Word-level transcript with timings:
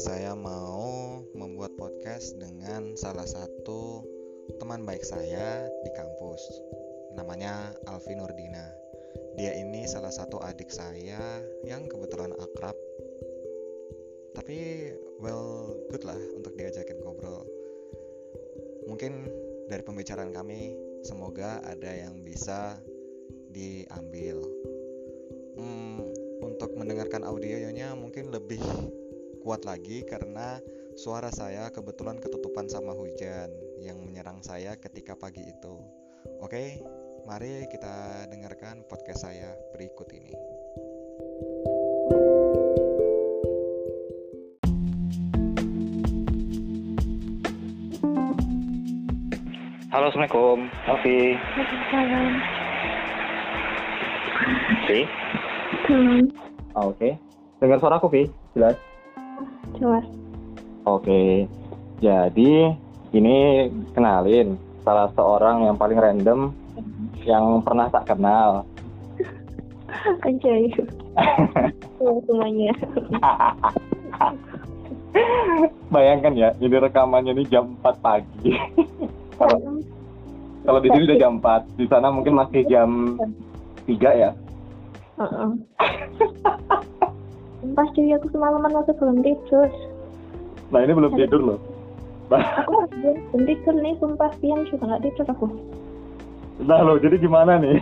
saya 0.00 0.32
mau 0.32 1.20
membuat 1.36 1.76
podcast 1.76 2.32
dengan 2.40 2.96
salah 2.96 3.28
satu 3.28 4.00
teman 4.56 4.88
baik 4.88 5.04
saya 5.04 5.68
di 5.84 5.92
kampus. 5.92 6.40
Namanya 7.20 7.76
Alvin 7.84 8.24
Nurdina. 8.24 8.64
Dia 9.36 9.52
ini 9.60 9.84
salah 9.84 10.08
satu 10.08 10.40
adik 10.40 10.72
saya 10.72 11.44
yang 11.68 11.84
kebetulan 11.84 12.32
akrab. 12.32 12.72
Tapi 14.32 14.88
well 15.20 15.76
good 15.92 16.08
lah 16.08 16.16
untuk 16.32 16.56
diajakin 16.56 16.96
ngobrol. 17.04 17.44
Mungkin 18.88 19.28
dari 19.68 19.84
pembicaraan 19.84 20.32
kami 20.32 20.80
semoga 21.04 21.60
ada 21.60 21.92
yang 21.92 22.24
bisa 22.24 22.80
diambil. 23.52 24.40
Hmm, 25.60 26.00
untuk 26.40 26.72
mendengarkan 26.72 27.20
audionya 27.20 27.92
mungkin 27.92 28.32
lebih 28.32 28.64
kuat 29.40 29.64
lagi 29.64 30.04
karena 30.04 30.60
suara 31.00 31.32
saya 31.32 31.72
kebetulan 31.72 32.20
ketutupan 32.20 32.68
sama 32.68 32.92
hujan 32.92 33.48
yang 33.80 33.96
menyerang 34.04 34.44
saya 34.44 34.76
ketika 34.76 35.16
pagi 35.16 35.40
itu. 35.48 35.80
Oke, 36.44 36.84
mari 37.24 37.64
kita 37.72 38.28
dengarkan 38.28 38.84
podcast 38.84 39.24
saya 39.24 39.56
berikut 39.72 40.12
ini. 40.12 40.36
Halo, 49.90 50.06
Assalamualaikum. 50.12 50.68
Alfi. 50.86 51.34
Salam. 51.90 52.32
Fi? 54.86 55.00
Salam. 55.88 56.24
Oh, 56.78 56.94
Oke. 56.94 57.18
Dengar 57.58 57.82
suara 57.82 57.98
aku, 57.98 58.06
Fi? 58.12 58.22
Jelas? 58.54 58.89
Jelas. 59.80 60.04
Oke. 60.84 61.48
Jadi, 62.04 62.52
ini 63.16 63.36
kenalin 63.96 64.56
salah 64.84 65.08
seorang 65.16 65.68
yang 65.68 65.76
paling 65.76 65.96
random 65.96 66.52
yang 67.24 67.64
pernah 67.64 67.88
tak 67.88 68.12
kenal. 68.12 68.64
Anjay. 70.24 70.68
Semuanya. 72.28 72.72
Bayangkan 75.90 76.32
ya, 76.38 76.54
ini 76.62 76.76
rekamannya 76.78 77.34
ini 77.34 77.44
jam 77.50 77.74
4 77.82 77.98
pagi. 77.98 78.54
kalau 79.34 79.58
kalau 80.62 80.78
di 80.78 80.88
sini 80.92 81.08
udah 81.08 81.18
jam 81.18 81.42
4, 81.42 81.66
di 81.80 81.86
sana 81.90 82.14
mungkin 82.14 82.38
masih 82.38 82.62
jam 82.70 83.18
3 83.88 84.22
ya. 84.22 84.30
Heeh. 87.70 87.78
Pasti 87.78 88.02
aku 88.10 88.26
semalaman 88.34 88.74
masih 88.74 88.94
belum 88.98 89.22
tidur. 89.22 89.68
Nah, 90.70 90.80
ini 90.82 90.92
belum 90.94 91.12
tidur 91.14 91.40
loh. 91.42 91.58
Aku 92.30 92.86
belum 93.02 93.42
tidur 93.46 93.74
nih, 93.78 93.94
sumpah 93.98 94.30
siang 94.38 94.62
juga 94.66 94.86
nggak 94.86 95.02
tidur 95.06 95.26
aku. 95.30 95.46
Nah 96.60 96.82
loh, 96.84 96.98
jadi 96.98 97.16
gimana 97.18 97.58
nih? 97.58 97.78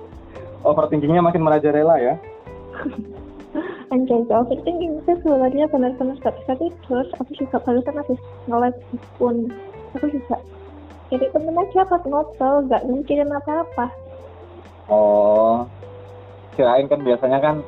Overthinkingnya 0.68 1.22
makin 1.22 1.44
merajalela 1.44 1.96
ya? 2.00 2.14
Anjay, 3.94 4.20
overthinking 4.28 5.00
sih 5.08 5.16
sebenarnya 5.24 5.64
benar-benar 5.72 6.20
gak 6.20 6.36
bisa 6.44 6.52
tidur. 6.60 7.04
Aku 7.24 7.30
juga 7.32 7.56
barusan 7.64 7.96
habis 7.96 8.20
nge-live 8.44 8.80
pun. 9.16 9.48
Aku 9.96 10.12
juga 10.12 10.36
jadi 11.08 11.32
temen 11.32 11.56
aja 11.56 11.88
pas 11.88 12.04
ngobrol, 12.04 12.68
gak 12.68 12.84
mikirin 12.84 13.32
apa-apa. 13.32 13.88
Oh, 14.92 15.64
kirain 16.52 16.84
kan 16.84 17.00
biasanya 17.00 17.40
kan 17.40 17.64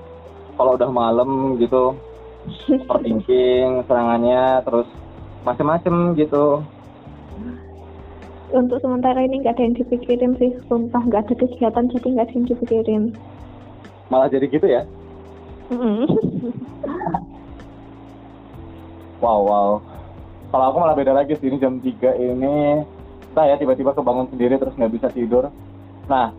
kalau 0.56 0.74
udah 0.78 0.90
malam 0.90 1.58
gitu 1.58 1.94
overthinking 2.88 3.84
serangannya 3.84 4.64
terus 4.64 4.88
macem-macem 5.44 6.16
gitu. 6.16 6.64
Untuk 8.50 8.82
sementara 8.82 9.22
ini 9.22 9.46
gak 9.46 9.54
ada 9.54 9.62
yang 9.62 9.78
dipikirin 9.78 10.34
sih, 10.34 10.50
sumpah 10.66 11.06
gak 11.06 11.30
ada 11.30 11.34
kegiatan 11.38 11.86
jadi 11.94 12.06
gak 12.18 12.26
ada 12.26 12.34
yang 12.34 12.46
dipikirin. 12.50 13.02
Malah 14.10 14.26
jadi 14.26 14.46
gitu 14.50 14.66
ya? 14.66 14.82
Wow, 19.20 19.44
wow. 19.44 19.70
Kalau 20.48 20.64
aku 20.72 20.76
malah 20.80 20.96
beda 20.96 21.12
lagi 21.12 21.36
sih, 21.36 21.52
ini 21.52 21.60
jam 21.60 21.76
3 21.76 22.16
ini 22.16 22.82
saya 23.36 23.54
tiba-tiba 23.60 23.94
kebangun 23.94 24.26
sendiri 24.32 24.56
terus 24.58 24.74
nggak 24.74 24.92
bisa 24.96 25.08
tidur. 25.12 25.52
Nah, 26.08 26.32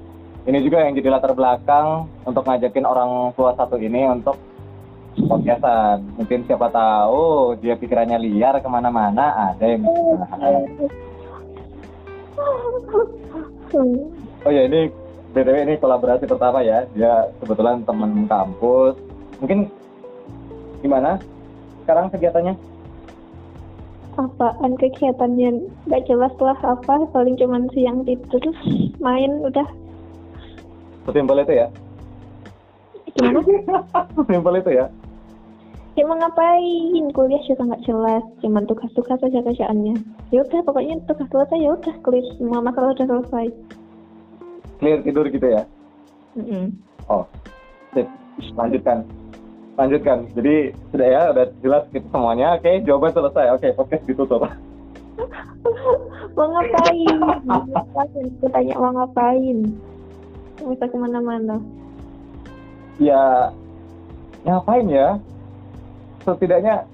ini 0.50 0.58
juga 0.66 0.82
yang 0.82 0.98
jadi 0.98 1.10
latar 1.14 1.38
belakang 1.38 2.10
untuk 2.26 2.44
ngajakin 2.46 2.86
orang 2.86 3.30
tua 3.38 3.54
satu 3.54 3.78
ini 3.78 4.10
untuk 4.10 4.38
podcastan. 5.28 6.02
Mungkin 6.18 6.50
siapa 6.50 6.72
tahu 6.74 7.54
dia 7.62 7.78
pikirannya 7.78 8.18
liar 8.18 8.58
ke 8.58 8.70
mana-mana, 8.70 9.54
ada 9.54 9.66
yang 9.66 9.86
Oh 14.42 14.50
ya 14.50 14.66
ini 14.66 14.90
BTW 15.32 15.58
ini 15.64 15.74
kolaborasi 15.78 16.26
pertama 16.26 16.66
ya. 16.66 16.90
Dia 16.98 17.30
kebetulan 17.40 17.86
teman 17.86 18.26
kampus. 18.26 18.98
Mungkin 19.40 19.70
gimana 20.82 21.22
sekarang 21.86 22.10
kegiatannya? 22.10 22.58
Apaan 24.20 24.76
kegiatannya 24.76 25.50
gak 25.88 26.04
jelas 26.04 26.36
lah 26.44 26.58
apa, 26.66 27.08
paling 27.16 27.40
cuman 27.40 27.72
siang 27.72 28.04
tidur, 28.04 28.44
main 29.00 29.40
udah. 29.40 29.64
Sesimpel 31.06 31.42
itu 31.42 31.54
ya? 31.58 31.68
Gimana? 33.18 33.40
Sesimpel 34.16 34.56
itu 34.62 34.72
ya? 34.74 34.86
Ya 36.00 36.08
mau 36.08 36.16
ngapain? 36.16 37.04
Kuliah 37.12 37.44
juga 37.44 37.68
nggak 37.68 37.84
jelas, 37.84 38.24
cuman 38.40 38.64
tugas-tugas 38.64 39.20
aja 39.20 39.44
kerjaannya. 39.44 40.00
Ya 40.32 40.48
udah, 40.48 40.64
pokoknya 40.64 41.04
tugas 41.04 41.28
selesai 41.28 41.60
ya 41.60 41.76
udah, 41.76 41.96
clear 42.00 42.24
semua 42.40 42.64
masalah 42.64 42.96
udah 42.96 43.08
selesai. 43.12 43.46
Clear 44.80 45.04
tidur 45.04 45.28
gitu 45.28 45.48
ya? 45.52 45.68
Mm-mm. 46.40 46.72
Oh, 47.12 47.28
sip. 47.92 48.08
Lanjutkan. 48.56 49.04
Lanjutkan. 49.76 50.32
Jadi 50.32 50.72
sudah 50.96 51.08
ya, 51.12 51.22
udah 51.36 51.46
jelas 51.60 51.84
gitu 51.92 52.08
semuanya. 52.08 52.56
Oke, 52.56 52.80
jawaban 52.88 53.12
selesai. 53.12 53.46
Oke, 53.52 53.68
podcast 53.76 54.08
ditutup. 54.08 54.48
mau 56.40 56.48
ngapain? 56.56 57.18
Tanya 58.56 58.76
mau 58.80 58.96
ngapain? 58.96 59.91
Bisa 60.62 60.86
ke 60.88 60.98
mana-mana. 60.98 61.58
ya, 63.02 63.50
ngapain 64.46 64.86
ya? 64.86 65.18
Setidaknya 66.22 66.86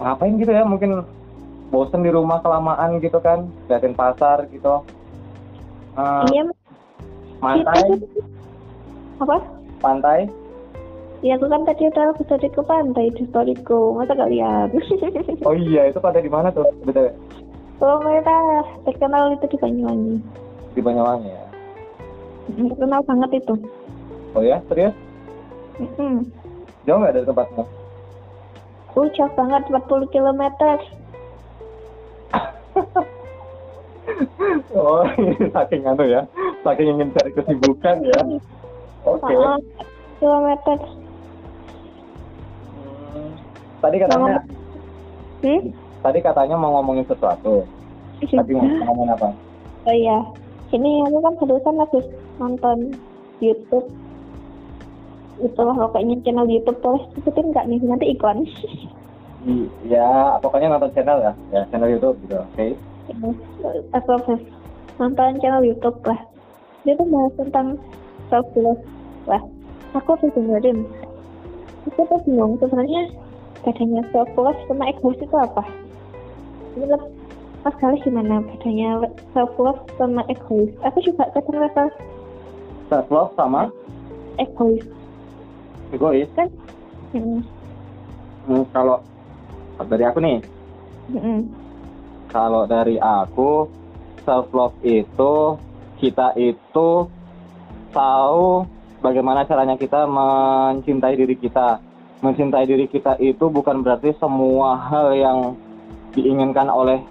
ngapain 0.00 0.40
gitu 0.40 0.48
ya? 0.48 0.64
Mungkin 0.64 1.04
bosen 1.68 2.00
di 2.00 2.08
rumah 2.08 2.40
kelamaan 2.40 3.04
gitu 3.04 3.20
kan? 3.20 3.44
Liatin 3.68 3.92
pasar 3.92 4.48
gitu. 4.48 4.80
Eh, 5.96 6.24
Iya, 6.32 6.42
pantai, 7.40 8.00
apa? 9.20 9.36
pantai. 9.80 10.20
Ya 11.24 11.40
aku 11.40 11.48
kan 11.48 11.64
tadi 11.64 11.88
udah 11.88 12.12
dari 12.28 12.48
ke 12.52 12.60
pantai 12.60 13.08
di 13.16 13.24
storyku, 13.32 13.96
masa 13.96 14.12
gak 14.12 14.28
lihat? 14.32 14.68
Oh 15.48 15.56
iya, 15.56 15.88
itu 15.88 15.96
pada 15.96 16.20
di 16.20 16.28
mana 16.28 16.52
tuh? 16.52 16.68
Betul. 16.84 17.12
Oh 17.80 18.00
merah, 18.04 18.64
terkenal 18.88 19.32
itu 19.36 19.52
di 19.52 19.56
Banyuwangi. 19.60 20.16
Di 20.76 20.80
Banyuwangi 20.80 21.28
ya. 21.32 21.45
Terkenal 22.46 23.02
banget 23.02 23.30
itu. 23.42 23.54
Oh 24.32 24.42
ya, 24.42 24.62
serius? 24.70 24.94
Mm-mm. 25.76 26.24
Jauh 26.86 26.98
nggak 27.02 27.14
dari 27.14 27.26
tempatmu? 27.26 27.64
Uh, 28.96 29.06
jauh 29.12 29.28
banget 29.36 29.62
40 29.68 30.08
km. 30.08 30.42
oh, 34.72 35.04
saking 35.52 35.82
anu 35.84 36.04
ya, 36.06 36.22
saking 36.62 36.88
ingin 36.96 37.12
cari 37.12 37.30
kesibukan 37.34 37.96
ya. 38.00 38.20
Oke. 39.04 39.34
Oh, 39.34 39.58
kilometer. 40.16 40.78
Hmm, 43.12 43.32
Tadi 43.78 43.96
katanya, 44.00 44.40
Hmm? 45.44 45.60
tadi 46.00 46.18
katanya 46.24 46.56
mau 46.56 46.80
ngomongin 46.80 47.04
sesuatu. 47.04 47.68
Tadi 48.18 48.52
mau 48.56 48.64
Juga. 48.64 48.84
ngomongin 48.88 49.12
apa? 49.12 49.28
Oh 49.86 49.94
iya. 49.94 50.18
Ini 50.72 51.06
aku 51.06 51.18
kan 51.22 51.34
barusan 51.38 51.78
habis 51.78 52.04
nonton 52.40 52.96
YouTube. 53.40 53.88
Itu 55.36 55.60
lah 55.60 55.76
pokoknya 55.76 56.16
channel 56.24 56.48
YouTube 56.48 56.80
boleh 56.80 57.04
sebutin 57.12 57.52
nggak 57.52 57.66
nih 57.68 57.80
nanti 57.84 58.06
iklan. 58.16 58.44
I- 59.46 59.70
Ya, 59.86 60.40
pokoknya 60.42 60.74
nonton 60.74 60.90
channel 60.90 61.22
ya, 61.22 61.32
ya 61.54 61.62
channel 61.70 61.92
YouTube 61.94 62.18
gitu. 62.26 62.34
Oke. 62.40 62.74
Aku 63.94 64.08
habis 64.18 64.42
nonton 64.98 65.38
channel 65.38 65.62
YouTube 65.62 66.02
lah. 66.02 66.18
Dia 66.82 66.98
tuh 66.98 67.06
bahas 67.06 67.32
tentang 67.38 67.78
self 68.26 68.48
love 68.58 68.82
lah. 69.30 69.42
Aku 69.94 70.18
habis 70.18 70.34
dengerin. 70.34 70.82
Aku 71.86 72.02
tuh 72.10 72.18
bingung 72.26 72.58
sebenarnya 72.58 73.06
bedanya 73.62 74.02
self 74.10 74.30
love 74.34 74.58
sama 74.66 74.90
egois 74.90 75.18
itu 75.22 75.36
apa? 75.38 75.62
Menurut 76.74 77.02
Mas 77.62 77.74
Galih 77.78 78.02
gimana 78.02 78.42
bedanya 78.42 79.06
self 79.30 79.54
love 79.62 79.78
sama 79.94 80.26
egois? 80.26 80.74
Aku 80.82 80.98
juga 81.06 81.30
kadang 81.34 81.62
rasa 81.62 81.86
Self 82.86 83.06
love 83.10 83.32
sama 83.34 83.68
egois 84.36 84.84
egois. 85.90 86.28
kan? 86.36 86.48
Hmm. 87.14 87.40
Hmm, 88.46 88.62
kalau 88.70 89.02
dari 89.90 90.04
aku 90.06 90.18
nih 90.22 90.38
Mm-mm. 91.10 91.38
kalau 92.30 92.62
dari 92.66 92.96
aku 92.98 93.66
self 94.22 94.50
love 94.54 94.76
itu 94.86 95.58
kita 95.98 96.34
itu 96.38 96.88
tahu 97.90 98.66
bagaimana 99.00 99.46
caranya 99.46 99.74
kita 99.74 100.04
mencintai 100.06 101.14
diri 101.16 101.34
kita 101.38 101.80
mencintai 102.20 102.64
diri 102.66 102.86
kita 102.90 103.18
itu 103.22 103.46
bukan 103.50 103.82
berarti 103.82 104.14
semua 104.18 104.78
hal 104.78 105.14
yang 105.14 105.38
diinginkan 106.16 106.70
oleh 106.70 107.02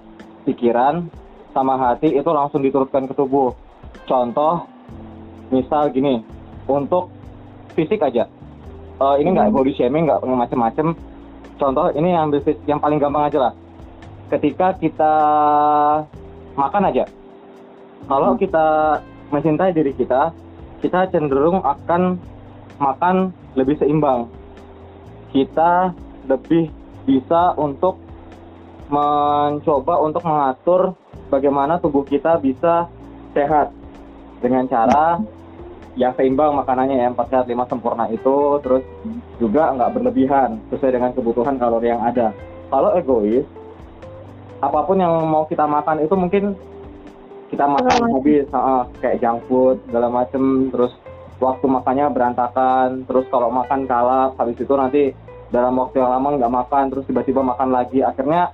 pikiran 0.44 1.08
sama 1.54 1.78
hati 1.80 2.16
itu 2.16 2.30
langsung 2.32 2.62
diturunkan 2.62 3.08
ke 3.08 3.14
tubuh 3.16 3.54
contoh 4.10 4.66
misal 5.54 5.90
gini 5.94 6.22
untuk 6.66 7.10
fisik 7.76 8.02
aja. 8.02 8.26
Eh, 8.96 9.16
ini 9.20 9.36
nggak 9.36 9.52
Hmm. 9.52 9.58
body 9.60 9.74
shaming 9.76 10.08
nggak 10.08 10.24
macem-macem. 10.24 10.96
Contoh 11.60 11.92
ini 11.96 12.16
yang 12.16 12.32
yang 12.68 12.80
paling 12.80 13.00
gampang 13.00 13.28
aja 13.28 13.52
lah. 13.52 13.54
Ketika 14.32 14.76
kita 14.80 15.14
makan 16.56 16.84
aja. 16.90 17.06
Kalau 18.06 18.38
kita 18.38 19.00
mencintai 19.34 19.74
diri 19.76 19.92
kita 19.98 20.32
kita 20.80 21.10
cenderung 21.10 21.60
akan 21.66 22.20
makan 22.80 23.34
lebih 23.56 23.76
seimbang. 23.80 24.28
Kita 25.32 25.92
lebih 26.30 26.72
bisa 27.04 27.54
untuk 27.60 28.00
mencoba 28.88 30.00
untuk 30.06 30.22
mengatur 30.22 30.94
bagaimana 31.34 31.82
tubuh 31.82 32.06
kita 32.06 32.38
bisa 32.40 32.88
sehat. 33.34 33.74
Dengan 34.40 34.70
cara 34.70 35.20
yang 35.96 36.12
seimbang 36.20 36.52
makanannya 36.60 37.00
ya 37.00 37.08
empat 37.12 37.28
sehat 37.32 37.46
lima 37.48 37.64
sempurna 37.72 38.12
itu 38.12 38.60
terus 38.60 38.84
juga 39.40 39.72
nggak 39.72 39.96
berlebihan 39.96 40.60
sesuai 40.72 40.92
dengan 41.00 41.12
kebutuhan 41.16 41.56
kalori 41.56 41.88
yang 41.92 42.04
ada 42.04 42.36
kalau 42.68 42.92
egois 43.00 43.48
apa 44.60 44.80
pun 44.84 45.00
yang 45.00 45.12
mau 45.24 45.48
kita 45.48 45.64
makan 45.64 46.04
itu 46.04 46.16
mungkin 46.16 46.44
kita 47.48 47.64
makan 47.70 47.88
macam. 47.88 48.16
habis 48.20 48.46
heeh, 48.50 48.82
kayak 49.00 49.20
junk 49.24 49.40
food 49.48 49.78
segala 49.88 50.08
macem 50.12 50.74
terus 50.74 50.92
waktu 51.40 51.66
makannya 51.68 52.06
berantakan 52.12 53.08
terus 53.08 53.26
kalau 53.32 53.48
makan 53.52 53.88
kalap 53.88 54.36
habis 54.36 54.60
itu 54.60 54.74
nanti 54.76 55.16
dalam 55.52 55.80
waktu 55.80 56.04
yang 56.04 56.12
lama 56.12 56.36
nggak 56.36 56.56
makan 56.60 56.84
terus 56.92 57.08
tiba-tiba 57.08 57.40
makan 57.40 57.72
lagi 57.72 58.04
akhirnya 58.04 58.52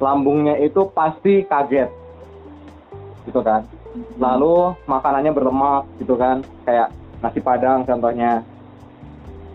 lambungnya 0.00 0.56
itu 0.60 0.88
pasti 0.92 1.44
kaget 1.44 1.88
gitu 3.28 3.40
kan 3.42 3.64
lalu 4.16 4.76
makanannya 4.88 5.32
berlemak 5.32 5.84
gitu 6.00 6.14
kan 6.16 6.40
kayak 6.64 6.92
nasi 7.20 7.40
padang 7.40 7.84
contohnya. 7.84 8.44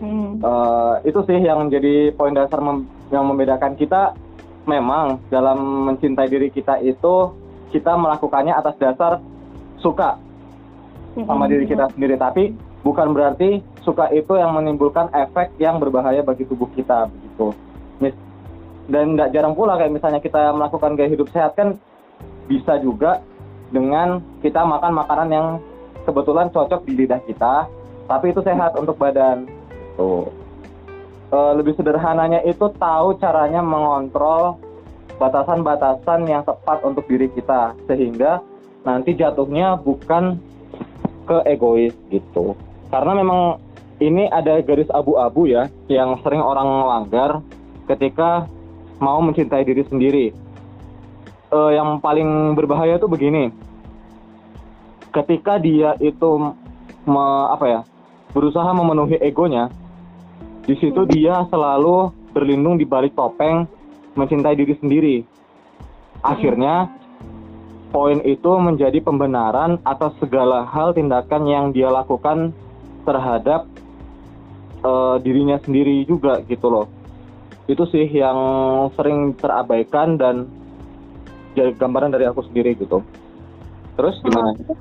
Mm. 0.02 0.42
Eh, 0.42 0.94
itu 1.06 1.20
sih 1.30 1.38
yang 1.38 1.70
jadi 1.70 2.10
poin 2.14 2.34
dasar 2.34 2.58
mem- 2.58 2.90
yang 3.14 3.26
membedakan 3.26 3.78
kita. 3.78 4.14
Memang 4.62 5.18
dalam 5.26 5.90
mencintai 5.90 6.30
diri 6.30 6.46
kita 6.46 6.78
itu 6.78 7.34
kita 7.74 7.98
melakukannya 7.98 8.54
atas 8.54 8.78
dasar 8.78 9.18
suka 9.82 10.14
sama 11.18 11.50
diri 11.50 11.66
kita 11.66 11.90
sendiri. 11.90 12.14
Tapi 12.14 12.54
bukan 12.86 13.10
berarti 13.10 13.58
suka 13.82 14.06
itu 14.14 14.38
yang 14.38 14.54
menimbulkan 14.54 15.10
efek 15.10 15.50
yang 15.58 15.82
berbahaya 15.82 16.22
bagi 16.22 16.46
tubuh 16.46 16.70
kita 16.78 17.10
begitu. 17.10 17.50
Dan 18.86 19.14
nggak 19.14 19.30
jarang 19.34 19.54
pula 19.54 19.78
kayak 19.78 19.94
misalnya 19.94 20.18
kita 20.22 20.50
melakukan 20.54 20.98
gaya 20.98 21.10
hidup 21.10 21.30
sehat 21.30 21.54
kan 21.54 21.78
bisa 22.50 22.78
juga 22.82 23.22
dengan 23.72 24.20
kita 24.44 24.62
makan 24.62 24.92
makanan 24.92 25.28
yang 25.32 25.46
kebetulan 26.04 26.52
cocok 26.52 26.84
di 26.84 26.92
lidah 27.02 27.20
kita 27.24 27.66
tapi 28.06 28.30
itu 28.30 28.44
sehat 28.44 28.76
untuk 28.76 29.00
badan. 29.00 29.48
Tuh. 29.96 30.28
Lebih 31.32 31.80
sederhananya 31.80 32.44
itu 32.44 32.68
tahu 32.76 33.16
caranya 33.16 33.64
mengontrol 33.64 34.60
batasan-batasan 35.16 36.28
yang 36.28 36.44
tepat 36.44 36.84
untuk 36.84 37.08
diri 37.08 37.32
kita 37.32 37.72
sehingga 37.88 38.44
nanti 38.84 39.16
jatuhnya 39.16 39.80
bukan 39.80 40.36
ke 41.24 41.40
egois 41.48 41.96
gitu. 42.12 42.52
Karena 42.92 43.16
memang 43.16 43.56
ini 44.02 44.28
ada 44.28 44.60
garis 44.60 44.90
abu-abu 44.92 45.48
ya 45.48 45.72
yang 45.88 46.20
sering 46.20 46.42
orang 46.42 46.68
langgar 46.84 47.40
ketika 47.88 48.44
mau 49.00 49.22
mencintai 49.24 49.64
diri 49.64 49.86
sendiri 49.88 50.26
Eh, 51.52 51.70
yang 51.76 52.00
paling 52.00 52.56
berbahaya 52.56 52.96
tuh 52.96 53.12
begini. 53.12 53.52
Ketika 55.12 55.60
dia 55.60 55.92
itu 56.00 56.56
me- 57.04 57.48
apa 57.52 57.66
ya 57.68 57.80
berusaha 58.32 58.72
memenuhi 58.72 59.20
egonya 59.20 59.68
di 60.64 60.72
situ 60.80 61.04
dia 61.04 61.44
selalu 61.52 62.08
berlindung 62.32 62.80
di 62.80 62.88
balik 62.88 63.12
topeng 63.12 63.68
mencintai 64.16 64.56
diri 64.56 64.72
sendiri. 64.80 65.16
Akhirnya 66.24 66.88
poin 67.92 68.24
itu 68.24 68.48
menjadi 68.56 69.04
pembenaran 69.04 69.76
atas 69.84 70.16
segala 70.24 70.64
hal 70.64 70.96
tindakan 70.96 71.44
yang 71.44 71.64
dia 71.76 71.92
lakukan 71.92 72.56
terhadap 73.04 73.68
eh, 74.80 75.16
dirinya 75.20 75.60
sendiri 75.60 76.08
juga 76.08 76.40
gitu 76.48 76.72
loh. 76.72 76.88
Itu 77.68 77.84
sih 77.92 78.08
yang 78.08 78.40
sering 78.96 79.36
terabaikan 79.36 80.16
dan 80.16 80.61
jadi 81.52 81.70
gambaran 81.76 82.12
dari 82.12 82.24
aku 82.28 82.44
sendiri 82.48 82.76
gitu. 82.76 83.04
Terus 84.00 84.16
gimana? 84.24 84.52
Oh, 84.52 84.56
terus, 84.56 84.80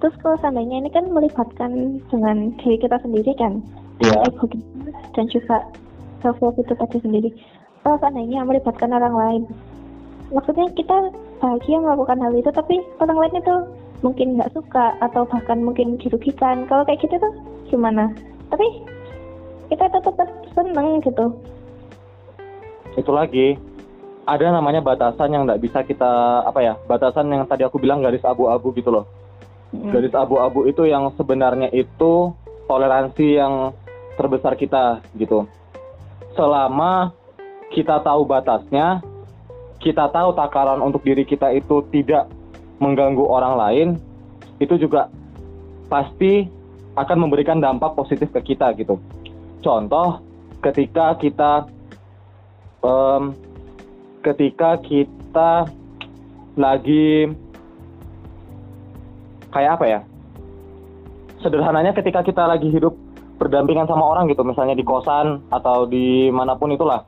terus 0.00 0.14
kalau 0.24 0.36
seandainya 0.40 0.82
ini 0.82 0.90
kan 0.92 1.04
melibatkan 1.12 2.00
dengan 2.08 2.56
diri 2.60 2.76
kita 2.80 2.96
sendiri 3.04 3.32
kan? 3.36 3.60
Iya. 4.00 4.18
ego 4.26 4.48
kita 4.50 4.90
dan 5.14 5.24
juga 5.30 5.56
self 6.24 6.40
love 6.40 6.58
itu 6.58 6.74
tadi 6.74 6.98
sendiri. 7.04 7.30
Kalau 7.84 8.00
seandainya 8.00 8.42
melibatkan 8.42 8.90
orang 8.90 9.14
lain 9.14 9.42
maksudnya 10.32 10.66
kita 10.72 11.12
bahagia 11.38 11.76
melakukan 11.78 12.18
hal 12.24 12.32
itu 12.32 12.50
tapi 12.50 12.80
orang 13.04 13.18
lain 13.20 13.34
itu 13.38 13.56
mungkin 14.02 14.40
nggak 14.40 14.52
suka 14.56 14.96
atau 15.04 15.28
bahkan 15.28 15.60
mungkin 15.62 16.00
dirugikan. 16.00 16.66
Kalau 16.66 16.82
kayak 16.88 17.04
gitu 17.04 17.20
tuh 17.20 17.32
gimana? 17.68 18.10
Tapi 18.50 18.66
kita 19.70 19.88
tetap 19.92 20.12
tetap 20.16 20.28
seneng 20.56 21.00
gitu. 21.04 21.32
Itu 22.98 23.12
lagi 23.12 23.56
ada 24.22 24.54
namanya 24.54 24.78
batasan 24.78 25.34
yang 25.34 25.42
nggak 25.48 25.62
bisa 25.62 25.82
kita 25.82 26.42
apa 26.46 26.60
ya 26.62 26.74
batasan 26.86 27.26
yang 27.30 27.42
tadi 27.46 27.66
aku 27.66 27.82
bilang 27.82 28.02
garis 28.02 28.22
abu-abu 28.22 28.70
gitu 28.74 28.90
loh. 28.94 29.06
Mm. 29.72 29.88
garis 29.88 30.12
abu-abu 30.12 30.68
itu 30.68 30.84
yang 30.84 31.08
sebenarnya 31.16 31.72
itu 31.72 32.36
toleransi 32.68 33.26
yang 33.40 33.72
terbesar 34.20 34.54
kita 34.54 35.00
gitu. 35.16 35.48
Selama 36.36 37.16
kita 37.72 38.04
tahu 38.04 38.28
batasnya 38.28 39.00
kita 39.80 40.12
tahu 40.12 40.36
takaran 40.36 40.78
untuk 40.78 41.02
diri 41.02 41.26
kita 41.26 41.50
itu 41.50 41.82
tidak 41.90 42.30
mengganggu 42.78 43.24
orang 43.26 43.54
lain 43.58 43.88
itu 44.62 44.78
juga 44.78 45.10
pasti 45.90 46.46
akan 46.94 47.26
memberikan 47.26 47.58
dampak 47.58 47.96
positif 47.96 48.30
ke 48.30 48.54
kita 48.54 48.76
gitu. 48.78 49.00
Contoh 49.64 50.20
ketika 50.60 51.16
kita 51.18 51.66
em, 52.84 53.34
ketika 54.22 54.78
kita 54.80 55.66
lagi 56.54 57.28
kayak 59.50 59.70
apa 59.78 59.84
ya? 59.84 60.00
Sederhananya 61.42 61.92
ketika 61.92 62.22
kita 62.22 62.46
lagi 62.46 62.70
hidup 62.70 62.94
berdampingan 63.42 63.90
sama 63.90 64.06
orang 64.06 64.30
gitu 64.30 64.46
misalnya 64.46 64.78
di 64.78 64.86
kosan 64.86 65.42
atau 65.50 65.90
di 65.90 66.30
mana 66.30 66.54
pun 66.54 66.70
itulah 66.70 67.02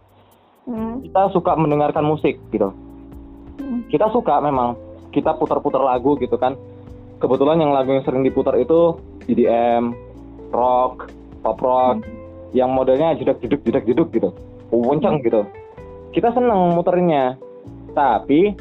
Mm. 0.65 1.05
kita 1.05 1.29
suka 1.37 1.61
mendengarkan 1.61 2.09
musik 2.09 2.41
gitu. 2.49 2.73
Mm. 3.61 3.85
kita 3.93 4.09
suka 4.17 4.41
memang 4.41 4.81
kita 5.13 5.37
putar-putar 5.37 5.85
lagu 5.85 6.17
gitu 6.17 6.41
kan. 6.41 6.57
Kebetulan 7.21 7.61
yang 7.61 7.77
lagu 7.77 7.93
yang 7.93 8.01
sering 8.01 8.25
diputar 8.25 8.57
itu 8.57 8.97
EDM 9.29 9.93
rock 10.49 11.13
pop 11.45 11.61
rock 11.61 12.01
yang 12.57 12.73
modelnya 12.73 13.13
jeduk 13.13 13.45
jeduk 13.45 13.61
jeduk 13.61 13.85
jeduk 13.85 14.09
gitu 14.17 14.31
kencang 14.73 15.21
gitu 15.21 15.45
kita 16.15 16.31
seneng 16.31 16.79
muterinnya 16.79 17.35
tapi 17.93 18.55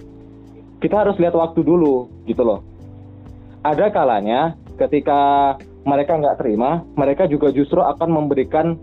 kita 0.82 1.06
harus 1.06 1.16
lihat 1.22 1.38
waktu 1.38 1.62
dulu 1.64 2.10
gitu 2.28 2.44
loh. 2.44 2.60
Ada 3.64 3.94
kalanya 3.94 4.58
ketika 4.76 5.56
mereka 5.88 6.20
nggak 6.20 6.42
terima 6.42 6.84
mereka 6.98 7.30
juga 7.30 7.54
justru 7.54 7.80
akan 7.80 8.10
memberikan 8.10 8.76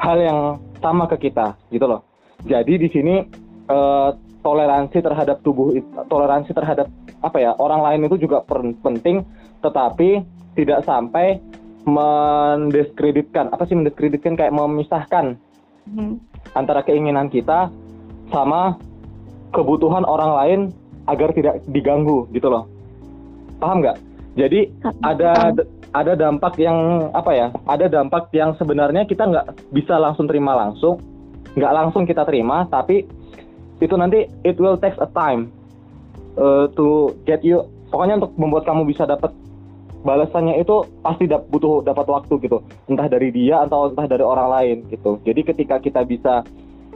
hal 0.00 0.18
yang 0.18 0.38
sama 0.80 1.06
ke 1.06 1.28
kita 1.30 1.54
gitu 1.70 1.86
loh. 1.86 2.02
Jadi 2.48 2.80
di 2.80 2.88
sini 2.90 3.22
eh, 3.68 4.10
toleransi 4.40 4.98
terhadap 4.98 5.44
tubuh 5.44 5.76
toleransi 6.08 6.50
terhadap 6.56 6.88
apa 7.20 7.38
ya 7.38 7.52
orang 7.60 7.82
lain 7.82 8.06
itu 8.08 8.26
juga 8.26 8.42
penting 8.82 9.26
tetapi 9.60 10.22
tidak 10.56 10.86
sampai 10.86 11.42
mendiskreditkan 11.86 13.50
apa 13.54 13.62
sih 13.68 13.78
mendiskreditkan 13.78 14.34
kayak 14.34 14.54
memisahkan. 14.54 15.38
Mm. 15.86 16.18
Antara 16.54 16.84
keinginan 16.86 17.32
kita 17.32 17.72
sama 18.30 18.78
kebutuhan 19.50 20.04
orang 20.04 20.32
lain 20.36 20.60
agar 21.10 21.32
tidak 21.32 21.62
diganggu 21.70 22.28
gitu 22.34 22.50
loh. 22.50 22.68
Paham 23.58 23.82
nggak? 23.82 23.98
Jadi 24.36 24.68
ada 25.00 25.54
ada 25.96 26.12
dampak 26.12 26.60
yang 26.60 27.08
apa 27.16 27.32
ya 27.32 27.48
ada 27.64 27.88
dampak 27.88 28.28
yang 28.36 28.52
sebenarnya 28.60 29.08
kita 29.08 29.24
nggak 29.24 29.46
bisa 29.72 29.96
langsung 29.96 30.28
terima 30.28 30.52
langsung 30.52 31.00
nggak 31.56 31.72
langsung 31.72 32.04
kita 32.04 32.28
terima 32.28 32.68
tapi 32.68 33.08
itu 33.80 33.94
nanti 33.96 34.28
it 34.44 34.60
will 34.60 34.76
take 34.76 34.96
a 35.00 35.08
time 35.16 35.48
uh, 36.36 36.68
to 36.76 37.16
get 37.24 37.40
you 37.40 37.64
pokoknya 37.88 38.20
untuk 38.20 38.36
membuat 38.36 38.68
kamu 38.68 38.84
bisa 38.84 39.08
dapat 39.08 39.32
balasannya 40.06 40.62
itu 40.62 40.86
pasti 41.02 41.26
dap, 41.26 41.50
butuh 41.50 41.82
dapat 41.82 42.06
waktu 42.06 42.38
gitu. 42.46 42.62
Entah 42.86 43.10
dari 43.10 43.34
dia 43.34 43.66
atau 43.66 43.90
entah 43.90 44.06
dari 44.06 44.22
orang 44.22 44.48
lain 44.48 44.76
gitu. 44.94 45.18
Jadi 45.26 45.42
ketika 45.42 45.82
kita 45.82 46.06
bisa 46.06 46.46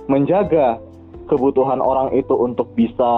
menjaga 0.06 0.78
kebutuhan 1.26 1.82
orang 1.82 2.14
itu 2.14 2.32
untuk 2.38 2.70
bisa 2.78 3.10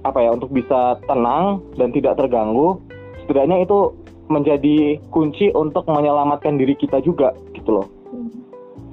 apa 0.00 0.18
ya 0.22 0.32
untuk 0.32 0.48
bisa 0.54 0.96
tenang 1.04 1.60
dan 1.76 1.92
tidak 1.92 2.16
terganggu 2.16 2.80
setidaknya 3.26 3.68
itu 3.68 3.92
menjadi 4.32 4.96
kunci 5.12 5.52
untuk 5.52 5.84
menyelamatkan 5.90 6.56
diri 6.56 6.78
kita 6.78 7.02
juga 7.02 7.34
gitu 7.52 7.82
loh. 7.82 7.86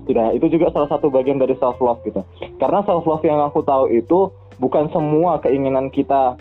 Tidak 0.09 0.39
itu 0.39 0.45
juga 0.57 0.73
salah 0.73 0.89
satu 0.89 1.13
bagian 1.13 1.37
dari 1.37 1.53
self 1.61 1.77
love 1.79 2.01
gitu. 2.03 2.25
Karena 2.57 2.81
self 2.83 3.05
love 3.05 3.23
yang 3.23 3.41
aku 3.41 3.61
tahu 3.61 3.89
itu 3.93 4.33
bukan 4.57 4.89
semua 4.89 5.37
keinginan 5.41 5.93
kita 5.93 6.37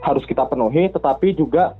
harus 0.00 0.24
kita 0.24 0.48
penuhi 0.48 0.88
tetapi 0.88 1.36
juga 1.36 1.76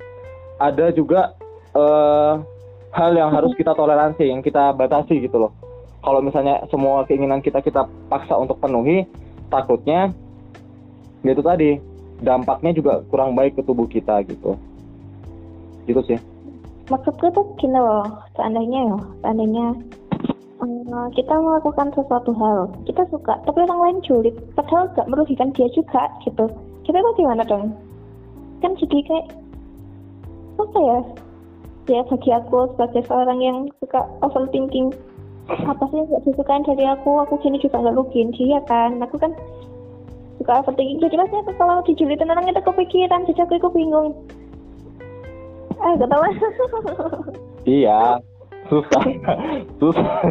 ada 0.61 0.93
juga 0.93 1.33
uh, 1.73 2.45
hal 2.93 3.17
yang 3.17 3.33
harus 3.33 3.57
kita 3.57 3.73
toleransi 3.73 4.29
yang 4.29 4.45
kita 4.45 4.77
batasi 4.77 5.25
gitu 5.25 5.49
loh. 5.49 5.53
Kalau 6.01 6.21
misalnya 6.21 6.65
semua 6.69 7.05
keinginan 7.09 7.41
kita 7.41 7.65
kita 7.65 7.89
paksa 8.13 8.37
untuk 8.37 8.61
penuhi 8.61 9.05
takutnya 9.53 10.13
gitu 11.25 11.45
tadi 11.45 11.77
dampaknya 12.21 12.73
juga 12.73 13.05
kurang 13.09 13.37
baik 13.37 13.57
ke 13.57 13.63
tubuh 13.65 13.89
kita 13.89 14.25
gitu. 14.29 14.57
Gitu 15.89 16.01
sih. 16.05 16.19
Maksudku 16.93 17.33
tuh 17.33 17.47
gini 17.57 17.79
loh 17.79 18.05
seandainya 18.35 18.81
ya 18.93 18.99
seandainya 19.23 19.67
um, 20.59 21.07
kita 21.15 21.35
melakukan 21.39 21.95
sesuatu 21.95 22.35
hal 22.35 22.67
kita 22.89 23.07
suka 23.15 23.39
tapi 23.47 23.63
orang 23.65 23.81
lain 23.81 23.99
julid 24.03 24.35
padahal 24.59 24.91
gak 24.99 25.09
merugikan 25.09 25.55
dia 25.55 25.69
juga 25.73 26.11
gitu. 26.27 26.51
Kita 26.83 26.97
tuh 26.99 27.15
gimana 27.15 27.45
dong? 27.47 27.77
Kan 28.65 28.75
jadi 28.81 28.99
kayak 29.07 29.27
apa 30.65 30.79
ya? 30.79 30.99
Ya 31.89 32.01
bagi 32.07 32.31
aku 32.31 32.71
sebagai 32.77 33.03
seorang 33.09 33.39
yang 33.43 33.59
suka 33.83 34.05
overthinking. 34.23 34.95
Apa 35.51 35.83
sih 35.91 35.99
yang 35.99 36.07
gak 36.13 36.23
disukain 36.29 36.63
dari 36.63 36.85
aku? 36.87 37.27
Aku 37.27 37.41
sini 37.43 37.59
juga 37.59 37.83
gak 37.83 37.99
rugiin 37.99 38.31
dia 38.31 38.63
kan? 38.69 39.03
Aku 39.03 39.19
kan 39.19 39.35
suka 40.39 40.63
overthinking. 40.63 41.03
Jadi 41.03 41.15
pasti 41.19 41.37
aku 41.43 41.53
kalau 41.59 41.83
dijulitin 41.83 42.31
orang 42.31 42.47
itu 42.47 42.63
kepikiran 42.63 43.27
jadi 43.27 43.43
aku, 43.43 43.59
aku 43.59 43.71
bingung. 43.75 44.15
Ah 45.81 45.97
tahu 45.97 46.23
iya. 47.81 48.21
Susah. 48.71 49.03
Susah. 49.83 50.31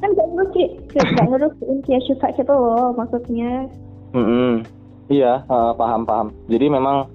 Kan 0.00 0.08
gak 0.12 0.28
ngerugi 0.36 0.64
gak 0.92 1.26
ngerugiin 1.32 1.78
dia 1.88 1.98
juga 2.04 2.28
gitu 2.36 2.52
loh 2.52 2.92
maksudnya. 2.92 3.64
Mm 4.10 4.24
-hmm. 4.26 4.52
iya 5.08 5.40
uh, 5.48 5.72
paham 5.72 6.04
paham. 6.04 6.28
Jadi 6.50 6.66
memang 6.68 7.08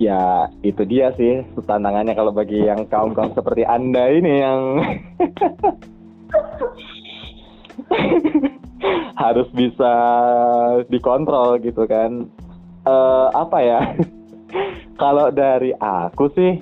ya 0.00 0.48
itu 0.64 0.80
dia 0.88 1.12
sih 1.20 1.44
tantangannya 1.60 2.16
kalau 2.16 2.32
bagi 2.32 2.64
yang 2.64 2.88
kaum 2.88 3.12
kaum 3.12 3.36
seperti 3.36 3.68
anda 3.68 4.08
ini 4.08 4.32
yang 4.40 4.60
harus 9.20 9.48
bisa 9.52 9.92
dikontrol 10.88 11.60
gitu 11.60 11.84
kan. 11.84 12.24
Uh, 12.88 13.28
apa 13.36 13.58
ya? 13.60 13.80
Kalau 15.00 15.28
dari 15.28 15.76
aku 15.76 16.32
sih 16.32 16.60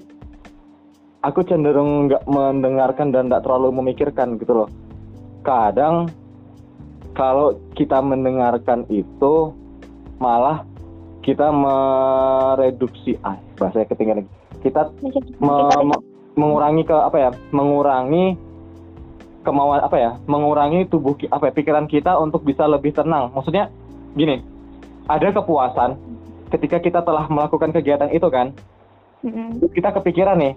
aku 1.22 1.42
cenderung 1.46 2.10
nggak 2.10 2.26
mendengarkan 2.26 3.10
dan 3.14 3.30
nggak 3.30 3.46
terlalu 3.46 3.82
memikirkan 3.82 4.38
gitu 4.38 4.66
loh. 4.66 4.70
Kadang 5.42 6.10
kalau 7.18 7.58
kita 7.74 7.98
mendengarkan 7.98 8.86
itu 8.86 9.50
malah 10.22 10.62
kita 11.22 11.50
mereduksi 11.50 13.18
ah 13.26 13.36
bahasa 13.58 13.84
ketinggalan. 13.84 14.26
Kita 14.62 14.90
me, 15.38 15.56
me, 15.86 15.96
mengurangi 16.38 16.82
ke 16.86 16.94
apa 16.94 17.16
ya 17.18 17.30
mengurangi 17.50 18.38
kemauan 19.42 19.80
apa 19.82 19.96
ya 19.98 20.10
mengurangi 20.26 20.86
tubuh 20.86 21.14
apa 21.30 21.50
ya, 21.50 21.52
pikiran 21.54 21.86
kita 21.90 22.16
untuk 22.18 22.42
bisa 22.46 22.66
lebih 22.66 22.94
tenang. 22.94 23.30
Maksudnya 23.34 23.70
gini 24.14 24.42
ada 25.08 25.30
kepuasan 25.34 25.98
ketika 26.48 26.78
kita 26.80 27.00
telah 27.04 27.26
melakukan 27.28 27.74
kegiatan 27.74 28.10
itu 28.14 28.28
kan? 28.30 28.54
Mm-hmm. 29.18 29.74
kita 29.74 29.90
kepikiran 29.98 30.38
nih 30.38 30.54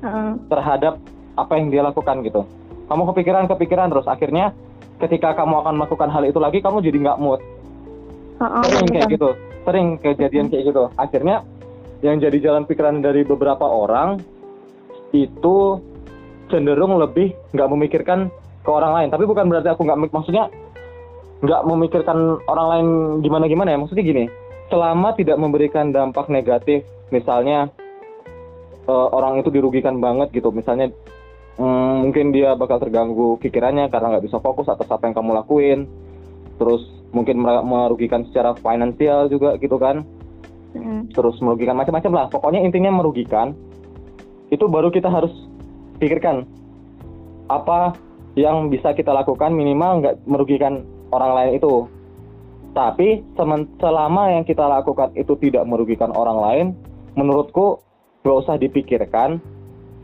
uh-uh. 0.00 0.32
terhadap 0.48 0.96
apa 1.36 1.52
yang 1.60 1.68
dia 1.68 1.84
lakukan 1.84 2.24
gitu. 2.24 2.48
Kamu 2.88 3.04
kepikiran 3.12 3.44
kepikiran 3.52 3.92
terus 3.92 4.08
akhirnya 4.08 4.56
ketika 4.96 5.36
kamu 5.36 5.60
akan 5.60 5.76
melakukan 5.76 6.08
hal 6.08 6.24
itu 6.24 6.40
lagi 6.40 6.64
kamu 6.64 6.80
jadi 6.80 6.96
nggak 7.04 7.20
mood. 7.20 7.44
Uh-uh, 8.40 8.64
sering 8.64 8.88
kayak 8.96 9.12
gitu 9.12 9.36
sering 9.62 9.98
kejadian 9.98 10.50
kayak 10.50 10.74
gitu. 10.74 10.90
Akhirnya 10.98 11.46
yang 12.02 12.18
jadi 12.18 12.38
jalan 12.50 12.66
pikiran 12.66 12.98
dari 12.98 13.22
beberapa 13.22 13.62
orang 13.62 14.18
itu 15.14 15.78
cenderung 16.50 16.98
lebih 16.98 17.32
nggak 17.54 17.70
memikirkan 17.70 18.28
ke 18.62 18.70
orang 18.70 18.92
lain. 18.96 19.08
Tapi 19.10 19.24
bukan 19.26 19.46
berarti 19.46 19.68
aku 19.70 19.82
nggak 19.86 19.98
maksudnya 20.10 20.50
nggak 21.42 21.62
memikirkan 21.66 22.38
orang 22.46 22.66
lain 22.70 22.86
gimana 23.22 23.44
gimana 23.46 23.68
ya. 23.74 23.78
Maksudnya 23.78 24.04
gini 24.04 24.24
selama 24.72 25.12
tidak 25.12 25.36
memberikan 25.36 25.92
dampak 25.92 26.32
negatif 26.32 26.88
misalnya 27.12 27.68
uh, 28.88 29.08
orang 29.12 29.44
itu 29.44 29.52
dirugikan 29.52 30.00
banget 30.00 30.32
gitu 30.32 30.48
misalnya 30.48 30.88
um, 31.60 32.08
mungkin 32.08 32.32
dia 32.32 32.56
bakal 32.56 32.80
terganggu 32.80 33.36
pikirannya 33.36 33.92
karena 33.92 34.16
nggak 34.16 34.24
bisa 34.24 34.40
fokus 34.40 34.72
atas 34.72 34.88
apa 34.88 35.08
yang 35.08 35.14
kamu 35.16 35.30
lakuin. 35.36 35.80
Terus 36.56 36.82
mungkin 37.12 37.44
merugikan 37.44 38.24
secara 38.28 38.56
finansial 38.58 39.28
juga 39.28 39.60
gitu 39.60 39.76
kan 39.76 40.04
mm. 40.72 41.12
terus 41.12 41.36
merugikan 41.44 41.76
macam-macam 41.76 42.12
lah 42.12 42.26
pokoknya 42.32 42.64
intinya 42.64 42.88
merugikan 42.92 43.52
itu 44.52 44.64
baru 44.68 44.92
kita 44.92 45.08
harus 45.08 45.32
pikirkan 46.00 46.44
apa 47.52 47.96
yang 48.32 48.72
bisa 48.72 48.96
kita 48.96 49.12
lakukan 49.12 49.52
minimal 49.52 50.00
nggak 50.00 50.16
merugikan 50.24 50.84
orang 51.12 51.32
lain 51.36 51.52
itu. 51.60 51.86
Tapi 52.72 53.20
selama 53.76 54.32
yang 54.32 54.44
kita 54.48 54.64
lakukan 54.64 55.12
itu 55.12 55.36
tidak 55.36 55.68
merugikan 55.68 56.08
orang 56.16 56.38
lain, 56.40 56.66
menurutku 57.12 57.84
nggak 58.24 58.38
usah 58.40 58.56
dipikirkan. 58.56 59.36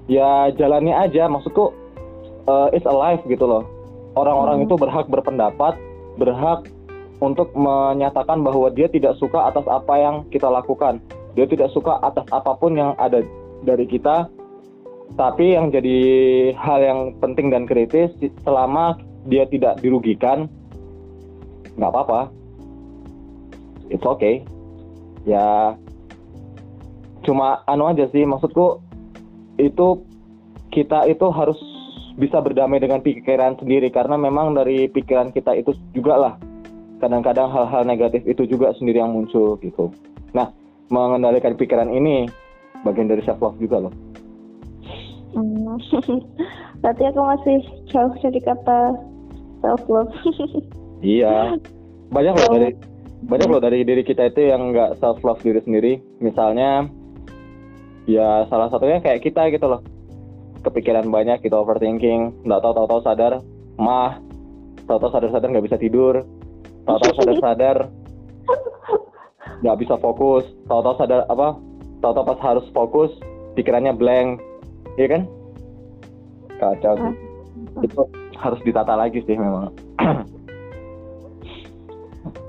Ya 0.08 0.52
jalani 0.52 0.92
aja, 0.92 1.28
maksudku 1.28 1.72
uh, 2.48 2.68
it's 2.76 2.84
alive 2.84 3.24
gitu 3.24 3.48
loh. 3.48 3.64
Orang-orang 4.16 4.64
hmm. 4.64 4.64
itu 4.68 4.74
berhak 4.76 5.08
berpendapat, 5.08 5.80
berhak 6.20 6.68
untuk 7.18 7.50
menyatakan 7.54 8.42
bahwa 8.46 8.70
dia 8.70 8.86
tidak 8.86 9.18
suka 9.18 9.50
atas 9.50 9.66
apa 9.66 9.94
yang 9.98 10.16
kita 10.30 10.46
lakukan. 10.46 11.02
Dia 11.34 11.46
tidak 11.46 11.70
suka 11.74 11.98
atas 12.02 12.26
apa 12.30 12.54
pun 12.58 12.74
yang 12.74 12.94
ada 12.98 13.22
dari 13.62 13.86
kita 13.86 14.30
tapi 15.16 15.56
yang 15.56 15.72
jadi 15.72 15.98
hal 16.52 16.84
yang 16.84 17.00
penting 17.22 17.48
dan 17.48 17.64
kritis 17.64 18.12
selama 18.44 19.00
dia 19.24 19.48
tidak 19.48 19.80
dirugikan, 19.80 20.50
nggak 21.80 21.88
apa-apa. 21.88 22.28
It's 23.88 24.04
okay. 24.04 24.44
Ya, 25.24 25.76
cuma 27.24 27.64
anu 27.64 27.88
aja 27.88 28.04
sih, 28.12 28.28
maksudku 28.28 28.84
itu 29.56 30.04
kita 30.68 31.08
itu 31.08 31.24
harus 31.32 31.56
bisa 32.20 32.42
berdamai 32.42 32.82
dengan 32.82 33.00
pikiran 33.00 33.56
sendiri 33.56 33.88
karena 33.88 34.18
memang 34.18 34.52
dari 34.52 34.90
pikiran 34.90 35.30
kita 35.30 35.54
itu 35.54 35.70
juga 35.94 36.18
lah 36.18 36.34
kadang-kadang 36.98 37.48
hal-hal 37.50 37.82
negatif 37.86 38.22
itu 38.26 38.46
juga 38.46 38.74
sendiri 38.76 38.98
yang 39.02 39.14
muncul 39.14 39.58
gitu. 39.62 39.90
Nah, 40.34 40.50
mengendalikan 40.90 41.54
pikiran 41.54 41.88
ini 41.90 42.28
bagian 42.82 43.08
dari 43.08 43.22
self 43.24 43.40
love 43.40 43.58
juga 43.58 43.88
loh. 43.88 43.94
Hmm. 45.34 45.78
Berarti 46.82 47.02
aku 47.10 47.20
masih 47.20 47.58
jauh 47.90 48.14
dari 48.22 48.40
kata 48.42 48.80
self 49.62 49.82
love. 49.90 50.12
iya. 51.04 51.58
Banyak 52.08 52.34
loh 52.34 52.48
dari 52.54 52.68
banyak 53.18 53.48
loh 53.50 53.62
dari 53.62 53.82
diri 53.82 54.06
kita 54.06 54.30
itu 54.30 54.46
yang 54.50 54.70
nggak 54.74 54.98
self 55.02 55.22
love 55.22 55.42
diri 55.42 55.60
sendiri. 55.62 55.92
Misalnya 56.22 56.86
ya 58.08 58.46
salah 58.48 58.70
satunya 58.70 59.02
kayak 59.02 59.22
kita 59.26 59.50
gitu 59.54 59.66
loh. 59.68 59.82
Kepikiran 60.58 61.06
banyak 61.06 61.38
gitu 61.46 61.54
overthinking, 61.54 62.42
nggak 62.42 62.60
tahu 62.66 62.74
tahu 62.74 62.86
tahu 62.90 63.00
sadar 63.06 63.32
mah, 63.78 64.18
tahu 64.90 64.98
tahu 64.98 65.10
sadar 65.14 65.30
sadar 65.30 65.48
nggak 65.54 65.70
bisa 65.70 65.78
tidur, 65.78 66.26
tahu 66.88 66.96
tahu 67.04 67.12
sadar 67.20 67.36
sadar 67.44 67.78
nggak 69.58 69.78
bisa 69.84 69.94
fokus, 70.00 70.48
tahu 70.70 70.80
tahu 70.80 70.96
sadar 70.96 71.20
apa, 71.28 71.60
tahu 72.00 72.12
tahu 72.16 72.24
pas 72.24 72.40
harus 72.40 72.66
fokus 72.72 73.12
pikirannya 73.58 73.92
blank 73.92 74.40
Iya 74.98 75.06
kan? 75.14 75.22
Kacau 76.58 76.94
sih. 76.98 77.06
Ah. 77.06 77.14
Itu 77.86 78.02
harus 78.34 78.60
ditata 78.66 78.98
lagi 78.98 79.22
sih 79.22 79.38
memang. 79.38 79.70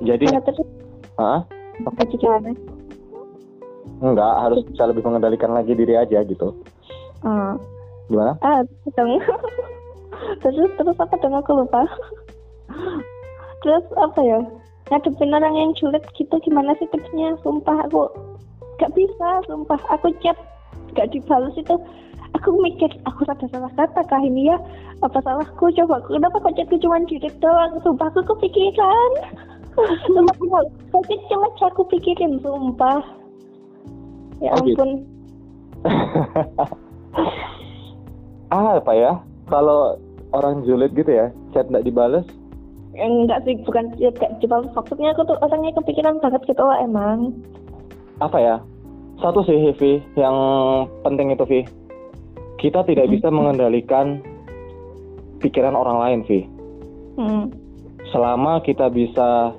Jadi, 0.10 0.26
ah, 1.22 1.46
Enggak, 4.00 4.34
harus 4.42 4.64
bisa 4.66 4.84
lebih 4.90 5.06
mengendalikan 5.06 5.54
lagi 5.54 5.78
diri 5.78 5.94
aja 5.94 6.26
gitu. 6.26 6.58
Hmm. 7.22 7.62
Gimana? 8.10 8.34
Ah, 8.42 8.66
dong. 8.98 9.22
terus 10.42 10.72
terus 10.74 10.98
apa 10.98 11.16
dong 11.22 11.36
aku 11.38 11.52
lupa. 11.54 11.86
Terus 13.64 13.86
apa 14.00 14.22
ya? 14.22 14.40
Ngadepin 14.90 15.36
orang 15.36 15.54
yang 15.54 15.72
julid 15.78 16.02
gitu 16.18 16.36
gimana 16.42 16.74
sih 16.82 16.90
tipsnya? 16.90 17.38
Sumpah 17.46 17.86
aku 17.86 18.10
gak 18.82 18.92
bisa 18.98 19.44
sumpah. 19.46 19.78
Aku 19.94 20.10
chat 20.24 20.38
gak 20.98 21.14
dibalas 21.14 21.54
itu. 21.60 21.78
Aku 22.38 22.54
mikir 22.62 22.90
aku 23.10 23.26
ada 23.26 23.46
salah 23.50 23.74
kata 23.74 24.02
kah 24.06 24.22
ini 24.22 24.54
ya? 24.54 24.58
Apa 25.02 25.22
salahku? 25.22 25.74
Coba 25.74 26.02
kenapa 26.06 26.42
kok 26.42 26.56
chatku 26.58 26.78
cuma 26.82 27.02
julid 27.06 27.36
doang? 27.42 27.78
Sumpah 27.82 28.08
aku 28.10 28.22
kepikiran. 28.36 29.12
Sumpah 30.14 30.36
aku 30.38 31.14
cuma 31.30 31.48
aku 31.62 31.82
pikirin 31.94 32.42
sumpah. 32.42 33.02
Ya 34.42 34.56
ampun. 34.58 34.90
Ah 38.50 38.82
apa 38.82 38.98
ya? 38.98 39.14
Kalau 39.46 40.02
orang 40.34 40.66
julid 40.66 40.94
gitu 40.94 41.10
ya 41.10 41.30
chat 41.54 41.70
nggak 41.70 41.86
dibales 41.86 42.26
enggak 42.98 43.46
sih 43.46 43.56
bukan 43.62 43.94
ya, 44.02 44.10
gak 44.16 44.42
dibalas 44.42 44.70
maksudnya 44.74 45.14
aku 45.14 45.28
tuh 45.30 45.38
orangnya 45.46 45.76
kepikiran 45.78 46.18
banget 46.24 46.42
gitu 46.50 46.62
loh 46.64 46.78
emang. 46.80 47.36
Apa 48.20 48.38
ya? 48.42 48.56
Satu 49.20 49.44
sih 49.44 49.76
Vi 49.76 50.00
yang 50.16 50.36
penting 51.04 51.36
itu 51.36 51.44
Vi 51.44 51.62
kita 52.60 52.84
tidak 52.84 53.08
Hmm. 53.08 53.14
bisa 53.16 53.28
mengendalikan 53.32 54.20
pikiran 55.40 55.76
orang 55.76 55.98
lain 56.00 56.20
Vi 56.28 56.40
hmm. 57.20 57.46
selama 58.12 58.60
kita 58.64 58.92
bisa 58.92 59.56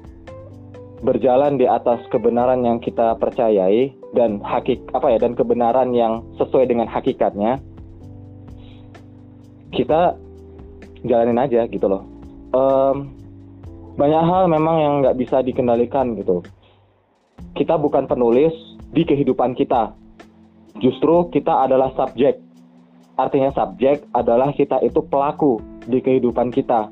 berjalan 1.01 1.57
di 1.57 1.65
atas 1.65 2.01
kebenaran 2.13 2.61
yang 2.61 2.77
kita 2.77 3.17
percayai 3.17 3.89
dan 4.13 4.41
hakik 4.45 4.85
apa 4.93 5.17
ya 5.17 5.19
dan 5.21 5.33
kebenaran 5.33 5.97
yang 5.97 6.21
sesuai 6.37 6.69
dengan 6.69 6.85
hakikatnya 6.85 7.57
kita 9.73 10.13
jalanin 11.07 11.41
aja 11.41 11.65
gitu 11.71 11.87
loh. 11.89 12.05
Em, 12.53 13.09
banyak 13.99 14.23
hal 14.27 14.45
memang 14.47 14.77
yang 14.79 14.95
nggak 15.03 15.19
bisa 15.19 15.43
dikendalikan 15.43 16.15
gitu. 16.19 16.43
Kita 17.57 17.79
bukan 17.81 18.07
penulis 18.07 18.53
di 18.91 19.03
kehidupan 19.03 19.57
kita. 19.57 19.95
Justru 20.79 21.29
kita 21.35 21.67
adalah 21.67 21.91
subjek. 21.97 22.39
Artinya 23.19 23.53
subjek 23.53 24.07
adalah 24.15 24.55
kita 24.55 24.81
itu 24.81 25.03
pelaku 25.05 25.61
di 25.85 26.01
kehidupan 26.01 26.53
kita. 26.55 26.89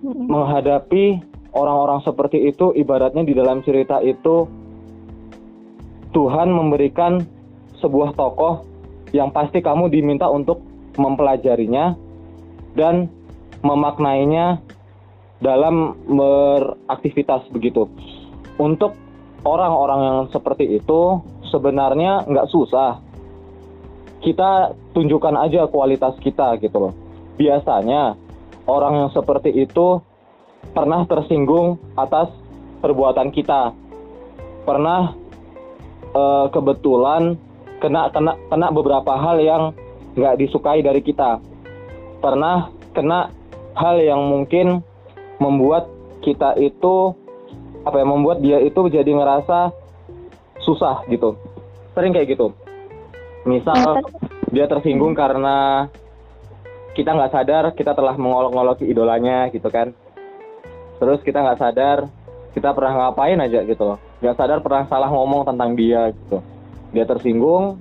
Hmm. 0.00 0.32
menghadapi 0.32 1.20
orang-orang 1.52 2.00
seperti 2.00 2.48
itu 2.48 2.72
ibaratnya 2.72 3.20
di 3.20 3.36
dalam 3.36 3.60
cerita 3.60 4.00
itu 4.00 4.48
Tuhan 6.16 6.48
memberikan 6.48 7.20
sebuah 7.84 8.16
tokoh 8.16 8.64
yang 9.12 9.28
pasti 9.28 9.60
kamu 9.60 9.92
diminta 9.92 10.24
untuk 10.24 10.64
mempelajarinya 10.96 12.00
dan 12.72 13.12
memaknainya 13.60 14.64
dalam 15.40 15.96
beraktivitas 16.04 17.48
begitu. 17.50 17.88
Untuk 18.60 18.92
orang-orang 19.44 20.00
yang 20.00 20.20
seperti 20.28 20.76
itu 20.76 21.20
sebenarnya 21.48 22.28
nggak 22.28 22.48
susah. 22.52 23.00
Kita 24.20 24.76
tunjukkan 24.92 25.34
aja 25.40 25.64
kualitas 25.72 26.12
kita 26.20 26.60
gitu 26.60 26.76
loh. 26.76 26.94
Biasanya 27.40 28.20
orang 28.68 29.04
yang 29.04 29.10
seperti 29.16 29.48
itu 29.64 30.04
pernah 30.76 31.08
tersinggung 31.08 31.80
atas 31.96 32.28
perbuatan 32.84 33.32
kita. 33.32 33.72
Pernah 34.68 35.16
eh, 36.12 36.46
kebetulan 36.52 37.40
kena 37.80 38.12
kena 38.12 38.36
kena 38.52 38.68
beberapa 38.68 39.16
hal 39.16 39.40
yang 39.40 39.72
nggak 40.20 40.36
disukai 40.36 40.84
dari 40.84 41.00
kita. 41.00 41.40
Pernah 42.20 42.68
kena 42.92 43.32
hal 43.72 43.96
yang 44.04 44.20
mungkin 44.28 44.84
membuat 45.40 45.88
kita 46.20 46.54
itu 46.60 47.16
apa 47.82 47.96
ya 47.96 48.06
membuat 48.06 48.44
dia 48.44 48.60
itu 48.60 48.86
jadi 48.92 49.08
ngerasa 49.08 49.72
susah 50.60 51.02
gitu. 51.08 51.34
Sering 51.96 52.12
kayak 52.12 52.36
gitu. 52.36 52.52
Misal 53.48 54.04
dia 54.52 54.68
tersinggung 54.68 55.16
karena 55.16 55.88
kita 56.92 57.16
nggak 57.16 57.32
sadar 57.32 57.64
kita 57.72 57.96
telah 57.96 58.14
mengolok-ngoloki 58.20 58.84
idolanya 58.84 59.48
gitu 59.48 59.72
kan. 59.72 59.96
Terus 61.00 61.24
kita 61.24 61.40
nggak 61.40 61.60
sadar 61.60 61.98
kita 62.52 62.76
pernah 62.76 63.08
ngapain 63.08 63.40
aja 63.40 63.64
gitu 63.64 63.96
loh. 63.96 63.98
Nggak 64.20 64.36
sadar 64.36 64.58
pernah 64.60 64.84
salah 64.86 65.08
ngomong 65.08 65.48
tentang 65.48 65.72
dia 65.72 66.12
gitu. 66.12 66.44
Dia 66.92 67.08
tersinggung 67.08 67.80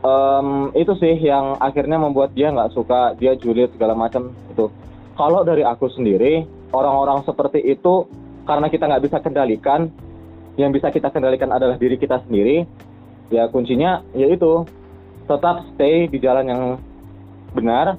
Em, 0.00 0.72
itu 0.80 0.96
sih 0.96 1.12
yang 1.20 1.60
akhirnya 1.60 2.00
membuat 2.00 2.32
dia 2.32 2.48
nggak 2.48 2.72
suka 2.72 3.12
dia 3.20 3.36
julid 3.36 3.68
segala 3.76 3.92
macam 3.92 4.32
itu 4.48 4.72
kalau 5.14 5.46
dari 5.46 5.66
aku 5.66 5.90
sendiri 5.92 6.46
orang-orang 6.74 7.22
seperti 7.26 7.62
itu 7.64 8.06
karena 8.44 8.66
kita 8.70 8.86
nggak 8.86 9.04
bisa 9.06 9.18
kendalikan 9.22 9.90
yang 10.58 10.74
bisa 10.74 10.90
kita 10.90 11.08
kendalikan 11.10 11.50
adalah 11.54 11.78
diri 11.78 11.96
kita 11.96 12.20
sendiri 12.26 12.66
ya 13.30 13.46
kuncinya 13.48 14.02
yaitu 14.12 14.66
tetap 15.30 15.62
stay 15.74 16.10
di 16.10 16.18
jalan 16.18 16.46
yang 16.50 16.62
benar, 17.54 17.94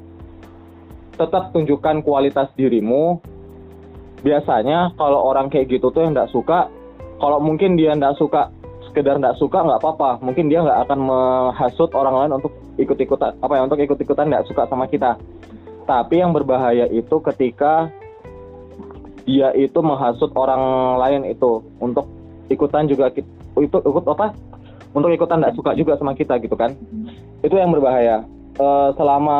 tetap 1.16 1.56
tunjukkan 1.56 2.04
kualitas 2.04 2.52
dirimu. 2.60 3.24
Biasanya 4.22 4.94
kalau 5.00 5.32
orang 5.32 5.48
kayak 5.48 5.72
gitu 5.72 5.90
tuh 5.90 6.04
yang 6.04 6.14
nggak 6.14 6.30
suka, 6.36 6.68
kalau 7.18 7.40
mungkin 7.40 7.80
dia 7.80 7.96
nggak 7.96 8.20
suka, 8.20 8.52
sekedar 8.86 9.18
nggak 9.18 9.40
suka 9.40 9.64
nggak 9.64 9.80
apa-apa. 9.80 10.20
Mungkin 10.20 10.52
dia 10.52 10.62
nggak 10.62 10.80
akan 10.86 11.00
menghasut 11.08 11.90
orang 11.96 12.16
lain 12.20 12.32
untuk 12.44 12.54
ikut-ikutan 12.78 13.40
apa 13.40 13.54
ya 13.56 13.62
untuk 13.64 13.80
ikut-ikutan 13.80 14.28
nggak 14.28 14.46
suka 14.52 14.68
sama 14.68 14.86
kita. 14.92 15.16
Tapi 15.92 16.24
yang 16.24 16.32
berbahaya 16.32 16.88
itu 16.88 17.20
ketika 17.20 17.92
dia 19.28 19.52
itu 19.60 19.76
menghasut 19.84 20.32
orang 20.40 20.96
lain 21.04 21.28
itu. 21.28 21.60
Untuk 21.84 22.08
ikutan 22.48 22.88
juga 22.88 23.12
itu 23.12 23.28
ikut 23.84 24.06
apa? 24.08 24.32
Untuk 24.96 25.12
ikutan 25.12 25.44
nggak 25.44 25.60
suka 25.60 25.76
juga 25.76 26.00
sama 26.00 26.16
kita 26.16 26.40
gitu 26.40 26.56
kan? 26.56 26.72
Itu 27.44 27.60
yang 27.60 27.76
berbahaya. 27.76 28.24
Eh, 28.56 28.90
selama 28.96 29.40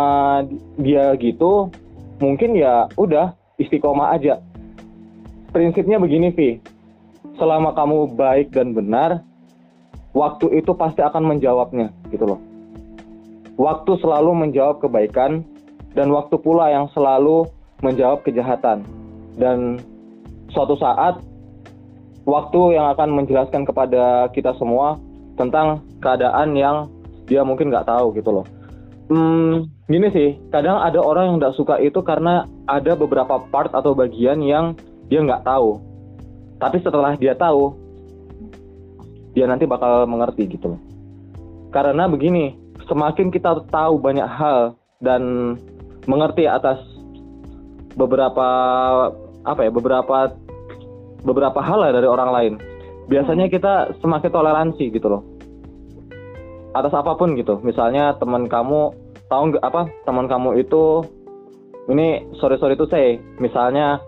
dia 0.76 1.16
gitu 1.16 1.72
mungkin 2.20 2.60
ya 2.60 2.92
udah 3.00 3.32
istiqomah 3.56 4.20
aja. 4.20 4.44
Prinsipnya 5.56 6.04
begini 6.04 6.36
Vi. 6.36 6.60
Selama 7.40 7.72
kamu 7.72 8.12
baik 8.20 8.52
dan 8.52 8.76
benar 8.76 9.24
waktu 10.12 10.52
itu 10.60 10.76
pasti 10.76 11.00
akan 11.00 11.32
menjawabnya 11.32 11.96
gitu 12.12 12.28
loh. 12.36 12.40
Waktu 13.56 14.04
selalu 14.04 14.36
menjawab 14.36 14.84
kebaikan 14.84 15.48
dan 15.98 16.08
waktu 16.12 16.36
pula 16.40 16.72
yang 16.72 16.88
selalu 16.96 17.48
menjawab 17.82 18.24
kejahatan 18.24 18.86
dan 19.36 19.82
suatu 20.54 20.78
saat 20.78 21.20
waktu 22.28 22.78
yang 22.78 22.92
akan 22.94 23.10
menjelaskan 23.18 23.66
kepada 23.66 24.30
kita 24.32 24.54
semua 24.56 25.00
tentang 25.36 25.82
keadaan 26.04 26.54
yang 26.54 26.88
dia 27.26 27.42
mungkin 27.42 27.72
nggak 27.74 27.88
tahu 27.88 28.14
gitu 28.14 28.30
loh 28.30 28.46
Hmm, 29.12 29.68
gini 29.92 30.08
sih, 30.16 30.40
kadang 30.56 30.80
ada 30.80 31.04
orang 31.04 31.28
yang 31.28 31.36
nggak 31.44 31.60
suka 31.60 31.76
itu 31.84 32.00
karena 32.00 32.48
ada 32.64 32.96
beberapa 32.96 33.44
part 33.52 33.68
atau 33.76 33.92
bagian 33.92 34.40
yang 34.40 34.72
dia 35.12 35.20
nggak 35.20 35.44
tahu. 35.44 35.84
Tapi 36.64 36.80
setelah 36.80 37.20
dia 37.20 37.36
tahu, 37.36 37.76
dia 39.36 39.52
nanti 39.52 39.68
bakal 39.68 40.08
mengerti 40.08 40.48
gitu 40.56 40.76
loh. 40.76 40.82
Karena 41.76 42.08
begini, 42.08 42.56
semakin 42.88 43.36
kita 43.36 43.68
tahu 43.68 44.00
banyak 44.00 44.24
hal 44.24 44.80
dan 45.04 45.60
mengerti 46.10 46.50
atas 46.50 46.82
beberapa 47.98 48.48
apa 49.42 49.62
ya, 49.62 49.72
beberapa 49.74 50.34
beberapa 51.22 51.60
hal 51.62 51.78
lah 51.82 51.92
dari 51.94 52.08
orang 52.10 52.30
lain. 52.32 52.54
Biasanya 53.10 53.52
kita 53.52 53.98
semakin 54.00 54.32
toleransi 54.32 54.86
gitu 54.94 55.08
loh 55.10 55.24
atas 56.72 56.94
apa 56.96 57.16
pun 57.20 57.36
gitu. 57.36 57.60
Misalnya 57.64 58.16
teman 58.18 58.48
kamu 58.48 58.96
tahu 59.28 59.44
nggak 59.56 59.64
apa 59.64 59.82
teman 60.04 60.28
kamu 60.28 60.60
itu 60.60 61.04
ini 61.92 62.28
sorry 62.40 62.60
sorry 62.60 62.76
itu 62.76 62.88
saya 62.88 63.20
misalnya 63.40 64.00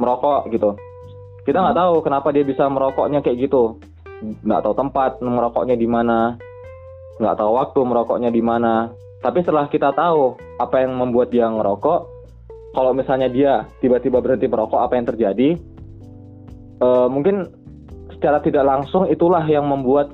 merokok 0.00 0.48
gitu. 0.52 0.76
Kita 1.44 1.60
nggak 1.60 1.76
tahu 1.76 1.94
kenapa 2.04 2.28
dia 2.32 2.44
bisa 2.44 2.68
merokoknya 2.68 3.20
kayak 3.24 3.48
gitu. 3.48 3.76
Nggak 4.44 4.68
tahu 4.68 4.74
tempat 4.76 5.20
merokoknya 5.24 5.76
di 5.80 5.88
mana, 5.88 6.36
nggak 7.16 7.36
tahu 7.40 7.50
waktu 7.56 7.80
merokoknya 7.80 8.30
di 8.32 8.42
mana. 8.44 8.92
Tapi 9.20 9.44
setelah 9.44 9.68
kita 9.68 9.92
tahu 9.92 10.40
apa 10.56 10.80
yang 10.80 10.96
membuat 10.96 11.28
dia 11.28 11.44
ngerokok, 11.44 12.00
kalau 12.72 12.92
misalnya 12.96 13.28
dia 13.28 13.68
tiba-tiba 13.84 14.24
berhenti 14.24 14.48
merokok, 14.48 14.80
apa 14.80 14.96
yang 14.96 15.06
terjadi? 15.08 15.48
Eh, 16.80 17.08
mungkin 17.12 17.44
secara 18.16 18.40
tidak 18.40 18.64
langsung 18.64 19.04
itulah 19.12 19.44
yang 19.44 19.68
membuat 19.68 20.08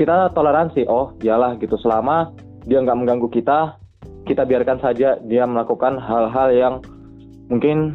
kita 0.00 0.32
toleransi. 0.32 0.88
Oh 0.88 1.12
dialah 1.20 1.60
gitu. 1.60 1.76
Selama 1.76 2.32
dia 2.64 2.80
nggak 2.80 2.96
mengganggu 2.96 3.28
kita 3.28 3.76
kita 4.24 4.48
biarkan 4.48 4.80
saja 4.80 5.20
dia 5.20 5.44
melakukan 5.44 6.00
hal-hal 6.00 6.48
yang 6.48 6.74
mungkin 7.52 7.92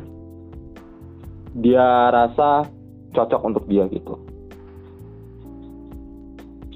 dia 1.57 2.13
rasa 2.13 2.69
cocok 3.17 3.41
untuk 3.41 3.63
dia 3.65 3.89
gitu. 3.89 4.13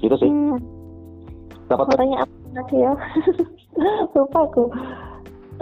Gitu 0.02 0.14
sih. 0.18 0.26
Hmm, 0.26 0.58
dapat 1.70 1.86
mau 1.86 1.96
tanya 1.96 2.26
apa 2.26 2.43
lagi 2.54 2.76
ya? 2.78 2.92
Lupa 4.14 4.40
aku. 4.46 4.70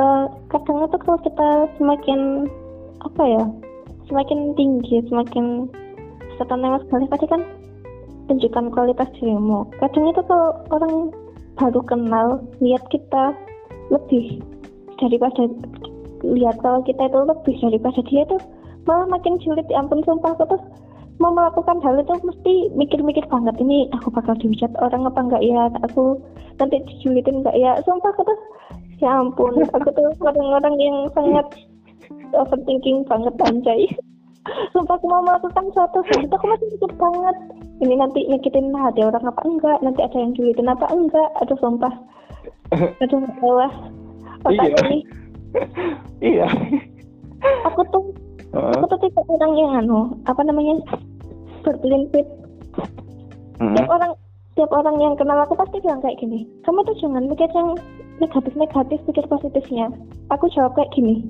eh, 0.01 0.25
kadang 0.49 0.89
itu 0.89 0.97
kalau 1.05 1.19
kita 1.21 1.49
semakin 1.77 2.49
apa 3.03 3.23
ya 3.29 3.45
semakin 4.09 4.57
tinggi 4.57 5.05
semakin 5.11 5.69
setan 6.39 6.65
sekali 6.65 7.05
pasti 7.11 7.27
kan 7.29 7.43
tunjukkan 8.31 8.73
kualitas 8.73 9.09
dirimu 9.19 9.69
kadang 9.83 10.09
itu 10.09 10.23
kalau 10.25 10.57
orang 10.73 10.95
baru 11.59 11.81
kenal 11.85 12.27
lihat 12.65 12.83
kita 12.89 13.37
lebih 13.93 14.41
daripada 14.97 15.51
lihat 16.23 16.57
kalau 16.63 16.81
kita 16.87 17.11
itu 17.11 17.19
lebih 17.27 17.55
daripada 17.61 18.01
dia 18.07 18.23
tuh 18.31 18.41
malah 18.87 19.07
makin 19.11 19.37
sulit 19.43 19.67
ya 19.69 19.83
ampun 19.83 20.01
sumpah 20.07 20.33
aku 20.35 20.57
tuh 20.57 20.61
mau 21.20 21.33
melakukan 21.33 21.79
hal 21.85 22.01
itu 22.01 22.14
mesti 22.25 22.55
mikir-mikir 22.72 23.25
banget 23.29 23.55
ini 23.61 23.87
aku 23.92 24.09
bakal 24.11 24.35
dihujat 24.38 24.72
orang 24.81 25.07
apa 25.07 25.20
enggak 25.20 25.42
ya? 25.44 25.68
Aku 25.90 26.18
nanti 26.57 26.81
dijulitin 26.88 27.42
enggak 27.44 27.57
ya? 27.59 27.77
Sumpah 27.85 28.11
aku 28.12 28.25
tuh 28.27 28.38
ya 29.03 29.18
ampun 29.18 29.59
aku 29.75 29.88
tuh 29.92 30.14
orang-orang 30.22 30.75
yang 30.79 30.96
sangat 31.12 31.46
overthinking 32.33 33.05
banget 33.07 33.35
anjay. 33.44 33.87
Sumpah 34.75 34.98
aku 34.98 35.07
mau 35.07 35.22
melakukan 35.22 35.70
suatu 35.75 36.03
hal 36.03 36.18
itu 36.27 36.35
aku 36.35 36.46
masih 36.51 36.66
mikir 36.75 36.92
banget 36.98 37.37
ini 37.83 37.94
nanti 37.98 38.20
nyakitin 38.31 38.70
hati 38.75 39.03
orang 39.03 39.25
apa 39.27 39.40
enggak? 39.46 39.79
Nanti 39.83 40.01
ada 40.03 40.16
yang 40.18 40.33
julitin 40.35 40.70
apa 40.70 40.87
enggak? 40.90 41.29
Aduh 41.42 41.59
sumpah. 41.59 41.94
Aduh 43.03 43.20
Allah. 43.42 43.72
Otak 44.42 44.66
Iya. 44.75 44.79
ini. 44.90 44.98
Iya. 46.18 46.46
Aku 47.70 47.83
tuh 47.94 48.03
aku 48.53 48.85
tuh 48.88 48.99
tipe 49.01 49.21
orang 49.29 49.53
yang 49.57 49.71
anu 49.85 50.17
apa 50.29 50.41
namanya 50.45 50.81
berprinsip 51.65 52.27
Hmm. 53.62 53.79
tiap 53.79 53.87
orang 53.95 54.12
tiap 54.59 54.71
orang 54.75 54.97
yang 54.99 55.15
kenal 55.15 55.38
aku 55.38 55.55
pasti 55.55 55.79
bilang 55.79 56.03
kayak 56.03 56.19
gini 56.19 56.43
kamu 56.67 56.83
tuh 56.83 56.99
jangan 56.99 57.31
mikir 57.31 57.47
yang 57.55 57.79
negatif 58.19 58.53
negatif 58.55 58.99
pikir 59.07 59.25
positifnya. 59.27 59.87
Aku 60.31 60.51
jawab 60.51 60.75
kayak 60.75 60.91
gini 60.95 61.23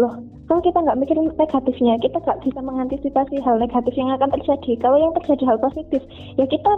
loh 0.00 0.20
kalau 0.48 0.60
kita 0.60 0.84
nggak 0.84 0.98
mikir 1.00 1.16
negatifnya 1.16 1.96
kita 2.00 2.16
nggak 2.20 2.40
bisa 2.44 2.60
mengantisipasi 2.60 3.40
hal 3.40 3.56
negatif 3.56 3.92
yang 3.96 4.12
akan 4.12 4.28
terjadi. 4.36 4.72
Kalau 4.80 4.96
yang 5.00 5.12
terjadi 5.16 5.44
hal 5.48 5.58
positif 5.60 6.00
ya 6.36 6.44
kita 6.44 6.72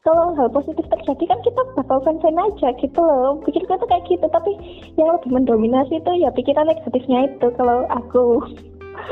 kalau 0.00 0.32
hal 0.32 0.48
positif 0.48 0.84
terjadi 0.88 1.24
kan 1.28 1.38
kita 1.44 1.60
bakal 1.76 2.00
fan-fan 2.00 2.40
aja 2.40 2.72
gitu 2.80 3.00
loh 3.00 3.36
pikirku 3.44 3.76
tuh 3.76 3.88
kayak 3.88 4.04
gitu 4.08 4.24
tapi 4.32 4.56
yang 4.96 5.12
lebih 5.12 5.28
mendominasi 5.28 6.00
itu 6.00 6.12
ya 6.16 6.32
pikiran 6.32 6.72
negatifnya 6.72 7.28
itu 7.28 7.46
kalau 7.60 7.84
aku 7.92 8.40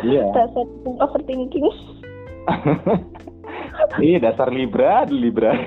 iya 0.01 0.25
dasar 0.37 0.65
overthinking 1.01 1.69
Iya 3.99 4.19
dasar 4.21 4.51
Libra, 4.51 5.07
Libra. 5.09 5.55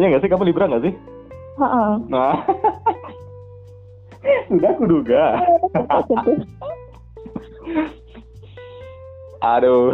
ya 0.00 0.04
nggak 0.08 0.22
sih 0.22 0.30
kamu 0.30 0.52
Libra 0.52 0.68
nggak 0.68 0.84
sih? 0.86 0.94
Heeh. 1.60 1.92
Nah, 2.08 2.34
sudah 4.48 4.72
kuduga. 4.76 5.24
Gitu. 6.08 6.32
Aduh. 9.42 9.92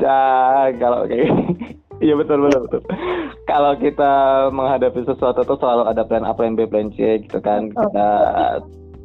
Cah, 0.00 0.72
kalau 0.80 1.06
kayak 1.06 1.30
Iya 2.00 2.16
betul 2.16 2.48
betul 2.48 2.64
betul. 2.64 2.82
Kalau 3.44 3.76
kita 3.76 4.12
menghadapi 4.56 5.04
sesuatu 5.04 5.44
tuh 5.44 5.60
selalu 5.60 5.84
ada 5.84 6.00
plan 6.08 6.24
A, 6.24 6.32
plan 6.32 6.56
B, 6.56 6.64
plan 6.64 6.88
C 6.96 7.20
gitu 7.28 7.44
kan. 7.44 7.68
Kita 7.68 8.08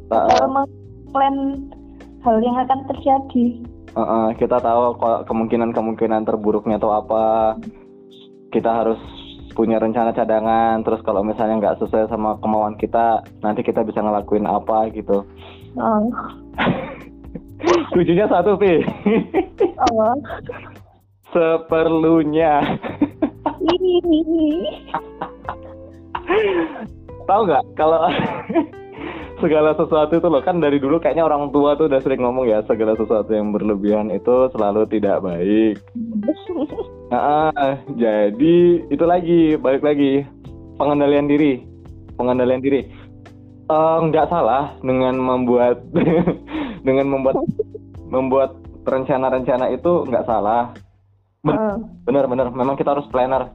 uh, 0.08 0.28
kalau 0.32 0.64
plan 1.12 1.36
hal 2.24 2.40
yang 2.40 2.56
akan 2.56 2.88
terjadi 2.88 3.60
uh, 3.92 4.00
uh, 4.00 4.26
kita 4.40 4.56
tahu 4.64 4.96
kemungkinan-kemungkinan 5.28 6.24
terburuknya 6.24 6.80
tuh 6.80 6.96
apa. 6.96 7.60
Kita 8.48 8.80
harus 8.80 9.00
punya 9.52 9.76
rencana 9.76 10.16
cadangan. 10.16 10.80
Terus 10.80 11.04
kalau 11.04 11.20
misalnya 11.20 11.60
nggak 11.60 11.84
sesuai 11.84 12.08
sama 12.08 12.40
kemauan 12.40 12.80
kita, 12.80 13.20
nanti 13.44 13.60
kita 13.60 13.84
bisa 13.84 14.00
ngelakuin 14.00 14.48
apa 14.48 14.88
gitu. 14.96 15.20
oh, 15.76 16.08
Lucunya 17.94 18.26
satu, 18.26 18.58
Pi. 18.58 18.82
oh. 19.92 20.16
Seperlunya. 21.30 22.64
Tahu 27.26 27.40
nggak 27.46 27.64
kalau 27.74 28.06
segala 29.42 29.76
sesuatu 29.76 30.16
itu 30.16 30.28
loh 30.30 30.40
kan 30.40 30.62
dari 30.62 30.80
dulu 30.80 30.96
kayaknya 30.96 31.26
orang 31.26 31.50
tua 31.52 31.76
tuh 31.76 31.90
udah 31.90 32.00
sering 32.00 32.24
ngomong 32.24 32.48
ya 32.48 32.64
segala 32.64 32.96
sesuatu 32.96 33.28
yang 33.34 33.52
berlebihan 33.52 34.08
itu 34.14 34.48
selalu 34.54 34.88
tidak 34.88 35.22
baik. 35.22 35.76
Nah, 37.06 37.86
jadi 37.94 38.82
itu 38.90 39.04
lagi 39.06 39.54
balik 39.54 39.86
lagi 39.86 40.26
pengendalian 40.74 41.30
diri, 41.30 41.62
pengendalian 42.18 42.58
diri. 42.58 42.82
Eh, 43.66 43.98
nggak 44.10 44.26
salah 44.26 44.74
dengan 44.82 45.14
membuat 45.14 45.86
dengan 46.86 47.10
membuat 47.10 47.42
membuat 48.06 48.50
rencana-rencana 48.86 49.74
itu 49.74 50.06
nggak 50.06 50.26
salah. 50.30 50.70
oh. 51.42 51.76
Bener-bener, 52.06 52.54
memang 52.54 52.78
kita 52.78 52.94
harus 52.94 53.10
planner. 53.10 53.50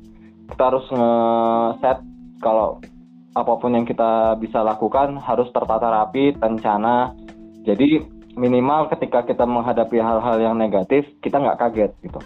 Kita 0.51 0.63
harus 0.67 0.83
nge-set 0.91 2.03
kalau 2.43 2.83
apa 3.31 3.53
pun 3.55 3.71
yang 3.71 3.87
kita 3.87 4.35
bisa 4.35 4.59
lakukan 4.59 5.15
harus 5.23 5.47
tertata 5.55 5.87
rapi, 5.87 6.35
terencana. 6.35 7.15
Jadi 7.63 8.03
minimal 8.35 8.91
ketika 8.91 9.23
kita 9.23 9.47
menghadapi 9.47 9.95
hal-hal 9.95 10.35
yang 10.43 10.59
negatif, 10.59 11.07
kita 11.23 11.39
nggak 11.39 11.59
kaget 11.63 11.91
gitu. 12.03 12.19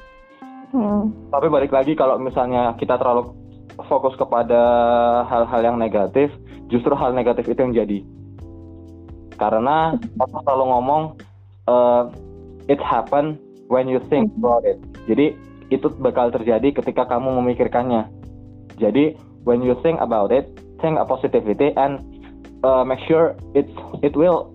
Hmm. 0.74 1.14
Tapi 1.30 1.48
balik 1.54 1.70
lagi 1.70 1.94
kalau 1.94 2.18
misalnya 2.18 2.74
kita 2.82 2.98
terlalu 2.98 3.30
fokus 3.86 4.18
kepada 4.18 4.62
hal-hal 5.30 5.62
yang 5.62 5.78
negatif, 5.78 6.34
justru 6.74 6.98
hal 6.98 7.14
negatif 7.14 7.46
itu 7.46 7.60
yang 7.62 7.76
jadi. 7.78 8.00
Karena 9.36 9.96
aku 10.20 10.36
selalu 10.44 10.64
ngomong, 10.72 11.02
eh, 11.68 12.04
it 12.72 12.82
happen 12.82 13.38
when 13.68 13.90
you 13.90 14.02
think 14.10 14.32
about 14.40 14.64
it. 14.66 14.78
Jadi 15.06 15.36
itu 15.74 15.88
bakal 15.98 16.30
terjadi 16.30 16.76
ketika 16.82 17.10
kamu 17.10 17.42
memikirkannya. 17.42 18.10
Jadi 18.78 19.18
when 19.48 19.66
you 19.66 19.74
think 19.82 19.98
about 20.02 20.30
it, 20.30 20.50
think 20.82 21.02
a 21.02 21.06
positivity 21.06 21.74
and 21.78 22.02
uh, 22.62 22.86
make 22.86 23.02
sure 23.10 23.34
it 23.58 23.66
it 24.06 24.14
will 24.14 24.54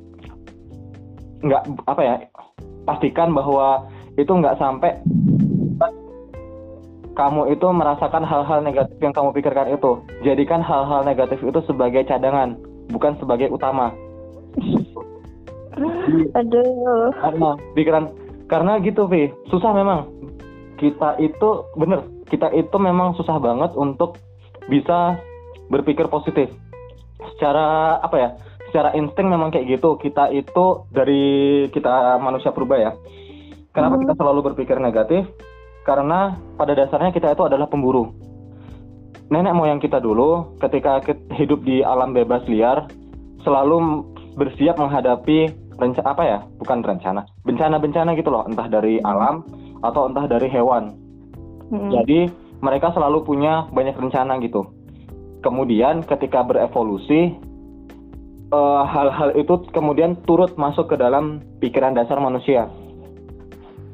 nggak 1.41 1.65
apa 1.89 2.03
ya 2.05 2.15
pastikan 2.85 3.33
bahwa 3.33 3.89
itu 4.21 4.29
nggak 4.29 4.61
sampai 4.61 5.01
kamu 7.17 7.53
itu 7.53 7.67
merasakan 7.69 8.25
hal-hal 8.25 8.65
negatif 8.65 8.97
yang 9.03 9.13
kamu 9.13 9.35
pikirkan 9.37 9.69
itu. 9.77 10.01
Jadikan 10.25 10.65
hal-hal 10.65 11.05
negatif 11.05 11.43
itu 11.45 11.61
sebagai 11.69 12.07
cadangan, 12.09 12.57
bukan 12.89 13.13
sebagai 13.21 13.53
utama. 13.53 13.93
aduh 16.39 17.11
Karena 17.15 17.51
pikiran 17.79 18.05
karena 18.51 18.83
gitu, 18.83 19.07
Vi. 19.07 19.31
Susah 19.47 19.71
memang. 19.71 20.11
Kita 20.75 21.15
itu 21.23 21.71
bener, 21.79 22.03
kita 22.27 22.51
itu 22.51 22.77
memang 22.83 23.15
susah 23.15 23.39
banget 23.39 23.71
untuk 23.79 24.19
bisa 24.67 25.23
berpikir 25.71 26.11
positif. 26.11 26.51
Secara 27.37 28.01
apa 28.03 28.17
ya? 28.19 28.31
Secara 28.71 28.91
insting 28.99 29.31
memang 29.31 29.55
kayak 29.55 29.79
gitu. 29.79 29.95
Kita 30.03 30.35
itu 30.35 30.83
dari 30.91 31.67
kita 31.71 32.19
manusia 32.19 32.51
purba 32.51 32.75
ya. 32.75 32.93
Kenapa 33.71 33.95
Hmm. 33.99 34.03
kita 34.03 34.15
selalu 34.19 34.41
berpikir 34.51 34.77
negatif? 34.83 35.31
Karena 35.87 36.35
pada 36.59 36.75
dasarnya 36.75 37.15
kita 37.15 37.31
itu 37.31 37.47
adalah 37.47 37.71
pemburu. 37.71 38.11
Nenek 39.31 39.55
moyang 39.55 39.79
kita 39.79 40.03
dulu 40.03 40.59
ketika 40.59 40.99
hidup 41.39 41.63
di 41.63 41.87
alam 41.87 42.11
bebas 42.11 42.43
liar 42.51 42.91
selalu 43.47 44.10
bersiap 44.37 44.79
menghadapi 44.79 45.51
rencana 45.79 46.09
apa 46.13 46.23
ya? 46.23 46.39
Bukan 46.61 46.85
rencana, 46.85 47.27
bencana-bencana 47.43 48.15
gitu 48.19 48.31
loh, 48.31 48.45
entah 48.47 48.69
dari 48.69 49.01
alam 49.03 49.43
atau 49.81 50.11
entah 50.11 50.27
dari 50.29 50.47
hewan. 50.51 50.95
Hmm. 51.71 51.91
Jadi 51.91 52.29
mereka 52.61 52.93
selalu 52.93 53.25
punya 53.25 53.67
banyak 53.73 53.97
rencana 53.97 54.37
gitu. 54.45 54.69
Kemudian 55.41 56.05
ketika 56.05 56.45
berevolusi 56.45 57.33
eh, 58.53 58.83
hal-hal 58.85 59.33
itu 59.39 59.55
kemudian 59.73 60.21
turut 60.29 60.55
masuk 60.61 60.93
ke 60.93 60.97
dalam 61.01 61.41
pikiran 61.63 61.97
dasar 61.97 62.21
manusia. 62.21 62.69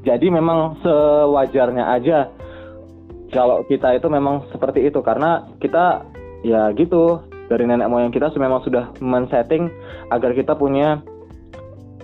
Jadi 0.07 0.31
memang 0.31 0.79
sewajarnya 0.87 1.85
aja 1.99 2.31
kalau 3.35 3.67
kita 3.67 3.99
itu 3.99 4.07
memang 4.07 4.47
seperti 4.55 4.87
itu 4.87 5.03
karena 5.03 5.51
kita 5.59 6.07
ya 6.47 6.71
gitu 6.79 7.19
dari 7.47 7.65
nenek 7.67 7.87
moyang 7.87 8.11
kita 8.11 8.31
memang 8.39 8.63
sudah 8.67 8.91
men-setting 8.99 9.71
agar 10.11 10.35
kita 10.35 10.55
punya 10.59 11.03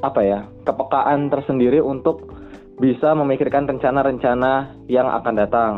apa 0.03 0.21
ya 0.23 0.41
kepekaan 0.67 1.31
tersendiri 1.31 1.79
untuk 1.79 2.35
bisa 2.83 3.15
memikirkan 3.15 3.71
rencana-rencana 3.71 4.75
yang 4.91 5.07
akan 5.07 5.35
datang. 5.39 5.73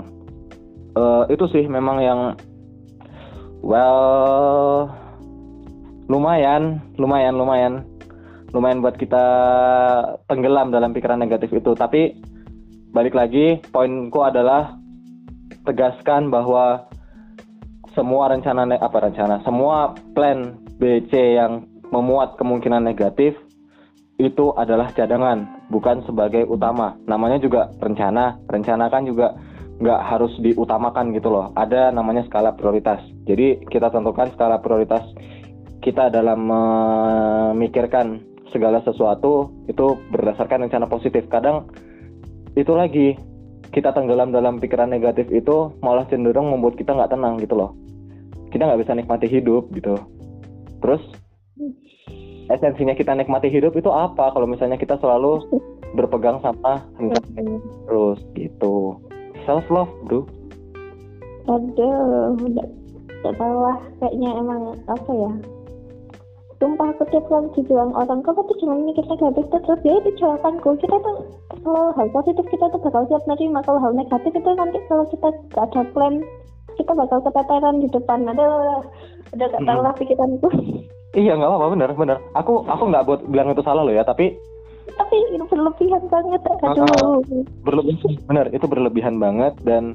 Eh, 0.94 1.24
itu 1.36 1.44
sih 1.52 1.64
memang 1.68 2.00
yang 2.00 2.20
well 3.60 4.88
lumayan, 6.08 6.80
lumayan, 7.00 7.34
lumayan, 7.36 7.74
lumayan 8.52 8.80
buat 8.84 8.96
kita 8.96 9.26
tenggelam 10.28 10.72
dalam 10.72 10.92
pikiran 10.92 11.20
negatif 11.20 11.52
itu. 11.52 11.72
Tapi 11.76 12.16
balik 12.92 13.16
lagi, 13.16 13.60
poinku 13.72 14.20
adalah 14.24 14.76
tegaskan 15.64 16.28
bahwa 16.28 16.88
semua 17.94 18.30
rencana 18.30 18.66
apa 18.78 18.98
rencana 18.98 19.40
semua 19.46 19.94
plan 20.12 20.58
BC 20.78 21.12
yang 21.38 21.64
memuat 21.94 22.34
kemungkinan 22.34 22.82
negatif 22.82 23.38
itu 24.18 24.54
adalah 24.54 24.94
cadangan 24.94 25.66
bukan 25.70 26.06
sebagai 26.06 26.46
utama. 26.46 26.94
Namanya 27.10 27.42
juga 27.42 27.70
rencana 27.82 28.38
rencana 28.46 28.86
kan 28.86 29.02
juga 29.06 29.34
nggak 29.82 30.00
harus 30.06 30.30
diutamakan 30.38 31.10
gitu 31.18 31.34
loh. 31.34 31.50
Ada 31.58 31.90
namanya 31.90 32.22
skala 32.30 32.54
prioritas. 32.54 33.02
Jadi 33.26 33.66
kita 33.66 33.90
tentukan 33.90 34.30
skala 34.34 34.62
prioritas 34.62 35.02
kita 35.82 36.14
dalam 36.14 36.46
memikirkan 36.46 38.22
segala 38.54 38.78
sesuatu 38.86 39.50
itu 39.66 39.98
berdasarkan 40.14 40.70
rencana 40.70 40.86
positif. 40.86 41.26
Kadang 41.26 41.66
itu 42.54 42.70
lagi 42.70 43.18
kita 43.74 43.90
tenggelam 43.90 44.30
dalam 44.30 44.62
pikiran 44.62 44.94
negatif 44.94 45.26
itu 45.34 45.74
malah 45.82 46.06
cenderung 46.06 46.54
membuat 46.54 46.78
kita 46.78 46.94
nggak 46.94 47.10
tenang 47.10 47.42
gitu 47.42 47.58
loh 47.58 47.74
kita 48.54 48.70
nggak 48.70 48.86
bisa 48.86 48.94
nikmati 48.94 49.26
hidup 49.26 49.66
gitu. 49.74 49.98
Terus 50.78 51.02
esensinya 52.46 52.94
kita 52.94 53.10
nikmati 53.18 53.50
hidup 53.50 53.74
itu 53.74 53.90
apa? 53.90 54.30
Kalau 54.30 54.46
misalnya 54.46 54.78
kita 54.78 54.94
selalu 55.02 55.42
berpegang 55.98 56.38
sama 56.38 56.86
terus 57.90 58.22
gitu. 58.38 59.02
Self 59.42 59.66
love 59.74 59.90
bro. 60.06 60.22
Aduh 61.50 62.38
udah 62.38 62.66
gak 63.26 63.34
tahu 63.36 63.56
lah 63.58 63.78
kayaknya 63.98 64.30
emang 64.38 64.78
apa 64.86 65.10
ya? 65.10 65.32
Sumpah 66.62 66.94
aku 66.94 67.04
tiap 67.10 67.26
kali 67.28 67.50
dibilang 67.58 67.92
orang 67.92 68.22
kamu 68.22 68.40
tuh 68.46 68.56
cuma 68.62 68.78
mikir 68.80 69.04
negatif 69.04 69.44
tuh, 69.52 69.60
terus. 69.66 69.80
Ya 69.84 70.00
itu 70.00 70.10
jawabanku. 70.16 70.78
Kita 70.80 70.96
tuh 70.96 71.16
kalau 71.60 71.92
hal 71.92 72.08
positif 72.14 72.46
kita 72.48 72.70
tuh 72.72 72.80
bakal 72.80 73.04
siap 73.10 73.20
nerima 73.28 73.60
kalau 73.66 73.82
hal 73.82 73.92
negatif 73.92 74.32
itu 74.32 74.50
nanti 74.54 74.78
kalau 74.86 75.04
kita 75.10 75.28
gak 75.52 75.66
ada 75.74 75.82
plan 75.92 76.22
kita 76.76 76.92
bakal 76.94 77.18
keteteran 77.22 77.82
di 77.82 77.88
depan. 77.90 78.28
Aduh 78.30 78.82
udah 79.34 79.46
gak 79.50 79.62
tahu 79.66 79.80
lah 79.82 79.94
pikiranku. 79.98 80.48
Iya 81.14 81.38
nggak 81.38 81.46
apa-apa 81.46 81.66
bener 81.78 81.90
bener 81.94 82.18
aku 82.34 82.66
aku 82.66 82.90
nggak 82.90 83.06
buat 83.06 83.20
bilang 83.30 83.54
itu 83.54 83.62
salah 83.62 83.86
loh 83.86 83.94
ya 83.94 84.02
tapi 84.02 84.34
tapi 84.98 85.16
itu 85.30 85.46
berlebihan 85.46 86.02
banget 86.10 86.40
Ah, 86.42 86.74
aduh. 86.74 87.22
Berlebihan 87.62 88.18
bener 88.26 88.46
itu 88.50 88.66
berlebihan 88.66 89.16
banget 89.22 89.54
dan 89.62 89.94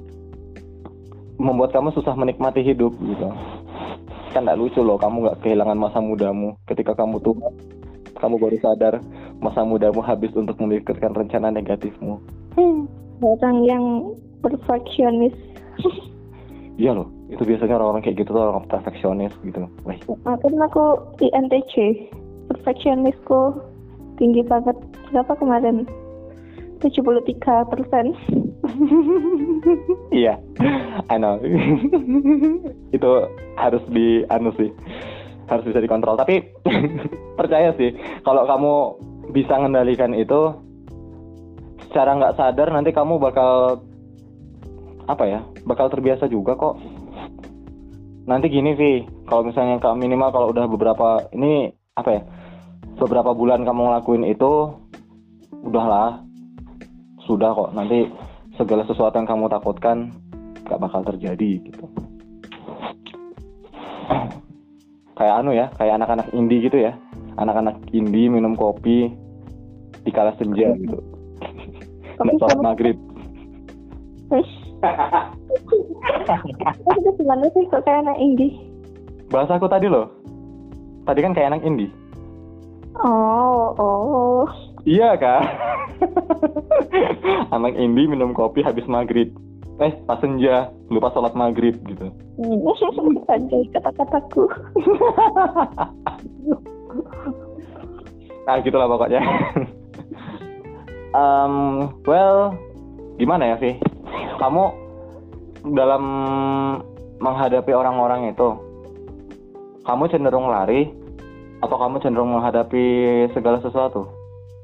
membuat 1.35 1.75
kamu 1.75 1.91
susah 1.91 2.15
menikmati 2.15 2.63
hidup 2.63 2.95
gitu. 3.03 3.27
Kan 4.31 4.47
nggak 4.47 4.59
lucu 4.59 4.79
loh 4.79 4.95
kamu 4.95 5.27
nggak 5.27 5.39
kehilangan 5.43 5.77
masa 5.79 5.99
mudamu. 5.99 6.55
Ketika 6.67 6.95
kamu 6.95 7.19
tua 7.19 7.51
kamu 8.19 8.35
baru 8.39 8.57
sadar 8.59 9.03
masa 9.43 9.63
mudamu 9.63 9.99
habis 10.03 10.31
untuk 10.35 10.55
memikirkan 10.59 11.15
rencana 11.15 11.51
negatifmu. 11.51 12.19
Orang 13.19 13.67
yang 13.67 14.15
perfeksionis 14.39 15.35
iya 16.79 16.95
loh 16.95 17.11
itu 17.27 17.43
biasanya 17.43 17.77
orang-orang 17.77 18.01
kayak 18.01 18.25
gitu 18.25 18.31
tuh 18.33 18.41
orang 18.41 18.65
perfeksionis 18.71 19.35
gitu. 19.45 19.67
Wah, 19.85 19.99
Aku 20.39 20.47
aku 20.57 20.83
INTJ 21.21 22.07
perfeksionisku 22.49 23.53
tinggi 24.17 24.41
banget. 24.47 24.73
Berapa 25.13 25.37
kemarin? 25.37 25.85
73 26.79 27.69
persen. 27.69 28.05
Iya 30.09 30.39
I 31.11 31.17
know. 31.19 31.37
Itu 32.95 33.11
harus 33.59 33.83
di 33.91 34.23
anu 34.31 34.55
sih 34.57 34.71
harus 35.51 35.65
bisa 35.67 35.83
dikontrol. 35.83 36.17
Tapi 36.17 36.41
percaya 37.39 37.75
sih 37.75 37.93
kalau 38.23 38.47
kamu 38.47 38.73
bisa 39.29 39.53
mengendalikan 39.61 40.17
itu 40.17 40.53
secara 41.89 42.17
nggak 42.17 42.37
sadar 42.37 42.73
nanti 42.73 42.89
kamu 42.89 43.21
bakal 43.21 43.81
apa 45.09 45.23
ya 45.25 45.39
bakal 45.65 45.89
terbiasa 45.89 46.29
juga 46.29 46.53
kok. 46.53 46.77
Nanti 48.29 48.45
gini 48.45 48.77
Vi 48.77 48.93
kalau 49.25 49.41
misalnya 49.41 49.81
kamu 49.81 50.05
minimal 50.05 50.29
kalau 50.29 50.47
udah 50.53 50.69
beberapa 50.69 51.25
ini 51.33 51.73
apa 51.97 52.09
ya 52.13 52.21
beberapa 53.01 53.33
bulan 53.33 53.65
kamu 53.65 53.81
ngelakuin 53.89 54.23
itu 54.29 54.77
udahlah. 55.65 56.21
Sudah 57.25 57.57
kok 57.57 57.73
nanti 57.73 58.05
segala 58.53 58.85
sesuatu 58.85 59.17
yang 59.17 59.25
kamu 59.25 59.49
takutkan 59.49 60.13
gak 60.69 60.77
bakal 60.77 61.01
terjadi 61.01 61.65
gitu. 61.65 61.85
Kayak 65.17 65.35
anu 65.41 65.51
ya 65.57 65.73
kayak 65.75 65.97
anak-anak 65.97 66.27
indie 66.37 66.61
gitu 66.61 66.77
ya. 66.77 66.93
Anak-anak 67.41 67.81
indie 67.89 68.29
minum 68.29 68.53
kopi 68.53 69.09
di 70.03 70.11
kala 70.11 70.33
senja 70.39 70.73
gitu 70.79 70.99
nggak 72.19 72.35
sholat 72.39 72.59
maghrib 72.59 72.97
itu 76.99 77.09
gimana 77.19 77.45
sih 77.51 77.63
kok 77.67 77.83
kayak 77.83 78.07
anak 78.07 78.17
indie 78.17 78.69
bahasa 79.29 79.55
aku 79.55 79.69
tadi 79.69 79.85
loh. 79.87 80.09
Tadi 81.05 81.19
kan 81.21 81.33
kayak 81.33 81.49
anak 81.55 81.63
indie. 81.65 81.89
Oh 82.99 83.73
oh. 83.77 84.45
Iya 84.83 85.15
kak. 85.15 85.43
Anak 87.55 87.77
indie 87.77 88.09
minum 88.09 88.33
kopi 88.33 88.65
habis 88.65 88.89
maghrib. 88.89 89.31
Eh 89.79 89.93
pas 90.03 90.19
senja. 90.19 90.73
Lupa 90.89 91.13
sholat 91.13 91.37
maghrib 91.37 91.77
gitu. 91.85 92.09
Anjay 93.29 93.63
kata-kataku. 93.73 94.43
Nah 98.49 98.57
gitulah 98.65 98.89
pokoknya. 98.89 99.21
Um, 101.13 101.85
well 102.09 102.57
gimana 103.21 103.53
ya 103.53 103.55
sih 103.61 103.77
kamu 104.39 104.63
dalam 105.75 106.03
menghadapi 107.19 107.71
orang-orang 107.75 108.31
itu 108.31 108.55
kamu 109.83 110.03
cenderung 110.07 110.47
lari 110.47 110.87
atau 111.59 111.75
kamu 111.75 111.99
cenderung 111.99 112.31
menghadapi 112.31 112.85
segala 113.35 113.59
sesuatu 113.59 114.07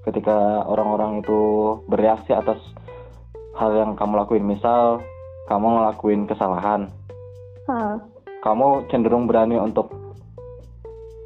ketika 0.08 0.64
orang-orang 0.70 1.20
itu 1.20 1.40
bereaksi 1.92 2.32
atas 2.32 2.62
hal 3.60 3.76
yang 3.76 3.92
kamu 4.00 4.22
lakuin 4.24 4.46
misal 4.46 5.04
kamu 5.52 5.68
ngelakuin 5.82 6.22
kesalahan 6.30 6.88
Hah. 7.68 8.00
kamu 8.46 8.88
cenderung 8.88 9.28
berani 9.28 9.60
untuk 9.60 9.92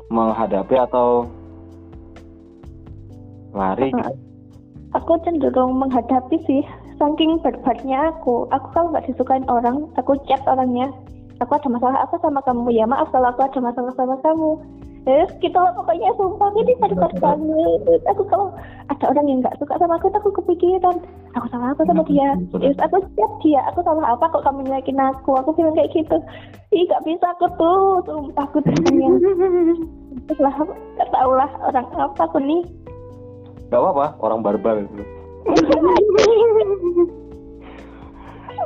menghadapi 0.10 0.76
atau 0.80 1.30
lari 3.54 3.94
gitu? 3.94 4.14
aku 4.98 5.14
cenderung 5.22 5.78
menghadapi 5.78 6.38
sih 6.50 6.64
saking 7.00 7.40
barbarnya 7.42 8.14
aku. 8.14 8.46
Aku 8.52 8.68
kalau 8.76 8.92
nggak 8.92 9.08
disukain 9.08 9.48
orang 9.48 9.88
aku 9.96 10.20
chat 10.28 10.44
orangnya. 10.46 10.92
Aku 11.40 11.56
ada 11.56 11.72
masalah 11.72 12.04
apa 12.04 12.20
sama 12.20 12.44
kamu? 12.44 12.68
Ya 12.76 12.84
maaf 12.84 13.08
kalau 13.16 13.32
aku 13.32 13.48
ada 13.48 13.60
masalah 13.64 13.96
sama 13.96 14.20
kamu. 14.20 14.60
Terus 15.08 15.32
gitu 15.40 15.56
lah 15.56 15.72
pokoknya 15.72 16.12
sumpah. 16.20 16.52
Ini 16.52 16.74
barbar 16.84 17.12
banget. 17.24 18.02
Aku 18.12 18.28
kalau 18.28 18.52
ada 18.92 19.06
orang 19.08 19.26
yang 19.32 19.40
nggak 19.40 19.56
suka 19.56 19.80
sama 19.80 19.96
aku 19.96 20.12
aku 20.12 20.30
kepikiran. 20.44 21.00
Aku 21.40 21.48
salah 21.48 21.72
apa 21.72 21.88
sama 21.88 22.04
dia? 22.04 22.36
Terus 22.52 22.78
aku 22.84 23.00
chat 23.16 23.32
dia. 23.40 23.64
Aku 23.72 23.80
salah 23.88 24.14
apa 24.14 24.28
kok 24.28 24.44
kamu 24.44 24.68
nyalakin 24.68 25.00
aku? 25.00 25.40
Aku 25.40 25.56
bilang 25.56 25.74
kayak 25.80 25.96
gitu. 25.96 26.20
Ih 26.76 26.84
nggak 26.84 27.04
bisa 27.08 27.26
aku 27.32 27.48
tuh. 27.56 28.04
Sumpah 28.04 28.44
aku 28.44 28.60
tuh 28.60 28.76
lah 30.38 30.54
tahu 31.10 31.32
lah 31.34 31.50
orang 31.66 31.88
apa 31.98 32.22
aku 32.28 32.38
nih. 32.38 32.62
Gak 33.70 33.82
apa-apa, 33.82 34.18
orang 34.22 34.42
barbar. 34.42 34.76
itu. 34.82 35.19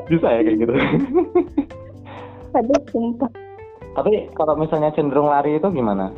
Bisa 0.09 0.27
ya 0.27 0.41
kayak 0.43 0.57
gitu. 0.59 0.73
Aduh, 2.53 2.81
sumpah. 2.91 3.31
Tapi 3.93 4.29
kalau 4.33 4.57
misalnya 4.57 4.89
cenderung 4.93 5.29
lari 5.29 5.57
itu 5.61 5.67
gimana? 5.69 6.09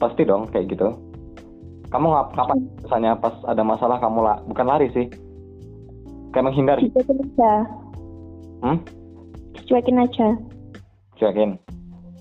Pasti 0.00 0.24
dong 0.24 0.48
kayak 0.48 0.72
gitu. 0.72 0.96
Kamu 1.90 2.06
ngap 2.08 2.28
kapan 2.38 2.58
misalnya 2.80 3.12
pas 3.18 3.34
ada 3.44 3.62
masalah 3.66 3.98
kamu 3.98 4.20
lah, 4.22 4.38
bukan 4.46 4.66
lari 4.66 4.88
sih. 4.94 5.06
Kayak 6.30 6.46
menghindari. 6.46 6.86
Dicuekin 6.88 7.18
aja. 7.20 7.52
Hmm? 8.62 8.78
Dicuekin 9.58 9.98
aja. 9.98 10.28
Cuekin. 11.18 11.50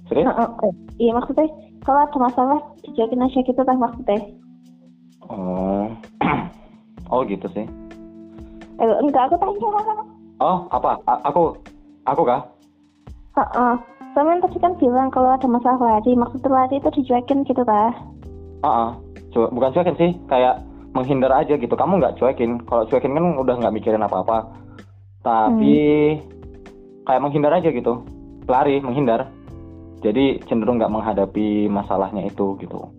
Serius? 0.09 0.25
Heeh, 0.25 0.49
eh, 0.65 0.73
Iya 0.99 1.11
maksudnya 1.15 1.47
kalau 1.85 2.03
ada 2.03 2.17
masalah 2.17 2.59
dicuekin 2.83 3.23
aja 3.23 3.39
gitu 3.39 3.61
kan 3.63 3.77
maksudnya. 3.79 4.19
Oh. 5.29 5.87
oh 7.09 7.21
gitu 7.25 7.45
sih. 7.51 7.65
Eh, 8.79 8.95
enggak 9.03 9.27
aku 9.27 9.35
tanya. 9.37 9.69
Oh, 10.39 10.63
apa? 10.71 10.95
A- 11.03 11.23
aku 11.27 11.57
aku 12.07 12.21
kah? 12.23 12.41
Heeh. 13.35 13.73
Soalnya 14.15 14.47
tadi 14.47 14.57
kan 14.57 14.73
bilang 14.79 15.07
kalau 15.13 15.29
ada 15.35 15.45
masalah 15.45 15.79
lari, 15.99 16.17
maksud 16.17 16.41
lari 16.49 16.81
itu 16.81 16.89
dicuekin 16.89 17.45
gitu 17.45 17.61
kan. 17.61 17.93
Ah, 18.65 18.97
Cu- 19.29 19.51
bukan 19.53 19.69
cuekin 19.75 19.95
sih, 19.99 20.11
kayak 20.25 20.65
menghindar 20.97 21.29
aja 21.29 21.53
gitu. 21.53 21.75
Kamu 21.77 22.01
nggak 22.01 22.17
cuekin. 22.17 22.57
Kalau 22.65 22.89
cuekin 22.89 23.13
kan 23.13 23.25
udah 23.37 23.55
nggak 23.61 23.75
mikirin 23.75 24.01
apa-apa. 24.01 24.49
Tapi 25.21 26.17
kayak 27.05 27.21
menghindar 27.21 27.53
aja 27.53 27.69
gitu. 27.69 28.01
Lari, 28.49 28.81
menghindar. 28.81 29.29
Jadi 30.01 30.41
cenderung 30.49 30.79
nggak 30.81 30.89
menghadapi 30.89 31.69
masalahnya 31.69 32.25
itu 32.25 32.57
gitu. 32.57 32.89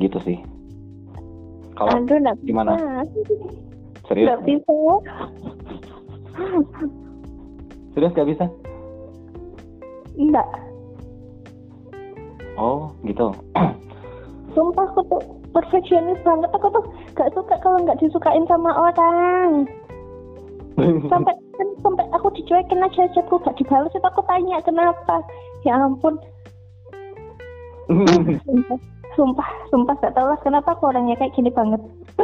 Gitu 0.00 0.18
sih. 0.24 0.38
Kalau 1.76 1.92
Aduh, 1.92 2.16
bisa. 2.16 2.32
gimana? 2.42 2.72
serius? 4.08 4.28
Enggak 4.32 4.40
bisa. 4.48 4.76
Serius 7.92 8.12
gak 8.16 8.28
bisa? 8.28 8.44
enggak 10.16 10.48
Oh, 12.56 12.88
gitu. 13.04 13.36
sumpah 14.56 14.88
aku 14.88 15.04
tuh 15.12 15.20
perfeksionis 15.52 16.16
banget 16.24 16.48
aku 16.56 16.72
tuh 16.72 16.84
gak 17.12 17.28
suka 17.36 17.60
kalau 17.60 17.76
nggak 17.84 18.00
disukain 18.00 18.48
sama 18.48 18.72
orang 18.72 19.68
sampai 21.12 21.36
kan 21.60 21.68
sampai 21.84 22.04
aku 22.16 22.32
dicuekin 22.32 22.80
aja 22.80 23.04
chatku 23.12 23.36
gak 23.44 23.52
dibalas 23.60 23.92
itu 23.92 24.08
aku 24.08 24.24
tanya 24.24 24.64
kenapa 24.64 25.20
ya 25.68 25.76
ampun 25.76 26.16
sumpah 29.16 29.48
sumpah 29.72 29.96
gak 29.98 30.14
tau 30.14 30.28
lah 30.28 30.38
kenapa 30.44 30.76
aku 30.76 30.92
orangnya 30.92 31.16
kayak 31.16 31.34
gini 31.34 31.50
banget 31.50 31.80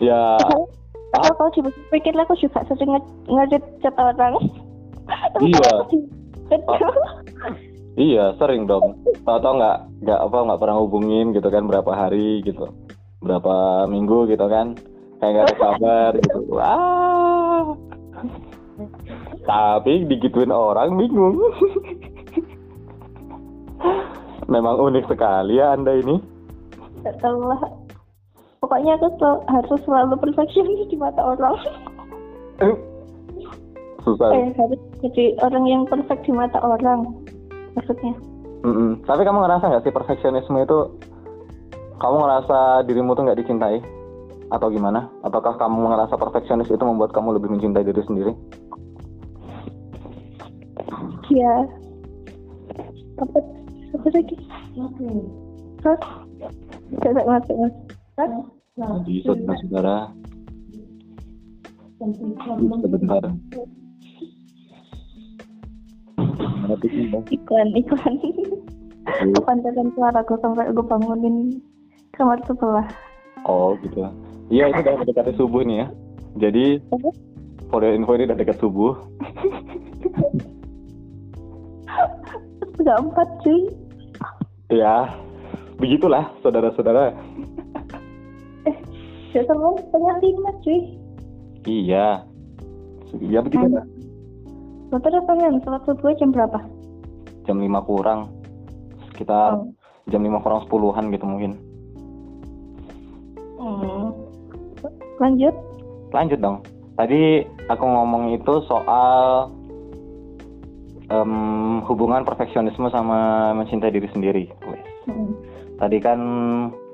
ya, 0.00 0.38
Padahal 1.10 1.34
kalau 1.34 1.50
dipikir 1.54 2.14
aku 2.14 2.34
juga 2.38 2.62
sering 2.70 2.94
ngedit 3.26 3.62
chat 3.82 3.94
orang 3.98 4.38
Iya. 5.42 5.70
di- 5.90 6.06
iya 7.98 8.24
sering 8.38 8.70
dong. 8.70 8.94
Tahu-tahu 9.26 9.58
nggak 9.58 9.76
nggak 10.06 10.20
apa 10.22 10.38
nggak 10.46 10.60
pernah 10.62 10.76
hubungin 10.78 11.34
gitu 11.34 11.50
kan 11.50 11.66
berapa 11.66 11.90
hari 11.90 12.42
gitu, 12.46 12.70
berapa 13.22 13.86
minggu 13.90 14.30
gitu 14.30 14.46
kan, 14.46 14.78
kayak 15.18 15.30
nggak 15.34 15.46
ada 15.50 15.56
kabar 15.58 16.10
gitu. 16.18 16.38
Wah. 16.54 17.74
Tapi 19.44 20.06
digituin 20.06 20.54
orang 20.54 20.94
bingung. 20.94 21.38
Memang 24.50 24.82
unik 24.82 25.06
sekali 25.06 25.56
ya 25.56 25.72
anda 25.72 25.94
ini. 25.94 26.18
gak 27.00 27.16
tau 27.24 27.40
lah 27.40 27.56
pokoknya 28.60 28.92
aku 29.00 29.08
sel- 29.16 29.44
harus 29.48 29.80
selalu 29.88 30.20
perfeksionis 30.20 30.84
di 30.92 31.00
mata 31.00 31.22
orang 31.24 31.56
Susah. 34.04 34.28
eh 34.32 34.52
harus 34.52 34.76
jadi 35.00 35.32
orang 35.40 35.64
yang 35.64 35.82
perfect 35.88 36.28
di 36.28 36.32
mata 36.36 36.60
orang 36.60 37.08
maksudnya 37.72 38.12
Mm-mm. 38.60 39.00
Tapi 39.08 39.24
kamu 39.24 39.40
ngerasa 39.40 39.64
nggak 39.64 39.84
sih 39.88 39.94
perfeksionisme 39.96 40.60
itu 40.60 40.78
kamu 41.96 42.16
ngerasa 42.20 42.84
dirimu 42.84 43.16
tuh 43.16 43.24
nggak 43.24 43.40
dicintai 43.40 43.80
atau 44.52 44.68
gimana? 44.68 45.08
Ataukah 45.24 45.56
kamu 45.56 45.88
ngerasa 45.88 46.20
perfeksionis 46.20 46.68
itu 46.68 46.84
membuat 46.84 47.16
kamu 47.16 47.40
lebih 47.40 47.48
mencintai 47.48 47.80
diri 47.80 48.04
sendiri? 48.04 48.32
Iya. 51.32 51.54
Apa 53.16 53.38
apa 53.94 54.08
lagi? 54.14 54.36
Hah? 55.82 55.98
Tidak 57.00 57.26
masuk 57.26 57.56
mas. 57.58 57.74
Hah? 58.18 58.30
Jadi 58.80 59.14
saudara-saudara, 59.26 59.96
sebentar. 62.00 63.20
Mana 66.60 66.74
tuh, 66.80 66.88
Bang? 67.12 67.24
Iklan 67.28 67.68
iklan. 67.76 68.14
Kepantasan 69.10 69.90
suara 69.96 70.22
aku 70.22 70.38
sampai 70.38 70.70
aku 70.70 70.86
bangunin 70.86 71.60
kamar 72.14 72.38
sebelah. 72.46 72.86
Oh 73.44 73.74
gitu. 73.84 74.06
Iya 74.52 74.70
ini 74.70 74.80
udah 74.82 74.94
mendekati 75.02 75.32
subuh 75.34 75.62
nih 75.66 75.84
ya. 75.84 75.86
Jadi 76.38 76.78
for 77.68 77.82
your 77.82 77.96
info 77.96 78.14
ini 78.14 78.28
udah 78.30 78.38
dekat 78.38 78.56
subuh. 78.62 78.94
Sudah 82.80 82.96
empat 82.96 83.28
cuy. 83.44 83.68
Ya, 84.70 85.18
begitulah 85.82 86.30
saudara-saudara. 86.40 87.10
Eh, 88.70 88.76
sudah 89.34 89.44
sama 89.50 89.74
setengah 89.82 90.14
lima 90.22 90.50
cuy. 90.62 90.78
Iya. 91.66 92.22
Ya 93.18 93.40
begitu 93.42 93.66
lah. 93.66 93.82
Motor 94.94 95.12
apa 95.18 95.32
kan? 95.34 95.54
Sholat 95.66 95.82
subuh 95.86 96.14
jam 96.14 96.30
berapa? 96.30 96.58
Jam 97.46 97.58
5 97.58 97.82
kurang. 97.82 98.30
Sekitar 99.10 99.58
Oh. 99.58 99.70
jam 100.06 100.22
5 100.22 100.38
kurang 100.38 100.62
10-an 100.66 101.10
gitu 101.10 101.26
mungkin. 101.26 101.52
Hmm. 103.58 104.14
Lanjut. 105.18 105.54
Lanjut 106.14 106.38
dong. 106.38 106.62
Tadi 106.94 107.42
aku 107.66 107.84
ngomong 107.86 108.34
itu 108.34 108.54
soal 108.66 109.50
em, 111.10 111.32
hubungan 111.84 112.22
perfeksionisme 112.22 112.86
sama 112.88 113.50
mencintai 113.58 113.90
diri 113.90 114.08
sendiri. 114.14 114.44
Hmm. 115.10 115.34
Tadi 115.76 115.98
kan 115.98 116.20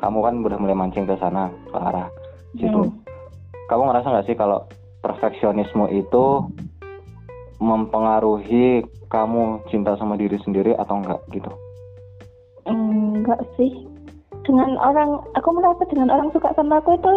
kamu 0.01 0.19
kan 0.25 0.35
udah 0.41 0.59
mulai 0.59 0.77
mancing 0.77 1.05
ke 1.05 1.15
sana 1.21 1.53
ke 1.69 1.79
arah 1.79 2.09
situ. 2.57 2.81
Hmm. 2.81 2.93
Kamu 3.69 3.83
ngerasa 3.93 4.09
nggak 4.09 4.27
sih 4.27 4.37
kalau 4.39 4.65
perfeksionisme 5.05 5.87
itu 5.93 6.25
mempengaruhi 7.61 8.85
kamu 9.09 9.65
cinta 9.73 9.97
sama 9.97 10.19
diri 10.19 10.37
sendiri 10.43 10.77
atau 10.77 11.01
enggak 11.01 11.21
gitu? 11.33 11.51
Enggak 12.67 13.41
sih. 13.57 13.87
Dengan 14.47 14.79
orang, 14.79 15.27
aku 15.35 15.49
merasa 15.59 15.83
dengan 15.91 16.11
orang 16.15 16.31
suka 16.31 16.55
sama 16.55 16.79
aku 16.79 16.95
itu 16.95 17.15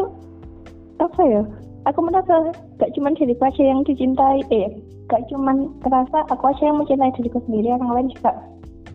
apa 0.97 1.21
ya? 1.29 1.43
Aku 1.87 1.99
merasa 2.03 2.51
gak 2.81 2.91
cuma 2.97 3.15
diriku 3.15 3.47
aja 3.47 3.63
yang 3.63 3.87
dicintai, 3.87 4.43
eh, 4.51 4.67
gak 5.07 5.23
cuma 5.31 5.55
terasa 5.79 6.27
aku 6.27 6.51
aja 6.51 6.67
yang 6.67 6.83
mencintai 6.83 7.15
diriku 7.15 7.39
sendiri, 7.47 7.71
orang 7.71 7.91
lain 7.95 8.11
juga 8.11 8.35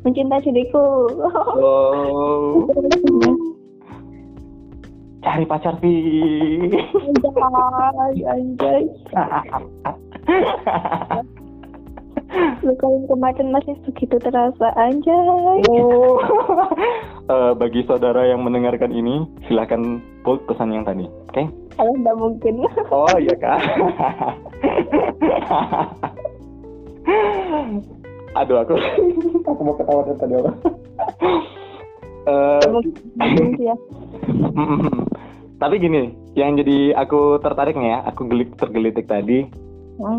mencintai 0.05 0.45
diriku. 0.45 1.09
Oh, 1.57 2.69
cari 5.25 5.45
pacar 5.49 5.75
Vi. 5.81 5.97
anjay, 7.41 8.21
anjay. 8.29 8.85
Lu 12.65 12.73
kalau 12.81 12.99
kemarin 13.09 13.49
masih 13.55 13.75
begitu 13.89 14.17
terasa, 14.21 14.69
anjay. 14.77 15.65
Oh. 15.73 16.21
Eh, 17.25 17.53
bagi 17.57 17.81
saudara 17.89 18.29
yang 18.29 18.45
mendengarkan 18.45 18.93
ini, 18.93 19.25
silahkan 19.49 19.97
hold 20.29 20.45
pesan 20.45 20.77
yang 20.77 20.85
tadi, 20.85 21.09
oke? 21.09 21.64
Kalau 21.75 21.93
enggak 21.95 22.17
mungkin. 22.19 22.55
Oh 22.91 23.17
iya 23.19 23.35
kak. 23.39 23.61
Aduh 28.35 28.57
aku, 28.67 28.75
aku 29.47 29.61
mau 29.63 29.75
ketawa 29.79 30.03
dari 30.11 30.19
tadi 30.19 30.35
apa? 30.35 30.51
Eh, 32.25 32.61
ya. 33.63 33.77
tapi 35.63 35.75
gini, 35.79 36.11
yang 36.35 36.59
jadi 36.59 36.99
aku 36.99 37.39
tertarik 37.39 37.79
nih 37.79 37.95
ya, 37.95 37.99
aku 38.11 38.27
gelik 38.27 38.59
tergelitik 38.59 39.07
tadi 39.07 39.47
Hmm. 39.95 40.19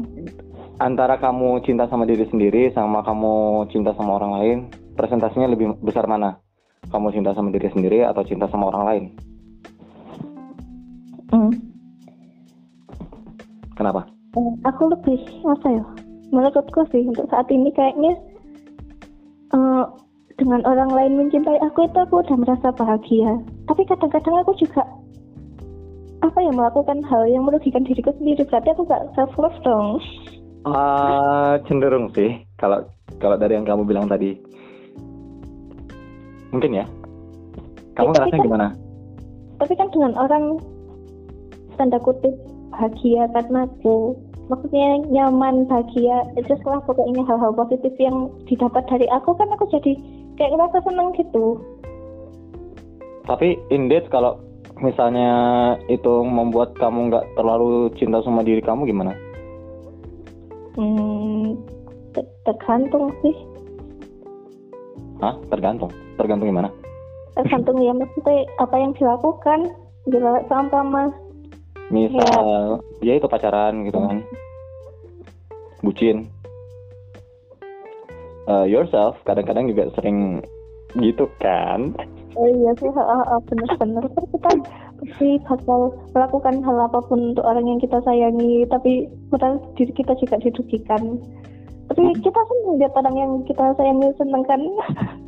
antara 0.79 1.19
kamu 1.19 1.59
cinta 1.67 1.83
sama 1.91 2.07
diri 2.07 2.23
sendiri 2.31 2.71
sama 2.71 3.03
kamu 3.03 3.67
cinta 3.67 3.91
sama 3.99 4.15
orang 4.15 4.31
lain, 4.39 4.57
presentasinya 4.95 5.51
lebih 5.51 5.75
besar 5.83 6.07
mana? 6.07 6.39
Kamu 6.87 7.11
cinta 7.11 7.35
sama 7.35 7.51
diri 7.51 7.67
sendiri 7.75 8.07
atau 8.07 8.23
cinta 8.23 8.47
sama 8.47 8.71
orang 8.71 8.83
lain? 8.87 9.03
Hmm. 11.29 11.51
Kenapa? 13.75 14.07
Eh, 14.35 14.51
aku 14.63 14.83
lebih 14.91 15.19
apa 15.45 15.67
ya 15.69 15.83
menurutku 16.29 16.83
sih 16.89 17.07
untuk 17.07 17.27
saat 17.27 17.47
ini 17.47 17.71
kayaknya 17.71 18.13
eh, 19.51 19.83
dengan 20.35 20.61
orang 20.63 20.91
lain 20.91 21.13
mencintai 21.17 21.59
aku 21.61 21.87
itu 21.87 21.97
aku 21.97 22.19
udah 22.19 22.35
merasa 22.35 22.67
bahagia 22.71 23.39
tapi 23.65 23.87
kadang-kadang 23.87 24.35
aku 24.43 24.51
juga 24.59 24.83
apa 26.19 26.37
ya 26.37 26.51
melakukan 26.51 26.99
hal 27.05 27.23
yang 27.25 27.47
merugikan 27.47 27.83
diriku 27.83 28.11
sendiri 28.17 28.43
berarti 28.43 28.69
aku 28.69 28.83
gak 28.83 29.07
self 29.13 29.31
love 29.37 29.55
dong 29.61 29.99
Ah, 30.65 31.61
cenderung 31.69 32.09
sih 32.11 32.41
kalau 32.57 32.81
kalau 33.21 33.37
dari 33.37 33.53
yang 33.53 33.63
kamu 33.63 33.85
bilang 33.85 34.09
tadi. 34.09 34.33
Mungkin 36.49 36.73
ya. 36.73 36.85
Kamu 37.93 38.09
Ya, 38.09 38.13
ngerasa 38.17 38.33
kan- 38.33 38.43
gimana? 38.43 38.67
tapi 39.55 39.73
kan 39.77 39.87
dengan 39.93 40.17
orang 40.17 40.57
tanda 41.75 41.99
kutip 42.01 42.33
bahagia 42.71 43.27
karena 43.31 43.67
aku 43.67 44.15
maksudnya 44.51 44.99
nyaman 45.09 45.65
bahagia 45.65 46.21
itu 46.37 46.53
setelah 46.59 46.81
pokoknya 46.85 47.23
hal-hal 47.25 47.51
positif 47.55 47.93
yang 47.97 48.29
didapat 48.45 48.83
dari 48.87 49.07
aku 49.09 49.33
kan 49.35 49.49
aku 49.53 49.65
jadi 49.71 49.95
kayak 50.37 50.51
ngerasa 50.53 50.77
seneng 50.85 51.09
gitu 51.17 51.59
Tapi 53.25 53.57
indeed 53.73 54.05
kalau 54.13 54.37
misalnya 54.77 55.33
itu 55.89 56.21
membuat 56.21 56.77
kamu 56.77 57.09
nggak 57.09 57.25
terlalu 57.33 57.89
cinta 57.97 58.21
sama 58.21 58.45
diri 58.45 58.61
kamu 58.61 58.85
gimana? 58.85 59.17
Hmm, 60.77 61.57
ter- 62.13 62.29
tergantung 62.45 63.09
sih, 63.25 63.33
Hah? 65.23 65.33
Tergantung. 65.49 65.89
Tergantung 66.19 66.51
gimana? 66.51 66.69
tergantung 67.35 67.83
ya 67.83 67.91
maksudnya 67.91 68.47
apa 68.63 68.75
yang 68.79 68.95
dilakukan 68.95 69.59
bila 70.07 70.39
sama 70.47 71.11
Misal, 71.93 72.81
ya 73.05 73.13
itu 73.17 73.27
pacaran 73.29 73.85
gitu 73.85 73.99
kan. 74.01 74.17
Bucin. 75.85 76.25
Eh, 78.45 78.65
yourself 78.69 79.17
kadang-kadang 79.25 79.69
juga 79.69 79.89
sering 79.97 80.41
gitu 81.01 81.25
kan. 81.41 81.97
Oh 82.35 82.47
iya 82.51 82.71
sih 82.77 82.91
uh, 82.91 83.25
uh, 83.25 83.39
bener-bener. 83.47 84.05
Kan 84.11 84.25
kita 84.29 84.51
pasti 85.01 85.29
bakal 85.47 85.97
melakukan 86.13 86.55
hal 86.61 86.77
apa 86.85 86.99
pun 87.09 87.33
untuk 87.33 87.45
orang 87.47 87.65
yang 87.65 87.79
kita 87.81 87.97
sayangi 88.05 88.67
tapi 88.69 89.09
padahal 89.33 89.57
diri 89.73 89.93
kita 89.97 90.13
juga 90.21 90.37
dirugikan. 90.41 91.17
Tapi 91.85 92.01
kita 92.21 92.39
senang 92.41 92.81
lihat 92.81 92.93
orang 92.97 93.15
yang 93.17 93.31
kita 93.45 93.73
sayangi 93.77 94.09
seneng 94.17 94.43
kan 94.45 94.61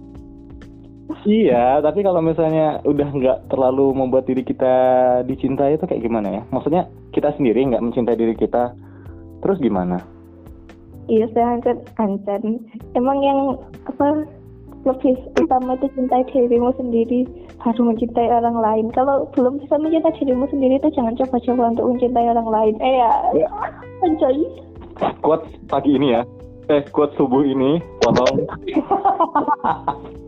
Iya, 1.26 1.82
tapi 1.82 2.06
kalau 2.06 2.22
misalnya 2.22 2.84
udah 2.86 3.10
nggak 3.10 3.38
terlalu 3.50 3.96
membuat 3.96 4.30
diri 4.30 4.46
kita 4.46 4.76
dicintai 5.26 5.80
itu 5.80 5.86
kayak 5.88 6.04
gimana 6.04 6.30
ya? 6.30 6.42
Maksudnya 6.54 6.86
kita 7.16 7.34
sendiri 7.36 7.66
nggak 7.68 7.84
mencintai 7.84 8.16
diri 8.20 8.36
kita, 8.38 8.76
terus 9.42 9.58
gimana? 9.58 9.98
iya 11.08 11.26
saya 11.32 11.58
ancan 11.58 11.78
ancan 11.98 12.44
emang 12.96 13.20
yang 13.24 13.40
apa 13.88 14.28
lebih 14.86 15.20
utama 15.44 15.76
itu 15.76 15.88
cintai 16.00 16.24
dirimu 16.32 16.72
sendiri 16.80 17.28
baru 17.60 17.92
mencintai 17.92 18.30
orang 18.32 18.56
lain 18.60 18.86
kalau 18.96 19.28
belum 19.36 19.60
bisa 19.60 19.76
mencintai 19.80 20.16
dirimu 20.20 20.48
sendiri 20.48 20.80
itu 20.80 20.88
jangan 20.96 21.16
coba-coba 21.20 21.76
untuk 21.76 21.86
mencintai 21.96 22.28
orang 22.32 22.48
lain 22.48 22.76
eh 22.80 22.94
ya, 23.04 23.12
Ya. 23.36 23.50
anjay 24.04 24.48
Quotes 24.98 25.54
pagi 25.70 25.94
ini 25.94 26.18
ya, 26.18 26.26
eh 26.74 26.82
quotes 26.90 27.14
subuh 27.22 27.46
ini, 27.46 27.78
tolong. 28.02 28.50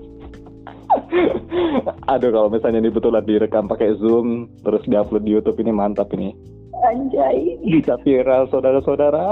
Aduh 2.13 2.29
kalau 2.33 2.49
misalnya 2.49 2.81
ini 2.81 2.89
betulan 2.89 3.23
direkam 3.25 3.69
pakai 3.69 3.93
zoom 4.01 4.49
terus 4.65 4.81
diupload 4.89 5.23
di 5.23 5.31
YouTube 5.37 5.59
ini 5.61 5.71
mantap 5.73 6.09
ini. 6.15 6.33
anjay 6.79 7.59
Bisa 7.61 7.99
viral 8.01 8.47
saudara-saudara. 8.49 9.25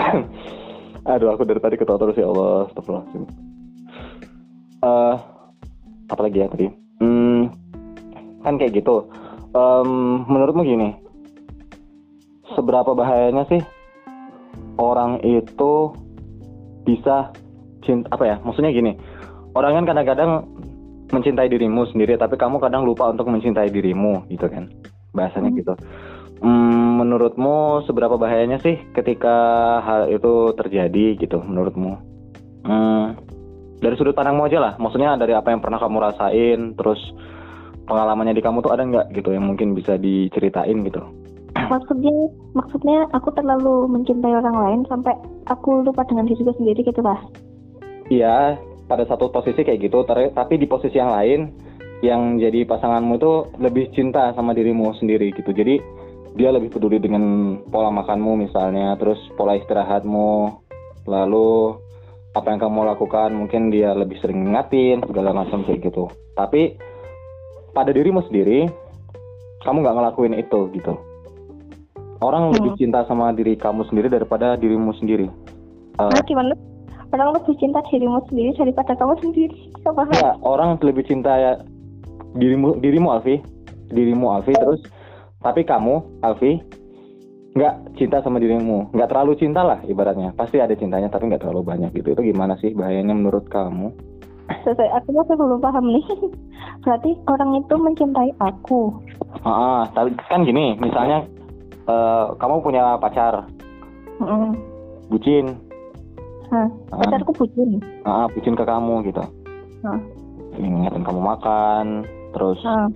Aduh 1.10 1.28
aku 1.32 1.42
dari 1.48 1.58
tadi 1.58 1.76
ketawa 1.80 1.98
terus 1.98 2.20
ya 2.20 2.28
Allah. 2.28 2.68
Astagfirullahaladzim. 2.70 3.24
Eh, 4.80 5.16
apa 6.08 6.20
lagi 6.24 6.38
ya 6.40 6.48
tadi? 6.48 6.66
Hmm, 7.00 7.52
kan 8.44 8.56
kayak 8.60 8.80
gitu. 8.80 9.08
Em, 9.50 9.90
menurutmu 10.30 10.62
gini, 10.62 10.94
seberapa 12.54 12.94
bahayanya 12.94 13.44
sih 13.50 13.60
orang 14.78 15.18
itu 15.26 15.92
bisa 16.86 17.34
cinta 17.84 18.06
apa 18.12 18.24
ya? 18.26 18.36
Maksudnya 18.42 18.70
gini, 18.72 18.92
orang 19.56 19.82
kan 19.82 19.84
kadang-kadang 19.94 20.30
mencintai 21.10 21.50
dirimu 21.50 21.90
sendiri, 21.90 22.14
tapi 22.14 22.38
kamu 22.38 22.62
kadang 22.62 22.86
lupa 22.86 23.10
untuk 23.10 23.26
mencintai 23.28 23.68
dirimu, 23.68 24.26
gitu 24.30 24.46
kan? 24.46 24.70
Bahasanya 25.10 25.50
Hmm. 25.50 25.58
gitu. 25.58 25.74
Hmm, 26.40 27.04
menurutmu 27.04 27.84
seberapa 27.84 28.16
bahayanya 28.16 28.62
sih 28.64 28.80
ketika 28.96 29.36
hal 29.84 30.08
itu 30.08 30.56
terjadi 30.56 31.18
gitu? 31.20 31.42
Menurutmu? 31.42 31.92
Hmm, 32.64 33.18
dari 33.82 33.94
sudut 33.98 34.16
pandangmu 34.16 34.48
aja 34.48 34.58
lah. 34.62 34.72
Maksudnya 34.80 35.18
dari 35.20 35.36
apa 35.36 35.52
yang 35.52 35.60
pernah 35.60 35.76
kamu 35.76 35.98
rasain, 36.00 36.60
terus 36.78 37.00
pengalamannya 37.84 38.32
di 38.32 38.40
kamu 38.40 38.62
tuh 38.64 38.72
ada 38.72 38.86
nggak 38.86 39.06
gitu 39.18 39.34
yang 39.34 39.44
mungkin 39.44 39.74
bisa 39.74 39.98
diceritain 40.00 40.80
gitu? 40.86 41.02
maksudnya 41.70 42.14
maksudnya 42.54 43.06
aku 43.14 43.30
terlalu 43.34 43.90
mencintai 43.90 44.34
orang 44.38 44.56
lain 44.58 44.80
sampai 44.86 45.14
aku 45.50 45.82
lupa 45.86 46.06
dengan 46.06 46.26
diriku 46.26 46.54
sendiri 46.54 46.82
gitu 46.82 47.02
lah 47.02 47.18
Iya, 48.10 48.58
pada 48.90 49.06
satu 49.06 49.30
posisi 49.30 49.62
kayak 49.62 49.86
gitu, 49.86 50.02
ter- 50.02 50.34
tapi 50.34 50.58
di 50.58 50.66
posisi 50.66 50.98
yang 50.98 51.14
lain 51.14 51.54
yang 52.02 52.42
jadi 52.42 52.66
pasanganmu 52.66 53.14
itu 53.22 53.32
lebih 53.62 53.94
cinta 53.94 54.34
sama 54.34 54.50
dirimu 54.50 54.90
sendiri 54.98 55.30
gitu. 55.30 55.54
Jadi 55.54 55.78
dia 56.34 56.50
lebih 56.50 56.74
peduli 56.74 56.98
dengan 56.98 57.54
pola 57.70 57.94
makanmu 57.94 58.34
misalnya, 58.34 58.98
terus 58.98 59.18
pola 59.38 59.54
istirahatmu, 59.54 60.58
lalu 61.06 61.78
apa 62.30 62.46
yang 62.50 62.60
kamu 62.62 62.80
lakukan 62.94 63.30
mungkin 63.34 63.74
dia 63.74 63.90
lebih 63.94 64.18
sering 64.22 64.46
ngingatin 64.46 65.02
segala 65.02 65.34
macam 65.34 65.66
kayak 65.66 65.86
gitu. 65.86 66.06
Tapi 66.38 66.78
pada 67.74 67.90
dirimu 67.90 68.22
sendiri 68.26 68.70
kamu 69.62 69.82
nggak 69.82 69.96
ngelakuin 69.98 70.34
itu 70.38 70.60
gitu. 70.74 70.94
Orang 72.20 72.50
Hmm. 72.50 72.56
lebih 72.58 72.72
cinta 72.78 73.02
sama 73.06 73.32
diri 73.32 73.54
kamu 73.58 73.86
sendiri 73.90 74.10
daripada 74.12 74.54
dirimu 74.54 74.92
sendiri. 74.98 75.26
Eh, 75.98 76.10
nah 76.10 76.22
gimana 76.22 76.54
orang 77.10 77.34
lebih 77.34 77.54
cinta 77.58 77.80
dirimu 77.90 78.22
sendiri 78.30 78.50
daripada 78.54 78.92
kamu 78.94 79.14
sendiri 79.18 79.58
sama 79.82 80.06
Ya, 80.14 80.34
orang 80.46 80.78
lebih 80.80 81.04
cinta 81.06 81.32
ya 81.34 81.52
dirimu 82.38 82.78
dirimu 82.78 83.10
Alfi, 83.10 83.42
dirimu 83.90 84.30
Alfi 84.30 84.54
terus 84.54 84.80
tapi 85.42 85.66
kamu 85.66 86.22
Alfi 86.22 86.60
nggak 87.50 87.98
cinta 87.98 88.22
sama 88.22 88.38
dirimu, 88.38 88.94
nggak 88.94 89.10
terlalu 89.10 89.34
cinta 89.34 89.66
lah 89.66 89.82
ibaratnya. 89.82 90.30
Pasti 90.38 90.62
ada 90.62 90.70
cintanya 90.78 91.10
tapi 91.10 91.26
nggak 91.26 91.42
terlalu 91.42 91.66
banyak 91.66 91.90
gitu. 91.98 92.14
Itu 92.14 92.22
gimana 92.22 92.54
sih 92.62 92.70
bahayanya 92.78 93.10
menurut 93.10 93.50
kamu? 93.50 93.90
Selesai, 94.62 94.86
aku 94.94 95.14
masih 95.14 95.34
belum 95.34 95.58
paham 95.58 95.90
nih. 95.90 96.06
Berarti 96.86 97.10
orang 97.26 97.50
itu 97.58 97.74
mencintai 97.74 98.30
aku. 98.38 98.94
Ah, 99.42 99.86
tapi 99.94 100.14
kan 100.30 100.46
gini, 100.46 100.78
misalnya 100.78 101.26
eh, 101.90 102.24
kamu 102.38 102.62
punya 102.62 102.94
pacar, 103.02 103.46
Mm. 104.20 104.52
bucin, 105.08 105.56
Hah, 106.50 106.66
Ah. 106.90 106.98
pacarku 106.98 107.32
bucin. 107.32 107.78
ah, 108.02 108.26
bucin 108.28 108.54
ke 108.54 108.64
kamu 108.64 109.06
gitu. 109.06 109.22
Ah. 109.82 109.98
Ngingetin 110.52 111.06
kamu 111.06 111.20
makan, 111.22 111.86
terus 112.32 112.58
Ah. 112.66 112.90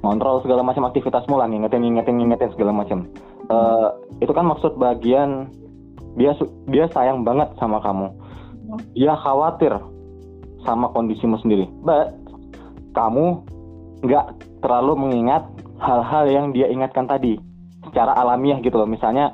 ngontrol 0.00 0.40
segala 0.40 0.62
macam 0.62 0.86
aktivitasmu 0.86 1.34
lah 1.34 1.48
ngingetin 1.48 1.80
ngingetin 1.80 2.16
ngingetin 2.16 2.50
segala 2.52 2.72
macam 2.72 3.08
Eh, 3.44 3.88
itu 4.20 4.32
kan 4.32 4.48
maksud 4.48 4.80
bagian 4.80 5.52
dia 6.16 6.32
dia 6.64 6.88
sayang 6.88 7.28
banget 7.28 7.52
sama 7.54 7.76
kamu 7.76 8.08
dia 8.96 9.12
khawatir 9.14 9.68
sama 10.64 10.88
kondisimu 10.88 11.36
sendiri 11.36 11.68
but 11.84 12.16
kamu 12.92 13.44
nggak 14.00 14.32
terlalu 14.64 14.96
mengingat 14.96 15.44
hal-hal 15.76 16.24
yang 16.24 16.46
dia 16.52 16.72
ingatkan 16.72 17.04
tadi 17.04 17.36
secara 17.84 18.16
alamiah 18.16 18.56
gitu 18.60 18.80
loh 18.80 18.88
misalnya 18.88 19.28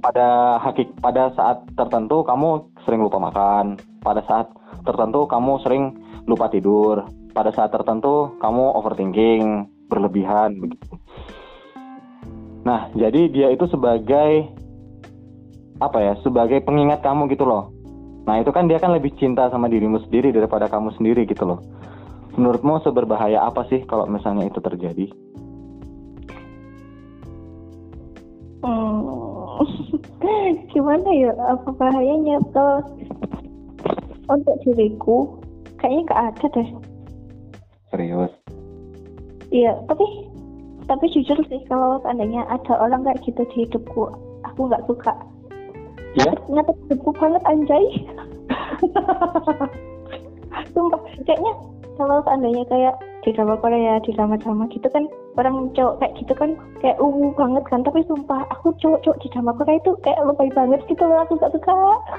pada 0.00 0.58
hakik 0.64 0.88
pada 1.00 1.32
saat 1.36 1.64
tertentu 1.76 2.24
kamu 2.24 2.72
sering 2.84 3.00
lupa 3.04 3.20
makan 3.20 3.76
pada 4.00 4.24
saat 4.24 4.48
tertentu 4.84 5.28
kamu 5.28 5.60
sering 5.60 5.92
lupa 6.24 6.48
tidur 6.48 7.04
pada 7.36 7.50
saat 7.52 7.74
tertentu 7.74 8.32
kamu 8.40 8.64
overthinking 8.78 9.68
berlebihan 9.90 10.56
begitu. 10.56 10.96
Nah 12.64 12.88
jadi 12.96 13.28
dia 13.28 13.48
itu 13.52 13.68
sebagai 13.68 14.48
apa 15.82 15.98
ya 16.00 16.12
sebagai 16.24 16.64
pengingat 16.64 17.04
kamu 17.04 17.28
gitu 17.34 17.44
loh. 17.44 17.74
Nah 18.24 18.40
itu 18.40 18.48
kan 18.54 18.64
dia 18.70 18.80
kan 18.80 18.94
lebih 18.96 19.12
cinta 19.20 19.52
sama 19.52 19.68
dirimu 19.68 20.00
sendiri 20.08 20.32
daripada 20.32 20.70
kamu 20.70 20.96
sendiri 20.96 21.28
gitu 21.28 21.44
loh. 21.44 21.60
Menurutmu 22.34 22.80
seberbahaya 22.80 23.44
apa 23.44 23.68
sih 23.68 23.84
kalau 23.84 24.08
misalnya 24.08 24.48
itu 24.48 24.58
terjadi? 24.64 25.06
Hmm. 28.64 29.23
Gimana 30.72 31.08
ya? 31.14 31.32
Apa 31.36 31.68
bahayanya 31.76 32.40
kalau 32.54 32.82
untuk 34.28 34.56
diriku 34.64 35.38
kayaknya 35.78 36.00
nggak 36.08 36.22
ada 36.32 36.46
deh. 36.56 36.68
serius 37.92 38.32
Iya, 39.54 39.78
tapi 39.86 40.06
tapi 40.90 41.04
jujur 41.14 41.38
sih 41.46 41.62
kalau 41.70 42.02
seandainya 42.02 42.42
ada 42.50 42.74
orang 42.80 43.06
kayak 43.06 43.22
gitu 43.22 43.42
di 43.54 43.64
hidupku, 43.64 44.10
aku 44.42 44.60
nggak 44.66 44.84
suka. 44.90 45.12
Iya? 46.18 46.32
Nyatet 46.50 46.76
hidupku 46.88 47.10
banget 47.14 47.42
anjay. 47.46 47.84
Sumpah, 50.74 51.00
kayaknya 51.22 51.52
kalau 51.94 52.18
seandainya 52.26 52.64
kayak 52.66 52.94
drama 53.32 53.56
Korea, 53.62 54.02
di 54.04 54.10
drama-drama 54.12 54.68
gitu 54.68 54.90
kan 54.92 55.08
orang 55.40 55.72
cowok 55.72 56.02
kayak 56.02 56.14
gitu 56.20 56.32
kan 56.36 56.50
kayak 56.84 57.00
ungu 57.00 57.32
banget 57.38 57.64
kan 57.70 57.80
tapi 57.80 58.04
sumpah 58.04 58.44
aku 58.52 58.76
cowok-cowok 58.82 59.18
di 59.24 59.28
drama 59.32 59.56
Korea 59.56 59.80
itu 59.80 59.92
kayak 60.04 60.20
lebay 60.26 60.50
banget 60.52 60.80
gitu 60.90 61.02
loh 61.06 61.24
aku 61.24 61.40
gak 61.40 61.54
suka 61.54 61.74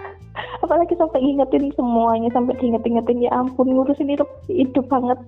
apalagi 0.65 0.95
sampai 0.97 1.21
ngingetin 1.21 1.69
semuanya 1.77 2.29
sampai 2.33 2.57
diinget-ingetin 2.57 3.23
ya 3.23 3.31
ampun 3.35 3.69
ngurusin 3.69 4.09
hidup 4.09 4.27
hidup 4.49 4.85
banget 4.89 5.19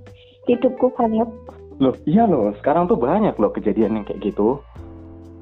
hidupku 0.47 0.89
banget 0.95 1.30
Loh, 1.78 1.93
iya 2.09 2.25
loh. 2.25 2.49
Sekarang 2.57 2.89
tuh 2.89 2.97
banyak 2.97 3.38
loh 3.38 3.53
kejadian 3.53 4.01
yang 4.01 4.05
kayak 4.05 4.34
gitu. 4.34 4.57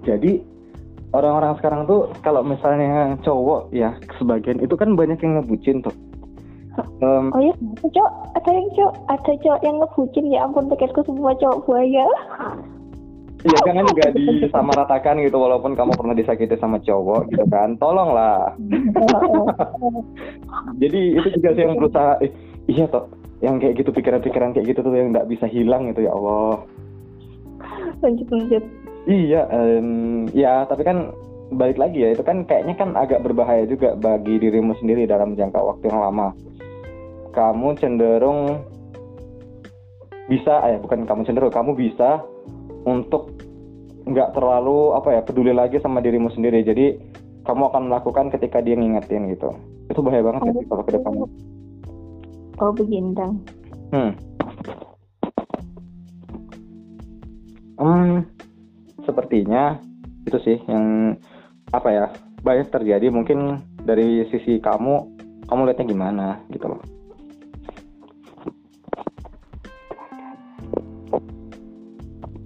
Jadi 0.03 0.43
orang-orang 1.15 1.55
sekarang 1.63 1.81
tuh 1.87 2.11
kalau 2.19 2.43
misalnya 2.43 3.15
cowok 3.23 3.71
ya 3.71 3.95
sebagian 4.19 4.59
itu 4.59 4.75
kan 4.75 4.99
banyak 4.99 5.15
yang 5.23 5.39
ngebucin 5.39 5.79
tuh. 5.79 5.95
Em, 6.75 7.31
oh 7.31 7.41
ya 7.41 7.53
ada 7.55 7.87
cowok 7.87 8.11
ada 8.35 8.49
yang 8.51 8.67
cowok 8.75 8.93
ada 9.07 9.31
cowok 9.39 9.59
yang 9.63 9.75
ngebucin? 9.79 10.25
Ya 10.31 10.39
ampun 10.43 10.67
pikirku 10.67 11.01
semua 11.07 11.31
cowok 11.39 11.57
buaya. 11.67 12.07
Ya 13.45 13.57
jangan 13.61 13.85
juga 13.93 14.05
disamaratakan 14.17 15.21
gitu 15.21 15.37
walaupun 15.37 15.77
kamu 15.77 15.93
pernah 15.93 16.17
disakiti 16.17 16.57
sama 16.57 16.81
cowok 16.81 17.29
gitu 17.29 17.45
kan. 17.47 17.77
Tolonglah. 17.77 18.57
Jadi 20.81 21.01
itu 21.13 21.27
juga 21.39 21.49
sih 21.53 21.61
yang 21.61 21.77
berusaha. 21.77 22.17
Eh, 22.25 22.31
iya 22.65 22.89
toh 22.89 23.05
yang 23.43 23.61
kayak 23.61 23.77
gitu 23.77 23.93
pikiran-pikiran 23.93 24.57
kayak 24.57 24.73
gitu 24.73 24.79
tuh 24.81 24.95
yang 24.95 25.13
nggak 25.13 25.29
bisa 25.29 25.45
hilang 25.45 25.91
gitu 25.93 26.09
ya 26.09 26.11
Allah. 26.15 26.65
lanjut 28.03 28.27
lanjut. 28.33 28.63
Iya, 29.05 29.45
em, 29.53 30.25
ya 30.33 30.65
tapi 30.65 30.81
kan 30.81 31.13
balik 31.53 31.77
lagi 31.77 32.01
ya 32.01 32.09
itu 32.17 32.25
kan 32.25 32.41
kayaknya 32.49 32.73
kan 32.73 32.97
agak 32.97 33.21
berbahaya 33.21 33.69
juga 33.69 33.93
bagi 33.93 34.41
dirimu 34.41 34.73
sendiri 34.81 35.05
dalam 35.05 35.37
jangka 35.37 35.61
waktu 35.61 35.93
yang 35.93 36.01
lama 36.01 36.33
kamu 37.35 37.75
cenderung 37.75 38.63
bisa 40.25 40.63
eh 40.65 40.79
bukan 40.81 41.05
kamu 41.05 41.21
cenderung 41.27 41.53
kamu 41.53 41.75
bisa 41.77 42.23
untuk 42.87 43.35
nggak 44.05 44.37
terlalu 44.37 44.93
apa 44.95 45.19
ya 45.19 45.21
peduli 45.25 45.51
lagi 45.51 45.77
sama 45.83 45.99
dirimu 45.99 46.31
sendiri. 46.31 46.63
Jadi 46.63 46.95
kamu 47.45 47.69
akan 47.69 47.91
melakukan 47.91 48.31
ketika 48.33 48.63
dia 48.63 48.73
ngingetin 48.79 49.29
gitu. 49.35 49.51
Itu 49.91 50.01
bahaya 50.01 50.23
banget 50.25 50.41
Oh, 50.41 50.53
sih 50.55 50.65
kalau 50.65 50.83
ke 50.87 50.91
depannya. 50.95 51.27
oh 52.55 52.71
begindang 52.71 53.35
hmm. 53.91 54.11
Hmm, 57.75 58.23
sepertinya 59.03 59.75
itu 60.23 60.39
sih 60.39 60.57
yang 60.71 61.19
apa 61.75 61.89
ya 61.91 62.05
banyak 62.41 62.71
terjadi. 62.71 63.11
Mungkin 63.11 63.59
dari 63.83 64.23
sisi 64.31 64.57
kamu 64.63 64.93
kamu 65.45 65.61
lihatnya 65.69 65.85
gimana 65.85 66.27
gitu 66.49 66.65
loh 66.71 66.94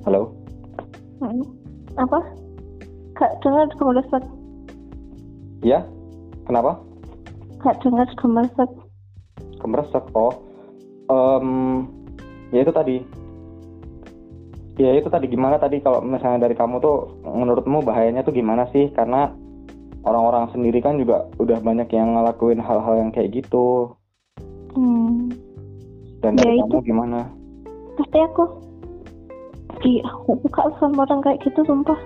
halo? 0.08 0.32
Hmm. 1.20 1.44
apa? 2.00 2.20
Gak 3.20 3.32
dengar 3.44 3.68
gemeresak 3.76 4.24
ya? 5.60 5.84
Kenapa? 6.48 6.80
Gak 7.60 7.84
dengar 7.84 8.08
gemeresak 8.16 8.70
kemeresek 9.60 10.06
oh 10.16 10.32
Em, 11.10 11.50
ya 12.54 12.62
itu 12.62 12.70
tadi. 12.70 13.02
Ya 14.78 14.94
itu 14.94 15.10
tadi. 15.10 15.26
Gimana 15.26 15.58
tadi 15.58 15.82
kalau 15.82 16.06
misalnya 16.06 16.46
dari 16.46 16.54
kamu 16.54 16.78
tuh 16.78 17.18
menurutmu 17.26 17.82
bahayanya 17.82 18.22
tuh 18.22 18.30
gimana 18.30 18.70
sih? 18.70 18.94
Karena 18.94 19.34
orang-orang 20.06 20.54
sendiri 20.54 20.86
kan 20.86 21.02
juga 21.02 21.26
udah 21.42 21.58
banyak 21.66 21.90
yang 21.90 22.14
ngelakuin 22.14 22.62
hal-hal 22.62 22.94
yang 23.02 23.10
kayak 23.10 23.42
gitu. 23.42 23.98
Hmm. 24.78 25.34
dan 26.22 26.38
Ya, 26.38 26.46
dari 26.46 26.62
itu. 26.62 26.64
kamu 26.70 26.78
gimana? 26.86 27.20
Pasti 27.98 28.18
aku 28.22 28.69
di 29.80 30.00
aku 30.02 30.36
suka 30.40 30.72
sama 30.78 31.04
orang 31.04 31.22
kayak 31.22 31.40
gitu 31.42 31.64
sumpah. 31.64 31.98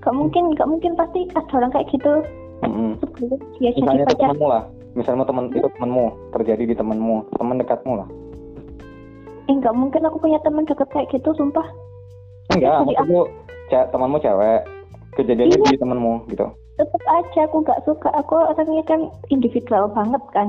Gak 0.00 0.14
mungkin 0.14 0.56
gak 0.56 0.64
mungkin 0.64 0.92
pasti 0.94 1.28
ada 1.30 1.52
orang 1.54 1.70
kayak 1.70 1.88
gitu. 1.90 2.24
Mm-mm. 2.60 2.92
sebelum 3.00 3.40
dia 3.56 3.72
jadi 3.72 3.80
misalnya 3.80 4.04
itu 4.04 4.16
pacar. 4.20 4.36
lah. 4.36 4.62
Misalnya 4.92 5.24
teman 5.24 5.48
itu 5.48 5.68
temanmu 5.70 6.04
terjadi 6.30 6.64
di 6.66 6.74
temanmu 6.74 7.16
teman 7.32 7.56
dekatmu 7.56 7.92
lah. 7.96 8.08
Eh 9.46 9.56
gak 9.56 9.72
mungkin 9.72 10.04
aku 10.04 10.16
punya 10.18 10.36
teman 10.40 10.64
deket 10.64 10.88
kayak 10.90 11.08
gitu 11.08 11.32
sumpah. 11.32 11.64
Enggak 12.50 12.84
Jadi 12.84 12.92
maksudku 12.92 13.20
ce- 13.68 13.88
temanmu 13.88 14.16
cewek. 14.18 14.60
Kejadiannya 15.10 15.56
Iya. 15.56 15.68
di 15.68 15.78
temanmu 15.78 16.12
gitu. 16.28 16.46
Tetep 16.76 17.02
aja 17.06 17.40
aku 17.44 17.56
gak 17.62 17.80
suka. 17.82 18.08
Aku 18.14 18.34
orangnya 18.36 18.84
kan 18.84 19.00
individual 19.28 19.88
banget 19.90 20.22
kan 20.30 20.48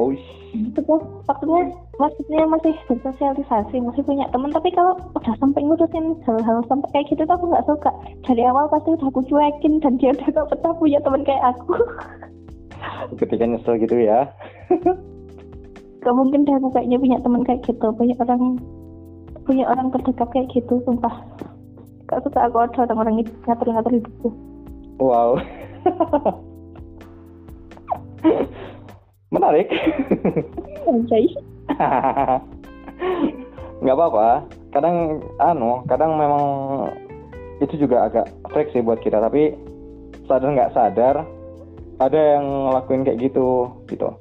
oh 0.00 0.16
Betul, 0.54 1.02
maksudnya 1.26 1.74
maksudnya 1.98 2.46
masih 2.46 2.78
bersosialisasi, 2.86 3.74
masih 3.82 4.06
punya 4.06 4.22
teman. 4.30 4.54
Tapi 4.54 4.70
kalau 4.70 4.94
udah 5.18 5.34
sampai 5.42 5.66
ngurusin 5.66 6.14
hal-hal 6.22 6.62
sampai 6.70 6.86
kayak 6.94 7.10
gitu 7.10 7.26
tuh 7.26 7.34
aku 7.34 7.50
nggak 7.50 7.66
suka. 7.66 7.90
Dari 8.22 8.46
awal 8.46 8.70
pasti 8.70 8.94
udah 8.94 9.10
aku 9.10 9.26
cuekin 9.26 9.82
dan 9.82 9.98
dia 9.98 10.14
udah 10.14 10.30
gak 10.30 10.46
betah 10.54 10.72
punya 10.78 11.02
teman 11.02 11.26
kayak 11.26 11.42
aku. 11.42 11.74
ketika 13.18 13.46
nyesel 13.46 13.78
gitu 13.80 13.96
ya 13.96 14.28
gak 16.04 16.12
mungkin 16.12 16.44
deh 16.44 16.52
aku 16.60 16.68
kayaknya 16.68 17.00
punya 17.00 17.18
teman 17.24 17.42
kayak 17.48 17.64
gitu, 17.64 17.86
punya 17.96 18.12
orang 18.20 18.60
punya 19.48 19.64
orang 19.68 19.88
terdekat 19.88 20.28
kayak 20.36 20.48
gitu, 20.52 20.84
sumpah. 20.84 21.24
Gak 22.12 22.20
suka 22.28 22.44
aku 22.44 22.60
ada 22.60 22.84
orang-orang 22.84 23.24
itu 23.24 23.32
ngatur-ngatur 23.48 23.92
hidupku. 23.96 24.28
Wow. 25.00 25.40
Menarik. 29.34 29.66
Anjay. 30.86 31.26
nggak 33.82 33.96
apa-apa. 33.98 34.46
Kadang 34.70 35.18
anu, 35.42 35.82
kadang 35.90 36.14
memang 36.14 36.44
itu 37.58 37.74
juga 37.74 38.06
agak 38.06 38.30
freak 38.54 38.70
sih 38.70 38.78
buat 38.78 39.02
kita. 39.02 39.18
Tapi 39.18 39.58
sadar 40.30 40.54
nggak 40.54 40.70
sadar, 40.70 41.26
ada 41.98 42.20
yang 42.38 42.70
ngelakuin 42.70 43.02
kayak 43.02 43.26
gitu, 43.26 43.74
gitu. 43.90 44.14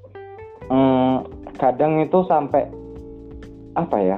Hmm, 0.73 1.29
kadang 1.61 2.01
itu 2.01 2.25
sampai 2.25 2.65
apa 3.77 3.99
ya? 4.01 4.17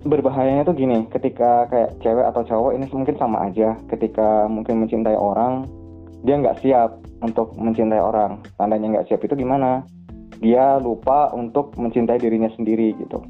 berbahayanya 0.00 0.64
tuh 0.64 0.72
gini, 0.72 1.04
ketika 1.12 1.68
kayak 1.68 1.92
cewek 2.00 2.24
atau 2.24 2.40
cowok 2.40 2.72
ini 2.72 2.88
mungkin 2.88 3.20
sama 3.20 3.52
aja. 3.52 3.76
Ketika 3.84 4.48
mungkin 4.48 4.80
mencintai 4.80 5.12
orang, 5.12 5.68
dia 6.24 6.40
nggak 6.40 6.56
siap 6.64 6.99
untuk 7.20 7.56
mencintai 7.56 8.00
orang. 8.00 8.40
Tandanya 8.56 8.98
nggak 8.98 9.06
siap 9.12 9.24
itu 9.24 9.36
gimana? 9.36 9.84
Dia 10.40 10.80
lupa 10.80 11.32
untuk 11.36 11.76
mencintai 11.76 12.16
dirinya 12.16 12.48
sendiri 12.56 12.96
gitu. 12.96 13.20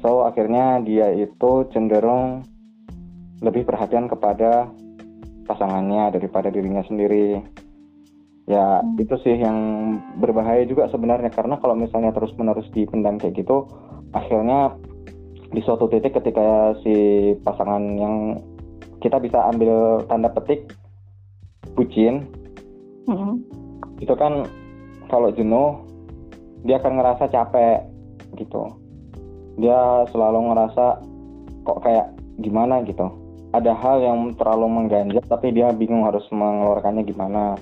So 0.00 0.24
akhirnya 0.24 0.80
dia 0.80 1.12
itu 1.12 1.68
cenderung 1.72 2.44
lebih 3.44 3.68
perhatian 3.68 4.08
kepada 4.08 4.68
pasangannya 5.44 6.16
daripada 6.16 6.48
dirinya 6.48 6.80
sendiri. 6.88 7.44
Ya 8.48 8.80
Hmm. 8.80 8.96
itu 8.96 9.14
sih 9.20 9.36
yang 9.36 9.58
berbahaya 10.18 10.64
juga 10.64 10.88
sebenarnya 10.88 11.30
karena 11.30 11.60
kalau 11.60 11.76
misalnya 11.76 12.10
terus 12.16 12.32
menerus 12.40 12.66
dipendam 12.72 13.20
kayak 13.20 13.36
gitu, 13.36 13.68
akhirnya 14.16 14.74
di 15.50 15.60
suatu 15.60 15.90
titik 15.90 16.16
ketika 16.16 16.78
si 16.80 16.94
pasangan 17.42 17.82
yang 17.98 18.38
kita 19.02 19.18
bisa 19.18 19.50
ambil 19.50 20.04
tanda 20.06 20.30
petik 20.30 20.70
bucin 21.74 22.26
Mm-mm. 23.10 23.42
itu 23.98 24.14
kan 24.14 24.46
kalau 25.10 25.34
jenuh 25.34 25.82
dia 26.62 26.78
akan 26.78 27.00
ngerasa 27.00 27.26
capek 27.26 27.82
gitu. 28.38 28.70
Dia 29.58 30.06
selalu 30.14 30.52
ngerasa 30.52 31.02
kok 31.66 31.80
kayak 31.82 32.14
gimana 32.40 32.84
gitu. 32.86 33.10
Ada 33.50 33.74
hal 33.74 33.96
yang 34.00 34.18
terlalu 34.38 34.66
mengganjal 34.70 35.26
tapi 35.26 35.50
dia 35.50 35.74
bingung 35.74 36.06
harus 36.06 36.22
mengeluarkannya 36.30 37.02
gimana. 37.02 37.58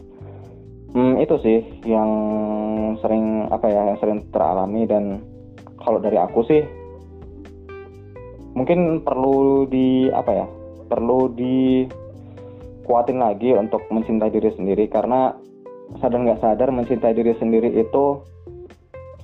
Hmm, 0.92 1.20
itu 1.20 1.36
sih 1.40 1.58
yang 1.88 2.10
sering 3.00 3.48
apa 3.48 3.66
ya 3.72 3.88
yang 3.88 3.98
sering 3.98 4.18
teralami. 4.28 4.84
Dan 4.84 5.24
kalau 5.80 6.02
dari 6.02 6.20
aku 6.20 6.44
sih 6.44 6.62
mungkin 8.52 9.00
perlu 9.06 9.64
di 9.70 10.10
apa 10.10 10.30
ya 10.34 10.46
perlu 10.90 11.30
dikuatin 12.88 13.20
lagi 13.20 13.52
untuk 13.52 13.84
mencintai 13.92 14.32
diri 14.32 14.48
sendiri 14.56 14.88
karena 14.88 15.36
sadar 16.00 16.24
nggak 16.24 16.40
sadar 16.40 16.72
mencintai 16.72 17.12
diri 17.12 17.36
sendiri 17.36 17.68
itu 17.76 18.24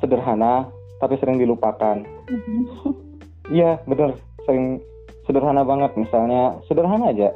sederhana 0.05 0.69
tapi 1.01 1.17
sering 1.17 1.41
dilupakan. 1.41 2.05
Iya 3.49 3.81
bener. 3.89 4.21
Sering 4.45 4.85
sederhana 5.25 5.65
banget 5.65 5.97
misalnya 5.97 6.61
sederhana 6.69 7.09
aja. 7.09 7.33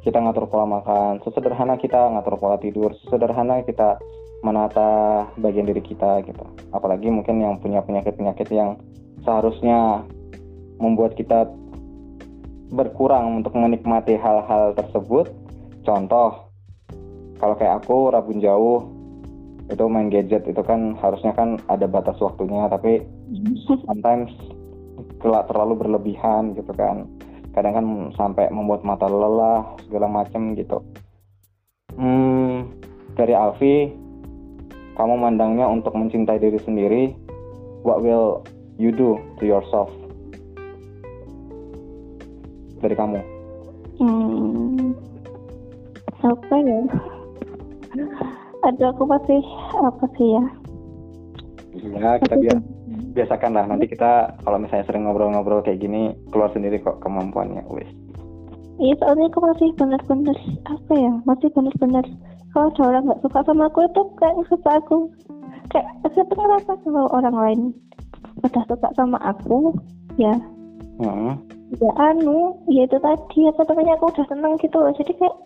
Kita 0.00 0.16
ngatur 0.16 0.48
pola 0.48 0.64
makan 0.64 1.20
sesederhana 1.28 1.76
kita 1.76 2.08
ngatur 2.08 2.40
pola 2.40 2.56
tidur 2.56 2.96
sesederhana 3.04 3.60
kita 3.60 4.00
menata 4.40 5.28
bagian 5.36 5.68
diri 5.68 5.84
kita 5.84 6.24
gitu. 6.24 6.44
Apalagi 6.72 7.12
mungkin 7.12 7.44
yang 7.44 7.60
punya 7.60 7.84
penyakit-penyakit 7.84 8.48
yang 8.48 8.80
seharusnya 9.28 10.08
membuat 10.80 11.20
kita 11.20 11.52
berkurang 12.72 13.44
untuk 13.44 13.52
menikmati 13.52 14.16
hal-hal 14.16 14.72
tersebut 14.72 15.45
contoh 15.86 16.50
kalau 17.38 17.54
kayak 17.54 17.80
aku 17.84 18.10
rabun 18.10 18.42
jauh 18.42 18.90
itu 19.70 19.84
main 19.86 20.10
gadget 20.10 20.42
itu 20.46 20.62
kan 20.66 20.98
harusnya 20.98 21.30
kan 21.34 21.58
ada 21.70 21.86
batas 21.86 22.18
waktunya 22.18 22.66
tapi 22.66 23.06
sometimes 23.86 24.34
kelak 25.22 25.46
terlalu 25.48 25.86
berlebihan 25.86 26.58
gitu 26.58 26.74
kan. 26.74 27.06
Kadang 27.56 27.72
kan 27.72 27.86
sampai 28.20 28.52
membuat 28.52 28.84
mata 28.84 29.08
lelah 29.08 29.64
segala 29.88 30.10
macam 30.12 30.52
gitu. 30.52 30.84
Hmm 31.96 32.68
dari 33.16 33.32
Alfi 33.32 33.88
kamu 34.96 35.14
mandangnya 35.16 35.64
untuk 35.64 35.96
mencintai 35.96 36.36
diri 36.36 36.60
sendiri 36.60 37.02
what 37.80 38.04
will 38.04 38.44
you 38.76 38.92
do 38.92 39.16
to 39.40 39.48
yourself? 39.48 39.88
Dari 42.84 42.92
kamu. 42.92 43.20
Hmm, 43.96 44.65
apa 46.26 46.54
ya? 46.62 46.80
Aduh, 48.66 48.86
aku 48.90 49.02
pasti 49.06 49.36
apa 49.78 50.04
sih 50.18 50.28
ya? 50.34 50.44
ya 51.76 52.16
kita 52.24 52.34
biar 52.40 52.58
biasakan 53.12 53.52
lah 53.52 53.64
nanti 53.68 53.84
kita 53.84 54.32
kalau 54.40 54.56
misalnya 54.56 54.88
sering 54.88 55.04
ngobrol-ngobrol 55.04 55.60
kayak 55.60 55.84
gini 55.84 56.16
keluar 56.32 56.48
sendiri 56.56 56.80
kok 56.80 57.04
kemampuannya 57.04 57.64
wis 57.68 57.88
Iya, 58.76 58.92
soalnya 59.00 59.32
aku 59.32 59.40
masih 59.40 59.68
benar-benar 59.72 60.36
apa 60.68 60.92
ya? 61.00 61.12
Masih 61.24 61.48
benar-benar 61.56 62.04
kalau 62.52 62.68
ada 62.68 62.82
orang 62.84 63.04
nggak 63.08 63.22
suka 63.24 63.40
sama 63.48 63.64
aku 63.72 63.78
itu 63.88 64.02
kayak 64.20 64.34
nggak 64.36 64.50
suka 64.52 64.70
aku. 64.76 64.98
Kayak 65.72 65.88
aku 66.04 66.20
tuh 66.28 66.36
ngerasa 66.36 66.72
kalau 66.84 67.04
orang 67.08 67.36
lain 67.40 67.60
udah 68.44 68.64
suka 68.68 68.88
sama 68.92 69.16
aku, 69.24 69.72
ya 70.20 70.36
Hmm. 70.96 71.36
ya 71.76 71.92
anu 72.00 72.56
ya 72.72 72.88
itu 72.88 72.96
tadi 72.96 73.40
apa 73.52 73.68
namanya 73.68 74.00
aku 74.00 74.08
udah 74.16 74.24
seneng 74.32 74.56
gitu 74.56 74.80
loh 74.80 74.88
jadi 74.96 75.12
kayak 75.12 75.36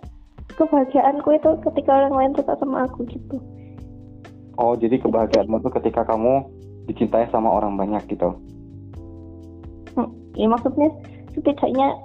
kebahagiaanku 0.61 1.29
itu 1.33 1.51
ketika 1.65 1.91
orang 1.97 2.15
lain 2.15 2.33
suka 2.37 2.53
sama 2.57 2.85
aku 2.85 3.09
gitu 3.09 3.41
Oh, 4.55 4.77
jadi 4.77 5.01
kebahagiaanmu 5.01 5.57
tuh 5.59 5.73
ketika 5.73 6.05
kamu 6.05 6.45
dicintai 6.85 7.25
sama 7.29 7.49
orang 7.49 7.81
banyak 7.81 8.05
gitu. 8.07 8.37
Hmm, 9.91 10.05
ya 10.37 10.45
maksudnya 10.47 10.93
setidaknya 11.33 11.97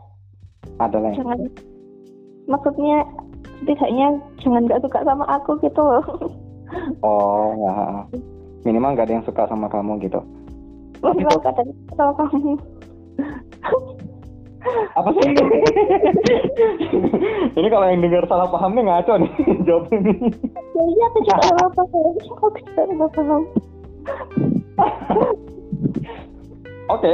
Ada 0.79 0.97
lah. 0.97 1.11
yang- 1.11 1.19
jangan 1.19 1.39
maksudnya 2.47 3.03
setidaknya 3.59 4.07
jangan 4.39 4.61
nggak 4.65 4.81
suka 4.81 4.99
sama 5.03 5.25
aku 5.27 5.51
gitu 5.59 5.81
loh 5.83 6.05
Oh, 7.03 7.51
ya. 7.59 7.75
Minimal 8.63 8.95
nggak 8.95 9.05
ada 9.05 9.15
yang 9.15 9.27
suka 9.27 9.45
sama 9.45 9.67
kamu 9.67 9.99
gitu. 10.01 10.17
minimal 11.03 11.37
kadang 11.37 11.69
sama 11.93 12.11
kamu 12.17 12.55
Apa 14.95 15.11
sih? 15.11 15.27
ini 17.59 17.67
kalau 17.67 17.85
yang 17.91 17.99
dengar 17.99 18.23
salah 18.31 18.47
paham 18.47 18.79
nih 18.79 18.83
ngaco 18.87 19.13
nih 19.19 19.31
jawabnya 19.67 19.97
nih. 20.07 20.15
ya 20.71 20.83
iya 20.87 21.03
aku 21.11 21.19
juga 21.23 21.43
salah 21.43 21.69
paham 21.75 22.03
aku 22.15 22.19
juga 22.23 22.47
salah 22.79 23.09
paham 23.15 23.43
Oke. 26.85 27.11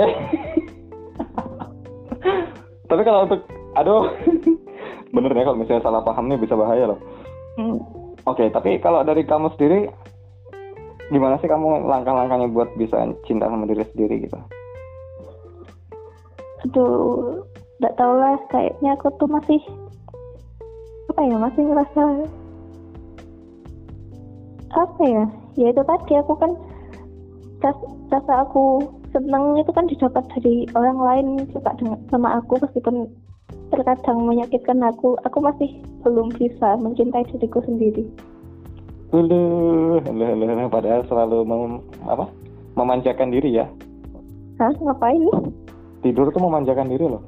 Tapi 2.92 3.02
kalau 3.08 3.24
untuk 3.24 3.40
aduh 3.74 4.04
bener 5.16 5.32
ya 5.32 5.48
kalau 5.48 5.58
misalnya 5.58 5.82
salah 5.82 6.04
paham 6.04 6.30
nih 6.30 6.38
bisa 6.38 6.54
bahaya 6.54 6.92
loh. 6.92 7.00
Hmm. 7.58 7.82
Oke, 8.30 8.46
tapi 8.54 8.78
kalau 8.78 9.02
dari 9.02 9.26
kamu 9.26 9.50
sendiri 9.58 9.90
gimana 11.10 11.42
sih 11.42 11.50
kamu 11.50 11.90
langkah-langkahnya 11.90 12.52
buat 12.54 12.70
bisa 12.78 13.10
cinta 13.26 13.50
sama 13.50 13.66
diri 13.66 13.82
sendiri 13.90 14.28
gitu? 14.28 14.38
aduh 16.62 17.42
nggak 17.82 17.98
tahu 17.98 18.14
lah 18.14 18.38
kayaknya 18.54 18.94
aku 18.94 19.10
tuh 19.18 19.26
masih 19.26 19.58
apa 21.10 21.22
ya 21.26 21.36
masih 21.42 21.62
ngerasa 21.66 22.02
apa 24.72 25.04
ya 25.04 25.26
ya 25.58 25.68
itu 25.74 25.82
tadi 25.82 26.14
aku 26.22 26.34
kan 26.38 26.54
ras- 27.66 27.92
rasa 28.14 28.46
aku 28.46 28.86
seneng 29.10 29.58
itu 29.58 29.74
kan 29.74 29.90
didapat 29.90 30.24
dari 30.38 30.70
orang 30.78 31.00
lain 31.02 31.28
suka 31.50 31.74
dengan 31.82 31.98
sama 32.14 32.38
aku 32.38 32.62
meskipun 32.62 33.10
terkadang 33.74 34.30
menyakitkan 34.30 34.80
aku 34.86 35.18
aku 35.26 35.42
masih 35.42 35.74
belum 36.06 36.30
bisa 36.38 36.78
mencintai 36.80 37.26
diriku 37.34 37.66
sendiri 37.66 38.06
hulu, 39.10 39.42
hulu, 40.06 40.24
hulu. 40.24 40.70
padahal 40.70 41.02
selalu 41.10 41.44
mem, 41.44 41.84
apa? 42.08 42.30
memanjakan 42.80 43.36
diri 43.36 43.60
ya. 43.60 43.68
Hah 44.56 44.72
ngapain 44.80 45.20
Tidur 46.02 46.32
tuh 46.32 46.40
memanjakan 46.40 46.88
diri 46.88 47.06
loh. 47.06 47.20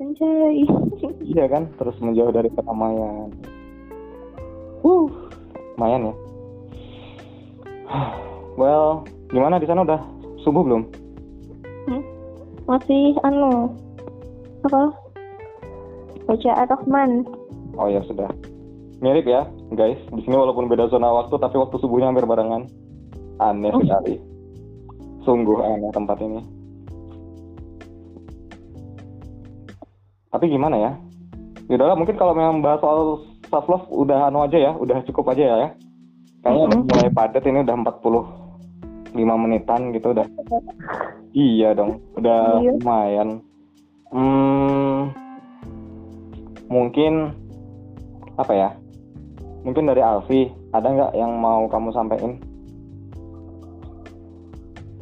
Anjay 0.00 0.64
Iya 1.34 1.44
kan? 1.48 1.70
Terus 1.76 1.96
menjauh 2.00 2.32
dari 2.32 2.48
keramaian. 2.52 3.30
Uh, 4.84 5.08
lumayan 5.76 6.10
ya. 6.10 6.14
Well, 8.54 9.02
gimana 9.34 9.58
di 9.58 9.66
sana 9.66 9.82
udah 9.82 9.98
subuh 10.40 10.62
belum? 10.62 10.84
masih 12.64 13.12
anu 13.20 13.68
apa 14.64 14.88
baca 16.24 16.50
Ar-Rahman 16.64 17.28
Oh 17.76 17.90
ya 17.90 18.00
sudah. 18.06 18.30
Mirip 19.02 19.26
ya, 19.26 19.44
guys. 19.74 19.98
Di 20.14 20.22
sini 20.22 20.38
walaupun 20.38 20.70
beda 20.70 20.86
zona 20.88 21.10
waktu, 21.10 21.36
tapi 21.42 21.58
waktu 21.58 21.76
subuhnya 21.82 22.08
hampir 22.14 22.22
barengan. 22.24 22.70
Aneh 23.42 23.74
Oh. 23.74 23.82
sekali. 23.82 24.22
Sungguh 25.26 25.58
aneh 25.58 25.90
tempat 25.90 26.22
ini. 26.22 26.38
Tapi 30.34 30.50
gimana 30.50 30.74
ya? 30.74 30.92
Yaudahlah, 31.70 31.94
mungkin 31.94 32.18
kalau 32.18 32.34
memang 32.34 32.58
bahas 32.58 32.82
soal 32.82 33.22
self 33.46 33.70
love 33.70 33.86
udah 33.86 34.26
anu 34.26 34.42
aja 34.42 34.58
ya, 34.58 34.72
udah 34.74 34.98
cukup 35.06 35.30
aja 35.30 35.46
ya. 35.46 35.68
Kayaknya 36.42 36.64
udah 36.66 36.78
Mhm. 36.82 36.88
mulai 36.90 37.10
padat 37.14 37.46
ini 37.46 37.62
udah 37.62 37.76
45 37.78 39.38
menitan 39.38 39.94
gitu 39.94 40.10
udah. 40.10 40.26
Iya 41.30 41.78
dong, 41.78 42.02
udah 42.18 42.58
Iya. 42.58 42.72
lumayan. 42.82 43.28
Hmm, 44.10 45.14
mungkin 46.66 47.30
apa 48.34 48.52
ya? 48.52 48.68
Mungkin 49.62 49.86
dari 49.86 50.02
Alfi, 50.02 50.50
ada 50.74 50.90
nggak 50.90 51.12
yang 51.14 51.30
mau 51.38 51.70
kamu 51.70 51.94
sampaikan? 51.94 52.42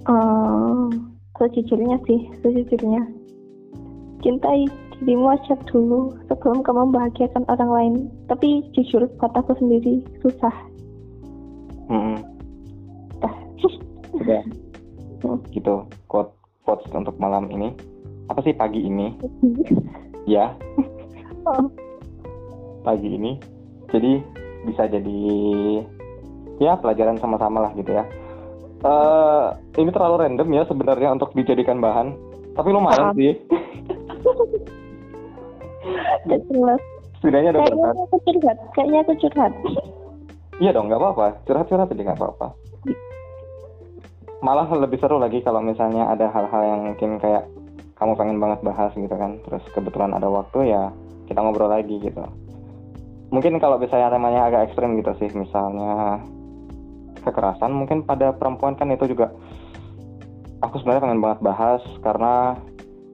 Oh, 0.07 0.87
sejujurnya 1.41 1.97
sih, 2.05 2.21
sejujurnya. 2.45 3.03
Cintai 4.23 4.71
dirimu 5.03 5.35
aja 5.35 5.59
dulu 5.67 6.15
sebelum 6.31 6.63
kamu 6.63 6.95
membahagiakan 6.95 7.45
orang 7.51 7.71
lain. 7.75 7.95
Tapi 8.31 8.63
jujur, 8.79 9.11
kataku 9.19 9.59
sendiri 9.59 10.07
susah. 10.23 10.55
Hmm, 11.91 12.23
Dah. 13.19 13.35
udah. 14.23 14.43
Hmm. 15.27 15.39
Gitu, 15.51 15.75
quote 16.07 16.31
quotes 16.63 16.87
untuk 16.95 17.19
malam 17.19 17.51
ini. 17.51 17.75
Apa 18.31 18.41
sih 18.47 18.55
pagi 18.55 18.87
ini? 18.87 19.13
Ya, 20.23 20.55
oh, 21.51 21.67
pagi 22.87 23.11
ini. 23.11 23.43
Jadi 23.91 24.23
bisa 24.63 24.87
jadi 24.87 25.19
ya 26.63 26.79
pelajaran 26.79 27.19
sama-sama 27.19 27.59
lah 27.67 27.75
gitu 27.75 27.91
ya. 27.91 28.07
Eh 28.87 29.47
ini 29.83 29.91
terlalu 29.91 30.23
random 30.23 30.49
ya 30.55 30.63
sebenarnya 30.71 31.11
untuk 31.11 31.35
dijadikan 31.35 31.83
bahan, 31.83 32.15
tapi 32.55 32.71
lumayan 32.71 33.11
sih. 33.19 33.35
gak 36.27 36.41
jelas. 36.51 36.81
Setidaknya 37.23 37.51
ada 37.55 37.61
Kayaknya 37.63 37.87
berkat. 37.87 38.03
aku 38.03 38.17
curhat, 38.27 38.59
kayaknya 38.75 38.99
aku 39.07 39.13
curhat. 39.23 39.53
Iya 40.59 40.71
dong, 40.75 40.87
nggak 40.91 41.01
apa-apa. 41.01 41.27
Curhat-curhat 41.47 41.89
aja 41.91 42.03
nggak 42.03 42.19
apa-apa. 42.19 42.47
Malah 44.43 44.67
lebih 44.75 44.99
seru 44.99 45.23
lagi 45.23 45.39
kalau 45.39 45.63
misalnya 45.63 46.11
ada 46.11 46.27
hal-hal 46.35 46.63
yang 46.67 46.81
mungkin 46.93 47.23
kayak 47.23 47.47
kamu 47.95 48.19
pengen 48.19 48.39
banget 48.43 48.59
bahas 48.67 48.91
gitu 48.99 49.15
kan. 49.15 49.39
Terus 49.47 49.63
kebetulan 49.71 50.11
ada 50.19 50.27
waktu 50.27 50.75
ya 50.75 50.91
kita 51.31 51.39
ngobrol 51.39 51.71
lagi 51.71 52.03
gitu. 52.03 52.27
Mungkin 53.31 53.63
kalau 53.63 53.79
misalnya 53.79 54.13
temanya 54.13 54.51
agak 54.51 54.71
ekstrim 54.71 54.99
gitu 54.99 55.15
sih, 55.23 55.31
misalnya 55.33 56.21
kekerasan, 57.23 57.71
mungkin 57.71 58.03
pada 58.03 58.35
perempuan 58.35 58.75
kan 58.75 58.91
itu 58.91 59.09
juga 59.09 59.31
aku 60.61 60.83
sebenarnya 60.83 61.03
pengen 61.07 61.23
banget 61.23 61.41
bahas 61.41 61.83
karena 62.03 62.59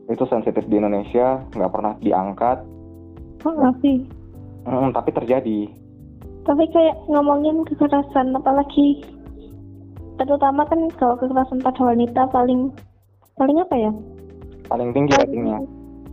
itu 0.09 0.25
sensitif 0.27 0.65
di 0.67 0.81
Indonesia, 0.81 1.45
nggak 1.53 1.73
pernah 1.73 1.93
diangkat, 2.01 2.59
Oh, 3.47 3.75
sih. 3.79 4.03
Mm, 4.67 4.91
tapi 4.91 5.11
terjadi. 5.15 5.71
Tapi 6.43 6.65
kayak 6.75 6.97
ngomongin 7.07 7.63
kekerasan, 7.69 8.35
apalagi 8.35 9.05
terutama 10.19 10.67
kan 10.67 10.91
kalau 10.99 11.15
kekerasan 11.15 11.63
pada 11.63 11.79
wanita 11.79 12.27
paling 12.35 12.75
paling 13.39 13.63
apa 13.63 13.75
ya? 13.79 13.93
Paling 14.67 14.91
tinggi 14.91 15.15
ratingnya. 15.15 15.63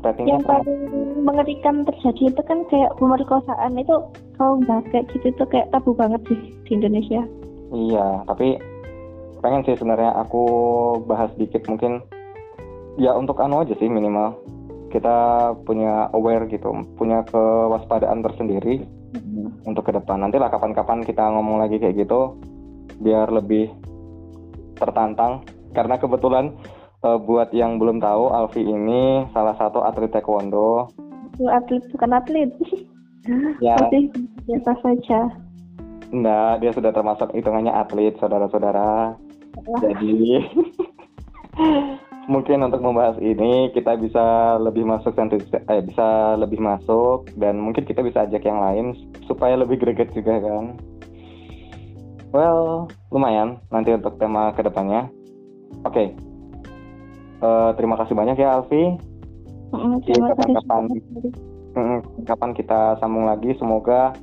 Ratingnya 0.06 0.38
yang 0.38 0.44
sama 0.46 0.62
paling 0.62 0.82
mengerikan 1.26 1.76
terjadi 1.90 2.30
itu 2.30 2.42
kan 2.46 2.62
kayak 2.70 2.94
pemerkosaan 3.02 3.74
itu 3.82 3.96
kalau 4.38 4.62
bahas 4.70 4.86
kayak 4.94 5.10
gitu 5.10 5.34
itu 5.34 5.44
kayak 5.50 5.72
tabu 5.74 5.98
banget 5.98 6.22
sih 6.30 6.40
di 6.70 6.72
Indonesia. 6.78 7.26
Iya, 7.74 8.22
tapi 8.30 8.62
pengen 9.42 9.66
sih 9.66 9.74
sebenarnya 9.74 10.14
aku 10.22 10.44
bahas 11.10 11.34
dikit 11.42 11.66
mungkin 11.66 12.06
ya 12.96 13.16
untuk 13.16 13.40
anu 13.40 13.64
aja 13.64 13.76
sih 13.78 13.88
minimal. 13.88 14.36
Kita 14.92 15.52
punya 15.68 16.08
aware 16.16 16.48
gitu, 16.48 16.72
punya 16.96 17.28
kewaspadaan 17.28 18.24
tersendiri 18.24 18.88
untuk 19.68 19.90
ke 19.90 19.92
depan. 19.92 20.24
Nanti 20.24 20.40
lah 20.40 20.48
kapan-kapan 20.48 21.04
kita 21.04 21.26
ngomong 21.36 21.60
lagi 21.60 21.82
kayak 21.82 22.06
gitu 22.06 22.38
biar 23.02 23.28
lebih 23.34 23.74
tertantang. 24.80 25.44
Karena 25.76 26.00
kebetulan 26.00 26.56
eh, 27.04 27.20
buat 27.20 27.52
yang 27.52 27.82
belum 27.82 28.00
tahu 28.00 28.32
Alfi 28.32 28.64
ini 28.64 29.28
salah 29.36 29.58
satu 29.60 29.84
atlet 29.84 30.14
taekwondo. 30.14 30.88
Atlet 31.44 31.84
bukan 31.92 32.12
atlet. 32.16 32.50
ya. 33.66 33.76
Biasa 34.46 34.72
saja. 34.80 35.22
enggak 36.14 36.62
dia 36.62 36.72
sudah 36.72 36.92
termasuk 36.94 37.34
hitungannya 37.34 37.74
atlet 37.74 38.16
saudara-saudara. 38.22 39.18
Jadi 39.84 40.40
mungkin 42.26 42.66
untuk 42.66 42.82
membahas 42.82 43.18
ini 43.22 43.70
kita 43.74 43.98
bisa 44.02 44.58
lebih 44.58 44.86
masuk 44.86 45.14
eh, 45.18 45.82
bisa 45.86 46.34
lebih 46.42 46.58
masuk 46.58 47.30
dan 47.38 47.62
mungkin 47.62 47.86
kita 47.86 48.02
bisa 48.02 48.26
ajak 48.26 48.42
yang 48.46 48.60
lain 48.62 48.98
supaya 49.30 49.54
lebih 49.58 49.78
greget 49.78 50.10
juga 50.14 50.42
kan. 50.42 50.78
Well, 52.36 52.92
lumayan 53.14 53.64
nanti 53.72 53.96
untuk 53.96 54.20
tema 54.20 54.52
ke 54.52 54.66
depannya. 54.66 55.08
Oke. 55.88 56.12
Eh, 57.46 57.70
terima 57.78 57.96
kasih 58.00 58.16
banyak 58.18 58.36
ya 58.40 58.60
Alfi. 58.60 58.98
mm, 59.72 59.96
Iya, 60.08 60.20
kapan-kapan. 60.34 60.84
Mm, 61.76 62.00
Kapan 62.24 62.52
kita 62.56 62.98
sambung 63.00 63.28
lagi? 63.28 63.52
Semoga 63.60 64.16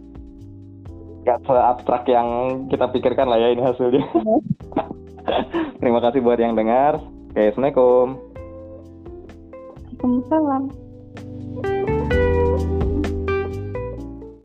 gak 1.23 1.39
se-abstrak 1.47 2.03
yang 2.11 2.27
kita 2.67 2.91
pikirkan 2.91 3.31
lah 3.31 3.39
ya 3.39 3.55
ini 3.55 3.63
hasilnya. 3.63 4.03
Terima 5.79 6.03
kasih 6.03 6.19
buat 6.19 6.39
yang 6.41 6.59
dengar. 6.59 6.99
Oke, 7.33 7.41
okay, 7.41 7.49
Assalamualaikum. 7.49 8.21
Waalaikumsalam. 9.97 10.63
Thank 11.63 11.89
you. 11.89 11.92